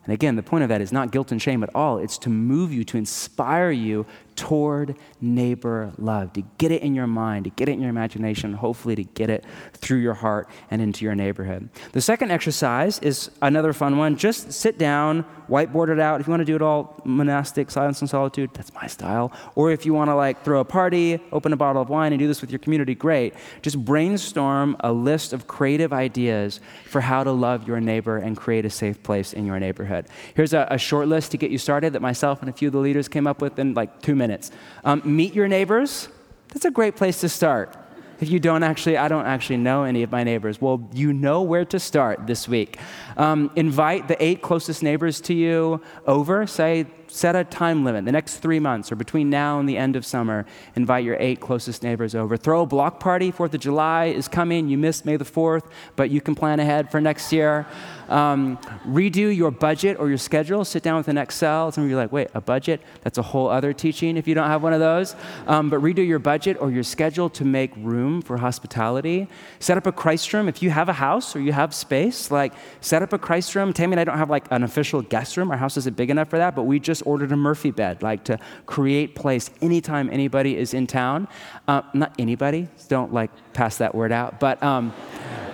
And 0.05 0.13
again, 0.13 0.37
the 0.37 0.43
point 0.43 0.63
of 0.63 0.69
that 0.69 0.81
is 0.81 0.93
not 0.93 1.11
guilt 1.11 1.33
and 1.33 1.41
shame 1.41 1.63
at 1.63 1.75
all. 1.75 1.99
It's 1.99 2.19
to 2.19 2.31
move 2.31 2.73
you, 2.73 2.85
to 2.85 2.99
inspire 2.99 3.71
you 3.71 4.05
toward 4.37 4.97
neighbor 5.20 5.93
love, 5.99 6.32
to 6.35 6.43
get 6.59 6.70
it 6.72 6.82
in 6.82 6.95
your 6.95 7.07
mind, 7.07 7.45
to 7.45 7.51
get 7.51 7.68
it 7.68 7.72
in 7.72 7.80
your 7.80 7.91
imagination, 7.91 8.55
hopefully 8.55 8.95
to 8.97 9.05
get 9.05 9.30
it 9.30 9.45
through 9.72 9.99
your 9.99 10.14
heart 10.14 10.49
and 10.70 10.82
into 10.82 11.05
your 11.05 11.14
neighborhood. 11.14 11.68
The 11.93 12.01
second 12.01 12.30
exercise 12.30 12.99
is 13.01 13.30
another 13.43 13.72
fun 13.72 13.97
one. 13.99 14.16
Just 14.16 14.53
sit 14.53 14.78
down, 14.78 15.24
whiteboard 15.49 15.89
it 15.91 16.01
out. 16.01 16.20
If 16.20 16.26
you 16.26 16.30
want 16.30 16.41
to 16.41 16.45
do 16.45 16.57
it 16.57 16.62
all 16.62 17.01
monastic, 17.05 17.70
silence 17.70 18.01
and 18.01 18.11
solitude, 18.11 18.51
that's 18.55 18.72
my 18.74 18.87
style. 18.87 19.32
Or 19.55 19.70
if 19.70 19.87
you 19.87 19.95
want 19.95 20.11
to 20.11 20.14
like 20.14 20.43
throw 20.45 20.61
a 20.61 20.64
party, 20.64 21.20
open 21.32 21.53
a 21.53 21.57
bottle 21.57 21.80
of 21.80 21.89
wine 21.89 22.12
and 22.12 22.18
do 22.18 22.26
this 22.26 22.41
with 22.41 22.51
your 22.51 22.59
community, 22.59 22.95
great. 22.95 23.35
Just 23.62 23.82
brainstorm 23.85 24.76
a 24.80 24.93
list 24.93 25.32
of 25.32 25.47
creative 25.47 25.93
ideas 25.93 26.61
for 26.87 27.01
how 27.01 27.24
to 27.24 27.32
love 27.32 27.68
your 27.68 27.80
neighbor 27.80 28.16
and 28.16 28.37
create 28.37 28.64
a 28.64 28.70
safe 28.70 29.03
place 29.03 29.32
in 29.32 29.47
your 29.47 29.61
neighborhood. 29.61 30.07
Here's 30.35 30.53
a, 30.53 30.66
a 30.70 30.78
short 30.78 31.09
list 31.09 31.30
to 31.32 31.37
get 31.37 31.51
you 31.51 31.59
started 31.59 31.93
that 31.93 32.03
myself 32.03 32.41
and 32.41 32.49
a 32.49 32.53
few 32.53 32.68
of 32.68 32.72
the 32.72 32.80
leaders 32.80 33.09
came 33.09 33.26
up 33.26 33.41
with 33.41 33.59
in 33.59 33.74
like 33.74 34.03
two 34.03 34.14
minutes 34.14 34.24
minutes. 34.25 34.51
Um, 34.85 35.03
meet 35.05 35.35
your 35.35 35.49
neighbors. 35.49 36.09
That's 36.49 36.64
a 36.64 36.70
great 36.70 36.97
place 36.97 37.20
to 37.20 37.29
start. 37.29 37.77
If 38.20 38.31
you 38.31 38.41
don't 38.41 38.62
actually, 38.62 38.97
I 38.97 39.09
don't 39.09 39.27
actually 39.27 39.59
know 39.59 39.85
any 39.85 40.03
of 40.03 40.11
my 40.11 40.25
neighbors. 40.25 40.61
Well, 40.61 40.89
you 40.95 41.12
know 41.12 41.43
where 41.43 41.66
to 41.66 41.79
start 41.79 42.27
this 42.27 42.49
week. 42.49 42.79
Um, 43.18 43.51
invite 43.55 44.09
the 44.09 44.16
eight 44.27 44.41
closest 44.41 44.83
neighbors 44.83 45.20
to 45.22 45.35
you 45.35 45.83
over. 46.07 46.47
Say, 46.47 46.87
set 47.15 47.37
a 47.37 47.45
time 47.45 47.85
limit. 47.85 48.05
The 48.05 48.12
next 48.12 48.39
three 48.39 48.59
months 48.59 48.91
or 48.91 48.97
between 48.97 49.31
now 49.31 49.61
and 49.61 49.69
the 49.69 49.77
end 49.77 49.95
of 49.95 50.05
summer 50.05 50.45
invite 50.75 51.05
your 51.05 51.17
eight 51.21 51.41
closest 51.41 51.85
neighbors 51.85 52.15
over. 52.15 52.37
Throw 52.37 52.62
a 52.62 52.67
block 52.67 52.99
party. 52.99 53.31
Fourth 53.31 53.55
of 53.55 53.61
july 53.61 54.07
is 54.07 54.27
coming. 54.27 54.69
You 54.69 54.77
missed 54.77 55.07
may 55.07 55.17
the 55.17 55.25
4th 55.25 55.71
but 55.95 56.11
you 56.11 56.21
can 56.21 56.35
plan 56.35 56.59
ahead 56.59 56.91
for 56.91 57.01
next 57.01 57.33
year. 57.33 57.67
Um, 58.09 58.59
redo 58.87 59.35
your 59.35 59.53
budget 59.53 59.99
or 59.99 60.09
your 60.09 60.19
schedule. 60.19 60.65
Sit 60.65 60.83
down 60.83 60.97
with 60.97 61.07
an 61.07 61.17
excel. 61.17 61.71
Some 61.71 61.85
of 61.85 61.91
you 61.91 61.97
are 61.97 62.03
like 62.03 62.11
wait 62.11 62.29
a 62.35 62.41
budget? 62.41 62.81
That's 63.03 63.17
a 63.17 63.23
whole 63.23 63.49
other 63.49 63.73
teaching 63.73 64.17
if 64.17 64.27
you 64.27 64.35
don't 64.35 64.49
have 64.49 64.62
one 64.62 64.73
of 64.73 64.81
those. 64.81 65.15
Um, 65.47 65.71
but 65.71 65.81
redo 65.81 66.07
your 66.07 66.19
budget 66.19 66.57
or 66.61 66.73
your 66.73 66.83
schedule 66.83 67.31
to 67.31 67.45
make 67.45 67.71
room 67.77 68.23
for 68.23 68.39
hospitality. 68.39 69.29
Set 69.61 69.79
up 69.79 69.87
a 69.87 69.93
christ 69.93 70.33
room. 70.35 70.49
If 70.49 70.65
you 70.65 70.71
have 70.71 70.89
a 70.89 70.95
house 70.95 71.37
or 71.37 71.41
you 71.41 71.53
have 71.53 71.73
space 71.73 72.33
like 72.33 72.53
set 72.81 73.03
up 73.03 73.12
a 73.12 73.19
christ 73.19 73.55
room. 73.55 73.73
Tammy 73.73 73.93
and 73.93 74.01
i 74.01 74.05
don't 74.05 74.19
have 74.19 74.31
like 74.31 74.47
an 74.51 74.65
official 74.65 75.01
guest 75.01 75.37
room. 75.37 75.53
Our 75.53 75.57
house 75.57 75.77
isn't 75.77 75.97
big 75.97 76.11
enough 76.11 76.29
for 76.29 76.39
that 76.39 76.57
but 76.57 76.65
we 76.65 76.81
just 76.81 77.04
ordered 77.05 77.33
a 77.33 77.37
Murphy 77.37 77.71
bed, 77.71 78.03
like 78.03 78.25
to 78.25 78.39
create 78.67 79.15
place 79.15 79.51
anytime 79.61 80.09
anybody 80.11 80.57
is 80.57 80.75
in 80.75 80.87
town. 80.87 81.29
Uh, 81.69 81.83
not 81.93 82.15
anybody, 82.19 82.69
don't 82.89 83.13
like 83.13 83.31
pass 83.53 83.79
that 83.79 83.95
word 83.95 84.13
out, 84.13 84.41
but 84.41 84.63
um, 84.63 84.93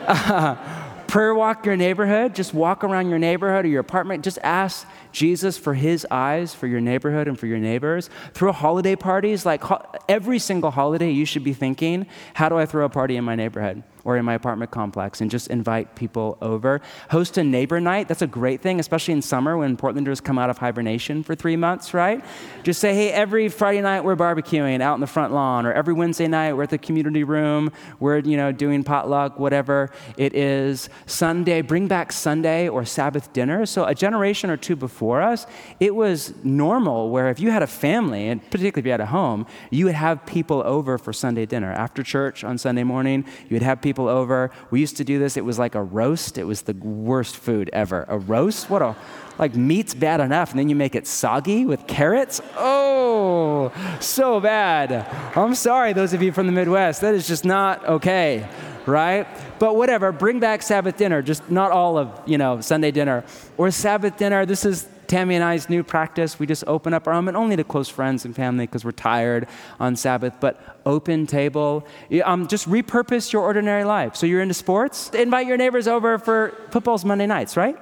prayer 1.06 1.34
walk 1.34 1.66
your 1.66 1.76
neighborhood. 1.76 2.34
Just 2.34 2.54
walk 2.54 2.84
around 2.84 3.10
your 3.10 3.18
neighborhood 3.18 3.64
or 3.64 3.68
your 3.68 3.80
apartment. 3.80 4.24
Just 4.24 4.38
ask 4.42 4.86
Jesus 5.12 5.58
for 5.58 5.74
his 5.74 6.06
eyes 6.10 6.54
for 6.54 6.66
your 6.66 6.80
neighborhood 6.80 7.28
and 7.28 7.38
for 7.38 7.46
your 7.46 7.58
neighbors. 7.58 8.10
Throw 8.34 8.52
holiday 8.52 8.96
parties. 8.96 9.46
Like 9.46 9.62
ho- 9.62 9.84
every 10.08 10.38
single 10.38 10.70
holiday, 10.70 11.10
you 11.10 11.24
should 11.24 11.44
be 11.44 11.52
thinking, 11.52 12.06
how 12.34 12.48
do 12.48 12.56
I 12.56 12.66
throw 12.66 12.84
a 12.84 12.88
party 12.88 13.16
in 13.16 13.24
my 13.24 13.34
neighborhood? 13.34 13.82
or 14.04 14.16
in 14.16 14.24
my 14.24 14.34
apartment 14.34 14.70
complex 14.70 15.20
and 15.20 15.30
just 15.30 15.48
invite 15.48 15.94
people 15.94 16.38
over. 16.40 16.80
Host 17.10 17.38
a 17.38 17.44
neighbor 17.44 17.80
night. 17.80 18.08
That's 18.08 18.22
a 18.22 18.26
great 18.26 18.60
thing, 18.60 18.80
especially 18.80 19.12
in 19.12 19.22
summer 19.22 19.56
when 19.56 19.76
Portlanders 19.76 20.22
come 20.22 20.38
out 20.38 20.50
of 20.50 20.58
hibernation 20.58 21.22
for 21.22 21.34
three 21.34 21.56
months, 21.56 21.94
right? 21.94 22.24
Just 22.62 22.80
say, 22.80 22.94
hey, 22.94 23.10
every 23.10 23.48
Friday 23.48 23.80
night 23.80 24.04
we're 24.04 24.16
barbecuing 24.16 24.80
out 24.80 24.94
in 24.94 25.00
the 25.00 25.06
front 25.06 25.32
lawn, 25.32 25.66
or 25.66 25.72
every 25.72 25.94
Wednesday 25.94 26.28
night 26.28 26.54
we're 26.54 26.64
at 26.64 26.70
the 26.70 26.78
community 26.78 27.24
room, 27.24 27.70
we're, 27.98 28.18
you 28.18 28.36
know, 28.36 28.52
doing 28.52 28.84
potluck, 28.84 29.38
whatever 29.38 29.90
it 30.16 30.34
is. 30.34 30.88
Sunday, 31.06 31.62
bring 31.62 31.88
back 31.88 32.12
Sunday 32.12 32.68
or 32.68 32.84
Sabbath 32.84 33.32
dinner. 33.32 33.66
So 33.66 33.84
a 33.84 33.94
generation 33.94 34.50
or 34.50 34.56
two 34.56 34.76
before 34.76 34.99
us, 35.22 35.46
it 35.78 35.94
was 35.94 36.34
normal 36.44 37.10
where 37.10 37.28
if 37.28 37.40
you 37.40 37.50
had 37.50 37.62
a 37.62 37.66
family, 37.66 38.28
and 38.28 38.42
particularly 38.50 38.80
if 38.80 38.84
you 38.84 38.90
had 38.90 39.00
a 39.00 39.06
home, 39.06 39.46
you 39.70 39.86
would 39.86 39.94
have 39.94 40.26
people 40.26 40.62
over 40.64 40.98
for 40.98 41.12
Sunday 41.12 41.46
dinner. 41.46 41.72
After 41.72 42.02
church 42.02 42.44
on 42.44 42.58
Sunday 42.58 42.84
morning, 42.84 43.24
you 43.48 43.54
would 43.54 43.62
have 43.62 43.80
people 43.80 44.08
over. 44.08 44.50
We 44.70 44.80
used 44.80 44.96
to 44.98 45.04
do 45.04 45.18
this. 45.18 45.36
It 45.36 45.44
was 45.44 45.58
like 45.58 45.74
a 45.74 45.82
roast. 45.82 46.36
It 46.36 46.44
was 46.44 46.62
the 46.62 46.74
worst 46.74 47.36
food 47.36 47.70
ever. 47.72 48.04
A 48.08 48.18
roast? 48.18 48.68
What 48.68 48.82
a, 48.82 48.94
like 49.38 49.54
meat's 49.54 49.94
bad 49.94 50.20
enough, 50.20 50.50
and 50.50 50.58
then 50.58 50.68
you 50.68 50.76
make 50.76 50.94
it 50.94 51.06
soggy 51.06 51.64
with 51.64 51.86
carrots? 51.86 52.42
Oh, 52.56 53.72
so 53.98 54.38
bad. 54.38 55.06
I'm 55.34 55.54
sorry, 55.54 55.94
those 55.94 56.12
of 56.12 56.20
you 56.20 56.30
from 56.30 56.46
the 56.46 56.52
Midwest. 56.52 57.00
That 57.00 57.14
is 57.14 57.26
just 57.26 57.44
not 57.44 57.86
okay, 57.86 58.46
right? 58.90 59.26
But 59.58 59.76
whatever, 59.76 60.12
bring 60.12 60.40
back 60.40 60.62
Sabbath 60.62 60.96
dinner, 60.96 61.22
just 61.22 61.50
not 61.50 61.70
all 61.70 61.96
of, 61.96 62.20
you 62.26 62.38
know, 62.38 62.60
Sunday 62.60 62.90
dinner. 62.90 63.24
Or 63.56 63.70
Sabbath 63.70 64.16
dinner, 64.16 64.44
this 64.44 64.64
is 64.64 64.88
Tammy 65.06 65.34
and 65.34 65.42
I's 65.42 65.68
new 65.68 65.82
practice. 65.82 66.38
We 66.38 66.46
just 66.46 66.62
open 66.66 66.94
up 66.94 67.06
our 67.06 67.14
home, 67.14 67.26
and 67.26 67.36
only 67.36 67.56
to 67.56 67.64
close 67.64 67.88
friends 67.88 68.24
and 68.24 68.34
family 68.34 68.66
because 68.66 68.84
we're 68.84 68.92
tired 68.92 69.48
on 69.80 69.96
Sabbath, 69.96 70.34
but 70.40 70.80
open 70.86 71.26
table. 71.26 71.86
Um, 72.24 72.46
just 72.46 72.68
repurpose 72.68 73.32
your 73.32 73.42
ordinary 73.42 73.84
life. 73.84 74.14
So 74.14 74.26
you're 74.26 74.40
into 74.40 74.54
sports? 74.54 75.10
Invite 75.10 75.46
your 75.46 75.56
neighbors 75.56 75.88
over 75.88 76.18
for 76.18 76.56
football's 76.70 77.04
Monday 77.04 77.26
nights, 77.26 77.56
right? 77.56 77.76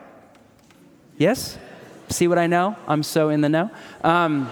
Yes? 1.18 1.58
See 2.08 2.28
what 2.28 2.38
I 2.38 2.46
know? 2.46 2.76
I'm 2.86 3.02
so 3.02 3.28
in 3.28 3.42
the 3.42 3.50
know. 3.50 3.70
Um, 4.02 4.50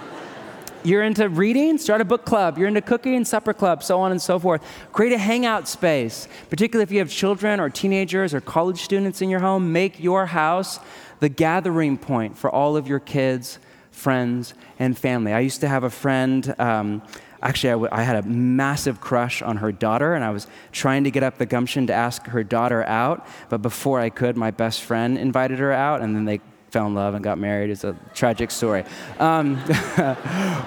you're 0.87 1.03
into 1.03 1.29
reading, 1.29 1.79
start 1.79 2.01
a 2.01 2.05
book 2.05 2.25
club. 2.25 2.57
You're 2.57 2.69
into 2.69 2.81
cooking, 2.81 3.25
supper 3.25 3.53
club, 3.53 3.83
so 3.83 4.01
on 4.01 4.13
and 4.13 4.23
so 4.23 4.39
forth. 4.39 4.63
Create 4.93 5.13
a 5.13 5.19
hangout 5.19 5.67
space, 5.67 6.29
particularly 6.49 6.85
if 6.85 6.93
you 6.93 7.01
have 7.01 7.11
children 7.11 7.59
or 7.59 7.69
teenagers 7.69 8.33
or 8.33 8.41
college 8.41 8.83
students 8.83 9.21
in 9.21 9.29
your 9.29 9.41
home. 9.41 9.73
Make 9.73 9.99
your 9.99 10.27
house 10.27 10.79
the 11.19 11.29
gathering 11.29 11.99
point 11.99 12.39
for 12.39 12.51
all 12.51 12.77
of 12.77 12.87
your 12.87 13.01
kids, 13.01 13.59
friends, 13.91 14.55
and 14.79 14.97
family. 14.97 15.33
I 15.33 15.41
used 15.41 15.61
to 15.63 15.69
have 15.69 15.83
a 15.83 15.91
friend. 15.91 16.55
Um, 16.57 17.03
actually, 17.43 17.71
I, 17.71 17.73
w- 17.73 17.91
I 17.91 18.05
had 18.05 18.25
a 18.25 18.29
massive 18.29 19.01
crush 19.01 19.43
on 19.43 19.57
her 19.57 19.73
daughter, 19.73 20.15
and 20.15 20.23
I 20.23 20.31
was 20.31 20.47
trying 20.71 21.03
to 21.03 21.11
get 21.11 21.25
up 21.25 21.39
the 21.39 21.47
gumption 21.47 21.89
to 21.89 21.95
ask 21.95 22.27
her 22.27 22.45
daughter 22.45 22.85
out. 22.85 23.27
But 23.49 23.61
before 23.61 23.99
I 23.99 24.09
could, 24.09 24.37
my 24.37 24.53
best 24.53 24.83
friend 24.83 25.19
invited 25.19 25.59
her 25.59 25.73
out, 25.73 26.01
and 26.01 26.15
then 26.15 26.27
they 26.27 26.41
fell 26.77 26.89
in 26.89 26.95
love 26.95 27.15
and 27.15 27.25
got 27.25 27.39
married. 27.39 27.71
It's 27.71 27.85
a 27.85 27.97
tragic 28.13 28.51
story. 28.51 28.85
Um, 29.19 29.55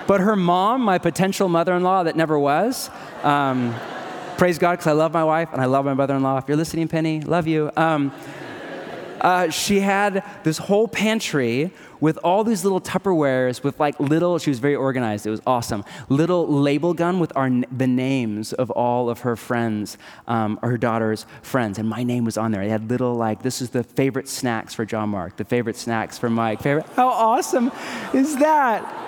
but 0.07 0.21
her 0.21 0.35
mom, 0.35 0.81
my 0.81 0.97
potential 0.97 1.47
mother 1.47 1.75
in 1.75 1.83
law 1.83 2.01
that 2.01 2.15
never 2.15 2.39
was, 2.39 2.89
um, 3.21 3.75
praise 4.35 4.57
God 4.57 4.71
because 4.71 4.87
I 4.87 4.93
love 4.93 5.13
my 5.13 5.23
wife 5.23 5.49
and 5.53 5.61
I 5.61 5.65
love 5.65 5.85
my 5.85 5.93
mother 5.93 6.15
in 6.15 6.23
law. 6.23 6.39
If 6.39 6.45
you're 6.47 6.57
listening, 6.57 6.87
Penny, 6.87 7.21
love 7.21 7.45
you. 7.45 7.69
Um, 7.77 8.11
uh, 9.21 9.51
she 9.51 9.81
had 9.81 10.23
this 10.43 10.57
whole 10.57 10.87
pantry 10.87 11.71
with 11.99 12.17
all 12.23 12.43
these 12.43 12.63
little 12.63 12.81
Tupperwares 12.81 13.63
with 13.63 13.79
like 13.79 13.99
little, 13.99 14.37
she 14.39 14.49
was 14.49 14.59
very 14.59 14.75
organized, 14.75 15.25
it 15.25 15.29
was 15.29 15.41
awesome, 15.45 15.83
little 16.07 16.47
label 16.47 16.93
gun 16.93 17.19
with 17.19 17.31
our, 17.35 17.49
the 17.49 17.87
names 17.87 18.53
of 18.53 18.69
all 18.71 19.09
of 19.09 19.21
her 19.21 19.35
friends, 19.35 19.97
um, 20.27 20.59
her 20.61 20.77
daughter's 20.77 21.25
friends. 21.41 21.77
And 21.77 21.87
my 21.87 22.03
name 22.03 22.25
was 22.25 22.37
on 22.37 22.51
there. 22.51 22.63
They 22.63 22.69
had 22.69 22.89
little 22.89 23.15
like, 23.15 23.41
this 23.43 23.61
is 23.61 23.69
the 23.71 23.83
favorite 23.83 24.27
snacks 24.27 24.73
for 24.73 24.85
John 24.85 25.09
Mark, 25.09 25.37
the 25.37 25.45
favorite 25.45 25.75
snacks 25.75 26.17
for 26.17 26.29
Mike. 26.29 26.61
Favorite, 26.61 26.85
how 26.95 27.09
awesome 27.09 27.71
is 28.13 28.37
that? 28.37 29.05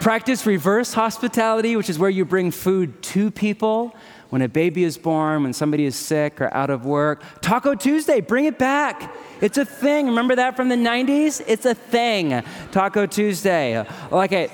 Practice 0.00 0.46
reverse 0.46 0.92
hospitality, 0.92 1.74
which 1.74 1.90
is 1.90 1.98
where 1.98 2.10
you 2.10 2.24
bring 2.24 2.52
food 2.52 3.02
to 3.02 3.30
people 3.32 3.96
when 4.30 4.42
a 4.42 4.48
baby 4.48 4.84
is 4.84 4.98
born, 4.98 5.42
when 5.42 5.52
somebody 5.52 5.84
is 5.84 5.96
sick 5.96 6.40
or 6.40 6.52
out 6.52 6.70
of 6.70 6.84
work. 6.84 7.22
Taco 7.40 7.74
Tuesday, 7.74 8.20
bring 8.20 8.44
it 8.44 8.58
back. 8.58 9.14
It's 9.40 9.56
a 9.56 9.64
thing. 9.64 10.06
Remember 10.06 10.36
that 10.36 10.56
from 10.56 10.68
the 10.68 10.76
90s? 10.76 11.42
It's 11.46 11.64
a 11.64 11.74
thing. 11.74 12.42
Taco 12.70 13.06
Tuesday. 13.06 13.84
Okay, 14.12 14.50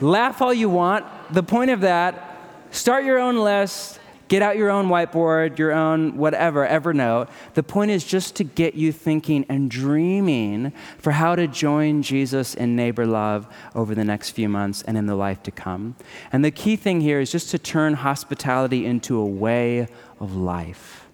laugh 0.00 0.40
all 0.40 0.54
you 0.54 0.68
want. 0.68 1.04
The 1.32 1.42
point 1.42 1.70
of 1.70 1.82
that, 1.82 2.38
start 2.70 3.04
your 3.04 3.18
own 3.18 3.36
list, 3.36 4.00
Get 4.28 4.42
out 4.42 4.58
your 4.58 4.68
own 4.68 4.88
whiteboard, 4.88 5.58
your 5.58 5.72
own 5.72 6.18
whatever, 6.18 6.66
Evernote. 6.66 7.30
The 7.54 7.62
point 7.62 7.90
is 7.90 8.04
just 8.04 8.36
to 8.36 8.44
get 8.44 8.74
you 8.74 8.92
thinking 8.92 9.46
and 9.48 9.70
dreaming 9.70 10.72
for 10.98 11.12
how 11.12 11.34
to 11.34 11.48
join 11.48 12.02
Jesus 12.02 12.54
in 12.54 12.76
neighbor 12.76 13.06
love 13.06 13.48
over 13.74 13.94
the 13.94 14.04
next 14.04 14.30
few 14.30 14.48
months 14.48 14.82
and 14.82 14.98
in 14.98 15.06
the 15.06 15.14
life 15.14 15.42
to 15.44 15.50
come. 15.50 15.96
And 16.30 16.44
the 16.44 16.50
key 16.50 16.76
thing 16.76 17.00
here 17.00 17.20
is 17.20 17.32
just 17.32 17.50
to 17.50 17.58
turn 17.58 17.94
hospitality 17.94 18.84
into 18.84 19.18
a 19.18 19.26
way 19.26 19.88
of 20.20 20.36
life. 20.36 21.06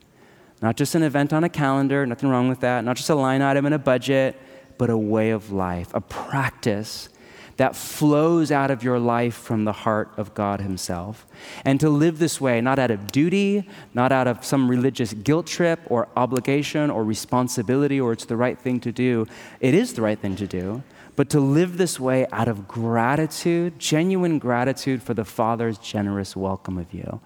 Not 0.61 0.77
just 0.77 0.97
an 0.97 1.05
event 1.05 1.33
on 1.33 1.45
a 1.45 1.49
calendar, 1.49 2.05
nothing 2.07 2.31
wrong 2.31 2.49
with 2.49 2.61
that, 2.61 2.85
not 2.85 2.97
just 2.97 3.11
a 3.11 3.15
line 3.15 3.43
item 3.43 3.65
in 3.67 3.73
a 3.73 3.79
budget, 3.79 4.41
but 4.77 4.91
a 4.91 4.99
way 4.99 5.31
of 5.31 5.53
life, 5.53 5.95
a 5.95 6.01
practice 6.01 7.09
that 7.57 7.77
flows 7.77 8.51
out 8.51 8.71
of 8.71 8.83
your 8.83 8.99
life 8.99 9.35
from 9.35 9.65
the 9.65 9.73
heart 9.73 10.11
of 10.17 10.35
God 10.35 10.61
Himself. 10.61 11.27
And 11.65 11.79
to 11.81 11.89
live 11.89 12.19
this 12.19 12.41
way, 12.41 12.61
not 12.61 12.79
out 12.79 12.91
of 12.91 13.13
duty, 13.13 13.69
not 13.93 14.13
out 14.13 14.27
of 14.27 14.45
some 14.45 14.69
religious 14.69 15.13
guilt 15.13 15.47
trip 15.47 15.81
or 15.87 16.09
obligation 16.17 16.91
or 16.91 17.05
responsibility 17.05 18.01
or 18.01 18.13
it's 18.13 18.25
the 18.25 18.37
right 18.37 18.59
thing 18.59 18.81
to 18.81 18.93
do, 18.93 19.27
it 19.61 19.75
is 19.75 19.95
the 19.95 20.03
right 20.03 20.19
thing 20.19 20.37
to 20.37 20.47
do. 20.47 20.83
But 21.17 21.31
to 21.31 21.41
live 21.41 21.79
this 21.79 22.01
way 22.01 22.27
out 22.33 22.49
of 22.49 22.67
gratitude, 22.67 23.79
genuine 23.79 24.39
gratitude 24.39 25.03
for 25.03 25.15
the 25.15 25.25
Father's 25.25 25.79
generous 25.79 26.35
welcome 26.35 26.77
of 26.77 26.93
you. 26.93 27.21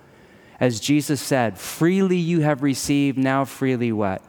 As 0.61 0.81
Jesus 0.81 1.22
said, 1.22 1.57
freely 1.57 2.16
you 2.16 2.41
have 2.41 2.62
received, 2.62 3.16
now 3.16 3.45
freely 3.45 3.93
what? 3.93 4.22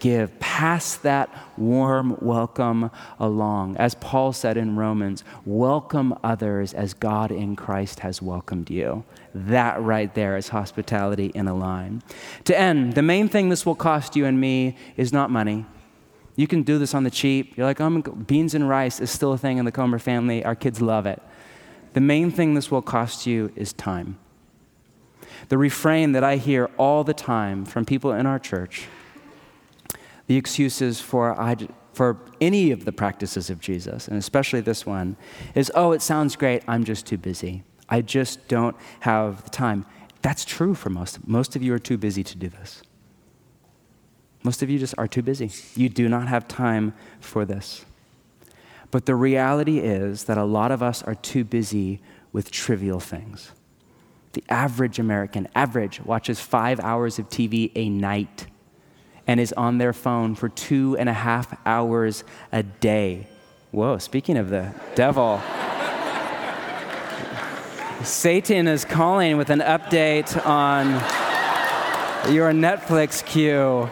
Give. 0.00 0.38
Pass 0.40 0.96
that 0.96 1.28
warm 1.56 2.16
welcome 2.20 2.90
along. 3.18 3.76
As 3.76 3.94
Paul 3.94 4.32
said 4.32 4.56
in 4.56 4.76
Romans, 4.76 5.24
welcome 5.44 6.18
others 6.22 6.72
as 6.74 6.94
God 6.94 7.30
in 7.30 7.56
Christ 7.56 8.00
has 8.00 8.22
welcomed 8.22 8.70
you. 8.70 9.04
That 9.34 9.80
right 9.82 10.14
there 10.14 10.36
is 10.36 10.48
hospitality 10.48 11.26
in 11.34 11.48
a 11.48 11.54
line. 11.54 12.02
To 12.44 12.58
end, 12.58 12.94
the 12.94 13.02
main 13.02 13.28
thing 13.28 13.48
this 13.48 13.66
will 13.66 13.74
cost 13.74 14.16
you 14.16 14.24
and 14.24 14.40
me 14.40 14.76
is 14.96 15.12
not 15.12 15.30
money. 15.30 15.66
You 16.36 16.46
can 16.46 16.62
do 16.62 16.78
this 16.78 16.94
on 16.94 17.02
the 17.02 17.10
cheap. 17.10 17.56
You're 17.56 17.66
like, 17.66 17.80
oh, 17.80 18.00
beans 18.00 18.54
and 18.54 18.68
rice 18.68 19.00
is 19.00 19.10
still 19.10 19.32
a 19.32 19.38
thing 19.38 19.58
in 19.58 19.64
the 19.64 19.72
Comer 19.72 19.98
family. 19.98 20.44
Our 20.44 20.54
kids 20.54 20.80
love 20.80 21.04
it. 21.04 21.20
The 21.94 22.00
main 22.00 22.30
thing 22.30 22.54
this 22.54 22.70
will 22.70 22.82
cost 22.82 23.26
you 23.26 23.52
is 23.56 23.72
time. 23.72 24.18
The 25.48 25.58
refrain 25.58 26.12
that 26.12 26.22
I 26.22 26.36
hear 26.36 26.70
all 26.78 27.04
the 27.04 27.14
time 27.14 27.64
from 27.64 27.84
people 27.84 28.12
in 28.12 28.26
our 28.26 28.38
church 28.38 28.86
the 30.28 30.36
excuses 30.36 31.00
for, 31.00 31.34
for 31.94 32.18
any 32.40 32.70
of 32.70 32.84
the 32.84 32.92
practices 32.92 33.50
of 33.50 33.60
Jesus, 33.60 34.06
and 34.06 34.16
especially 34.16 34.60
this 34.60 34.86
one, 34.86 35.16
is 35.54 35.72
oh, 35.74 35.92
it 35.92 36.02
sounds 36.02 36.36
great, 36.36 36.62
I'm 36.68 36.84
just 36.84 37.06
too 37.06 37.18
busy. 37.18 37.64
I 37.88 38.02
just 38.02 38.46
don't 38.46 38.76
have 39.00 39.42
the 39.42 39.50
time. 39.50 39.86
That's 40.20 40.44
true 40.44 40.74
for 40.74 40.90
most. 40.90 41.26
Most 41.26 41.56
of 41.56 41.62
you 41.62 41.72
are 41.72 41.78
too 41.78 41.96
busy 41.96 42.22
to 42.22 42.36
do 42.36 42.48
this. 42.48 42.82
Most 44.42 44.62
of 44.62 44.68
you 44.68 44.78
just 44.78 44.94
are 44.98 45.08
too 45.08 45.22
busy. 45.22 45.50
You 45.74 45.88
do 45.88 46.08
not 46.08 46.28
have 46.28 46.46
time 46.46 46.92
for 47.20 47.44
this. 47.44 47.84
But 48.90 49.06
the 49.06 49.14
reality 49.14 49.78
is 49.78 50.24
that 50.24 50.38
a 50.38 50.44
lot 50.44 50.70
of 50.70 50.82
us 50.82 51.02
are 51.02 51.14
too 51.14 51.44
busy 51.44 52.00
with 52.32 52.50
trivial 52.50 53.00
things. 53.00 53.52
The 54.34 54.44
average 54.50 54.98
American, 54.98 55.48
average, 55.54 56.00
watches 56.02 56.38
five 56.38 56.78
hours 56.80 57.18
of 57.18 57.28
TV 57.30 57.72
a 57.74 57.88
night 57.88 58.46
and 59.28 59.38
is 59.38 59.52
on 59.52 59.78
their 59.78 59.92
phone 59.92 60.34
for 60.34 60.48
two 60.48 60.96
and 60.98 61.08
a 61.08 61.12
half 61.12 61.56
hours 61.66 62.24
a 62.50 62.62
day. 62.62 63.28
Whoa, 63.70 63.98
speaking 63.98 64.38
of 64.38 64.48
the 64.48 64.72
devil. 64.94 65.40
Satan 68.02 68.66
is 68.66 68.84
calling 68.84 69.36
with 69.36 69.50
an 69.50 69.60
update 69.60 70.46
on 70.46 70.92
your 72.32 72.52
Netflix 72.52 73.24
queue. 73.24 73.90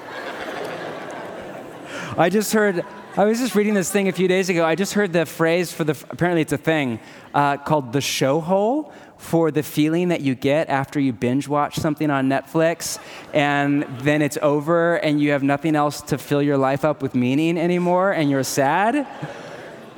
I 2.16 2.30
just 2.30 2.55
heard, 2.55 2.82
I 3.19 3.25
was 3.25 3.39
just 3.39 3.55
reading 3.55 3.73
this 3.73 3.91
thing 3.91 4.09
a 4.09 4.12
few 4.12 4.29
days 4.29 4.51
ago. 4.51 4.62
I 4.62 4.75
just 4.75 4.93
heard 4.93 5.14
the 5.14 5.25
phrase 5.25 5.73
for 5.73 5.85
the, 5.85 5.93
apparently 6.11 6.43
it's 6.43 6.53
a 6.53 6.59
thing, 6.59 7.01
uh, 7.33 7.57
called 7.57 7.95
the 7.95 8.03
show 8.03 8.43
hole 8.43 8.93
for 9.17 9.51
the 9.51 9.62
feeling 9.62 10.09
that 10.09 10.21
you 10.21 10.35
get 10.35 10.69
after 10.69 11.01
you 11.01 11.14
binge 11.14 11.49
watch 11.49 11.77
something 11.77 12.11
on 12.11 12.29
Netflix 12.29 12.99
and 13.33 13.85
then 14.01 14.21
it's 14.21 14.37
over 14.43 14.97
and 14.97 15.19
you 15.19 15.31
have 15.31 15.43
nothing 15.43 15.75
else 15.75 16.03
to 16.03 16.19
fill 16.19 16.43
your 16.43 16.59
life 16.59 16.85
up 16.85 17.01
with 17.01 17.14
meaning 17.14 17.57
anymore 17.57 18.12
and 18.12 18.29
you're 18.29 18.43
sad? 18.43 19.07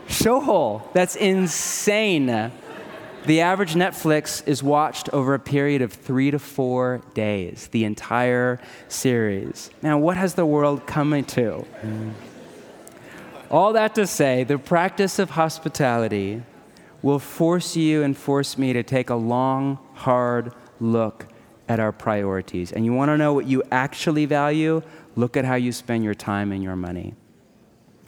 Show 0.06 0.38
hole. 0.38 0.88
That's 0.92 1.16
insane. 1.16 2.52
The 3.26 3.40
average 3.40 3.74
Netflix 3.74 4.46
is 4.46 4.62
watched 4.62 5.08
over 5.12 5.34
a 5.34 5.40
period 5.40 5.82
of 5.82 5.92
three 5.92 6.30
to 6.30 6.38
four 6.38 7.02
days, 7.14 7.66
the 7.72 7.82
entire 7.82 8.60
series. 8.86 9.70
Now, 9.82 9.98
what 9.98 10.16
has 10.16 10.34
the 10.34 10.46
world 10.46 10.86
come 10.86 11.24
to? 11.24 11.66
All 13.50 13.72
that 13.72 13.94
to 13.94 14.06
say, 14.06 14.44
the 14.44 14.58
practice 14.58 15.18
of 15.18 15.30
hospitality 15.30 16.42
will 17.00 17.18
force 17.18 17.76
you 17.76 18.02
and 18.02 18.16
force 18.16 18.58
me 18.58 18.74
to 18.74 18.82
take 18.82 19.08
a 19.08 19.14
long, 19.14 19.78
hard 19.94 20.52
look 20.80 21.26
at 21.68 21.80
our 21.80 21.92
priorities. 21.92 22.72
And 22.72 22.84
you 22.84 22.92
want 22.92 23.08
to 23.10 23.16
know 23.16 23.32
what 23.32 23.46
you 23.46 23.62
actually 23.70 24.26
value? 24.26 24.82
Look 25.16 25.36
at 25.36 25.44
how 25.44 25.54
you 25.54 25.72
spend 25.72 26.04
your 26.04 26.14
time 26.14 26.52
and 26.52 26.62
your 26.62 26.76
money. 26.76 27.14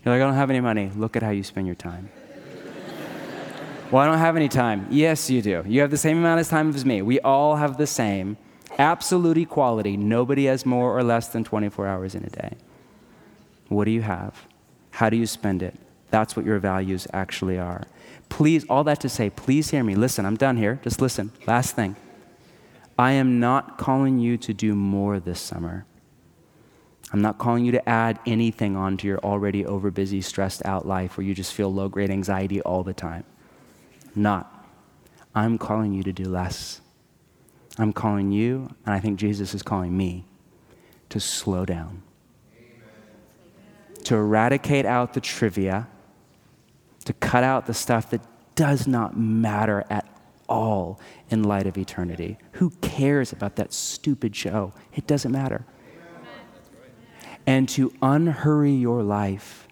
You're 0.05 0.14
like, 0.14 0.22
I 0.22 0.26
don't 0.26 0.34
have 0.34 0.51
any 0.51 0.61
money. 0.61 0.91
Look 0.95 1.16
at 1.16 1.22
how 1.22 1.30
you 1.30 1.43
spend 1.43 1.66
your 1.66 1.76
time. 1.76 2.11
well, 3.91 4.03
I 4.03 4.07
don't 4.07 4.18
have 4.18 4.36
any 4.36 4.49
time. 4.49 4.86
Yes, 4.91 5.30
you 5.30 5.41
do. 5.41 5.62
You 5.66 5.80
have 5.80 5.91
the 5.91 5.99
same 5.99 6.18
amount 6.18 6.41
of 6.41 6.49
time 6.49 6.70
as 6.70 6.84
me. 6.84 7.01
We 7.01 7.18
all 7.20 7.57
have 7.57 7.78
the 7.78 7.86
same. 7.86 8.36
Absolute 8.78 9.38
equality. 9.38 9.97
Nobody 9.97 10.47
has 10.47 10.66
more 10.66 10.97
or 10.97 11.03
less 11.03 11.28
than 11.28 11.45
24 11.45 11.86
hours 11.86 12.14
in 12.14 12.24
a 12.24 12.30
day. 12.30 12.57
What 13.68 13.84
do 13.84 13.91
you 13.91 14.03
have? 14.03 14.47
How 14.91 15.11
do 15.11 15.16
you 15.16 15.26
spend 15.26 15.62
it? 15.62 15.74
That's 16.11 16.36
what 16.36 16.45
your 16.45 16.59
values 16.59 17.07
actually 17.12 17.59
are 17.59 17.86
please, 18.30 18.64
all 18.70 18.84
that 18.84 19.01
to 19.01 19.09
say, 19.11 19.28
please 19.28 19.70
hear 19.70 19.84
me. 19.84 19.95
Listen, 19.95 20.24
I'm 20.24 20.36
done 20.36 20.57
here. 20.57 20.80
Just 20.82 21.03
listen. 21.03 21.30
Last 21.47 21.76
thing. 21.76 21.97
I 22.99 23.12
am 23.12 23.38
not 23.38 23.76
calling 23.76 24.18
you 24.18 24.38
to 24.38 24.55
do 24.55 24.74
more 24.74 25.20
this 25.20 25.41
summer. 25.41 25.84
I'm 27.12 27.20
not 27.20 27.38
calling 27.38 27.64
you 27.64 27.72
to 27.72 27.88
add 27.88 28.20
anything 28.24 28.76
onto 28.76 29.09
your 29.09 29.18
already 29.18 29.64
overbusy, 29.64 30.22
stressed 30.22 30.64
out 30.64 30.86
life 30.86 31.18
where 31.18 31.26
you 31.26 31.34
just 31.34 31.53
feel 31.53 31.72
low 31.72 31.88
grade 31.88 32.11
anxiety 32.11 32.62
all 32.62 32.82
the 32.82 32.95
time. 32.95 33.24
Not. 34.14 34.66
I'm 35.34 35.59
calling 35.59 35.93
you 35.93 36.03
to 36.05 36.12
do 36.12 36.24
less. 36.24 36.80
I'm 37.78 37.93
calling 37.93 38.30
you, 38.30 38.68
and 38.86 38.95
I 38.95 39.01
think 39.01 39.18
Jesus 39.18 39.55
is 39.55 39.62
calling 39.62 39.97
me, 39.97 40.24
to 41.09 41.18
slow 41.20 41.64
down. 41.64 42.03
To 44.01 44.14
eradicate 44.14 44.86
out 44.86 45.14
the 45.14 45.20
trivia 45.20 45.88
to 47.05 47.12
cut 47.14 47.44
out 47.44 47.66
the 47.66 47.74
stuff 47.74 48.11
that 48.11 48.20
does 48.55 48.86
not 48.86 49.18
matter 49.18 49.84
at 49.90 50.07
all 50.48 51.01
in 51.30 51.42
light 51.42 51.66
of 51.66 51.78
eternity. 51.78 52.36
Who 52.53 52.70
cares 52.82 53.32
about 53.32 53.57
that 53.57 53.72
stupid 53.72 54.34
show? 54.36 54.72
It 54.94 55.07
doesn't 55.07 55.32
matter. 55.32 55.64
And 57.46 57.68
to 57.70 57.92
unhurry 58.03 58.72
your 58.72 59.03
life 59.03 59.66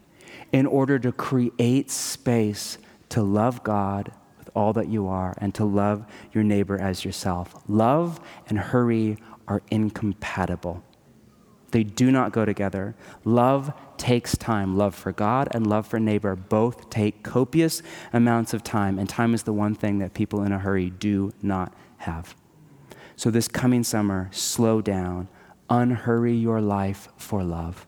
in 0.52 0.66
order 0.66 0.98
to 0.98 1.12
create 1.12 1.90
space 1.90 2.78
to 3.10 3.22
love 3.22 3.62
God 3.62 4.10
with 4.38 4.48
all 4.54 4.72
that 4.72 4.88
you 4.88 5.06
are 5.06 5.34
and 5.38 5.54
to 5.56 5.64
love 5.64 6.06
your 6.32 6.44
neighbor 6.44 6.80
as 6.80 7.04
yourself. 7.04 7.62
Love 7.68 8.20
and 8.48 8.58
hurry 8.58 9.18
are 9.46 9.62
incompatible. 9.70 10.82
They 11.70 11.84
do 11.84 12.10
not 12.10 12.32
go 12.32 12.44
together. 12.44 12.94
Love 13.24 13.72
takes 13.98 14.36
time. 14.36 14.76
Love 14.76 14.94
for 14.94 15.12
God 15.12 15.48
and 15.52 15.66
love 15.66 15.86
for 15.86 16.00
neighbor 16.00 16.34
both 16.34 16.88
take 16.88 17.22
copious 17.22 17.82
amounts 18.12 18.54
of 18.54 18.64
time, 18.64 18.98
and 18.98 19.08
time 19.08 19.34
is 19.34 19.42
the 19.42 19.52
one 19.52 19.74
thing 19.74 19.98
that 19.98 20.14
people 20.14 20.42
in 20.42 20.52
a 20.52 20.58
hurry 20.58 20.90
do 20.90 21.32
not 21.42 21.72
have. 21.98 22.34
So, 23.16 23.30
this 23.30 23.48
coming 23.48 23.82
summer, 23.82 24.28
slow 24.32 24.80
down, 24.80 25.28
unhurry 25.68 26.34
your 26.34 26.60
life 26.60 27.08
for 27.16 27.42
love, 27.42 27.86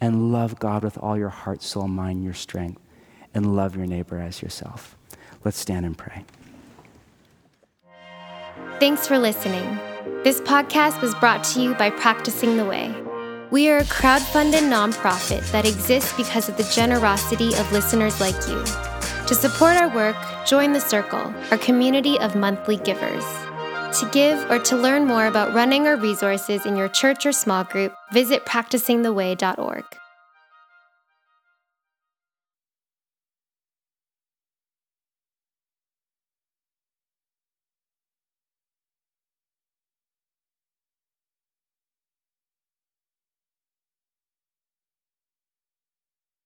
and 0.00 0.32
love 0.32 0.58
God 0.58 0.82
with 0.82 0.98
all 0.98 1.16
your 1.16 1.28
heart, 1.28 1.62
soul, 1.62 1.88
mind, 1.88 2.24
your 2.24 2.34
strength, 2.34 2.82
and 3.32 3.54
love 3.54 3.76
your 3.76 3.86
neighbor 3.86 4.18
as 4.18 4.42
yourself. 4.42 4.96
Let's 5.44 5.58
stand 5.58 5.86
and 5.86 5.96
pray. 5.96 6.24
Thanks 8.80 9.06
for 9.06 9.18
listening. 9.18 9.78
This 10.24 10.40
podcast 10.40 11.02
was 11.02 11.14
brought 11.16 11.44
to 11.44 11.60
you 11.60 11.74
by 11.74 11.90
Practicing 11.90 12.56
the 12.56 12.64
Way. 12.64 12.94
We 13.50 13.68
are 13.68 13.78
a 13.78 13.84
crowd-funded 13.84 14.62
nonprofit 14.62 15.50
that 15.52 15.66
exists 15.66 16.16
because 16.16 16.48
of 16.48 16.56
the 16.56 16.70
generosity 16.74 17.54
of 17.56 17.70
listeners 17.70 18.18
like 18.18 18.36
you. 18.48 18.64
To 19.26 19.34
support 19.34 19.76
our 19.76 19.94
work, 19.94 20.16
join 20.46 20.72
the 20.72 20.80
Circle, 20.80 21.34
our 21.50 21.58
community 21.58 22.18
of 22.18 22.34
monthly 22.34 22.78
givers. 22.78 23.24
To 23.98 24.08
give 24.10 24.50
or 24.50 24.58
to 24.60 24.76
learn 24.76 25.06
more 25.06 25.26
about 25.26 25.52
running 25.52 25.86
our 25.86 25.96
resources 25.96 26.64
in 26.64 26.78
your 26.78 26.88
church 26.88 27.26
or 27.26 27.32
small 27.32 27.64
group, 27.64 27.92
visit 28.10 28.46
practicingtheway.org. 28.46 29.84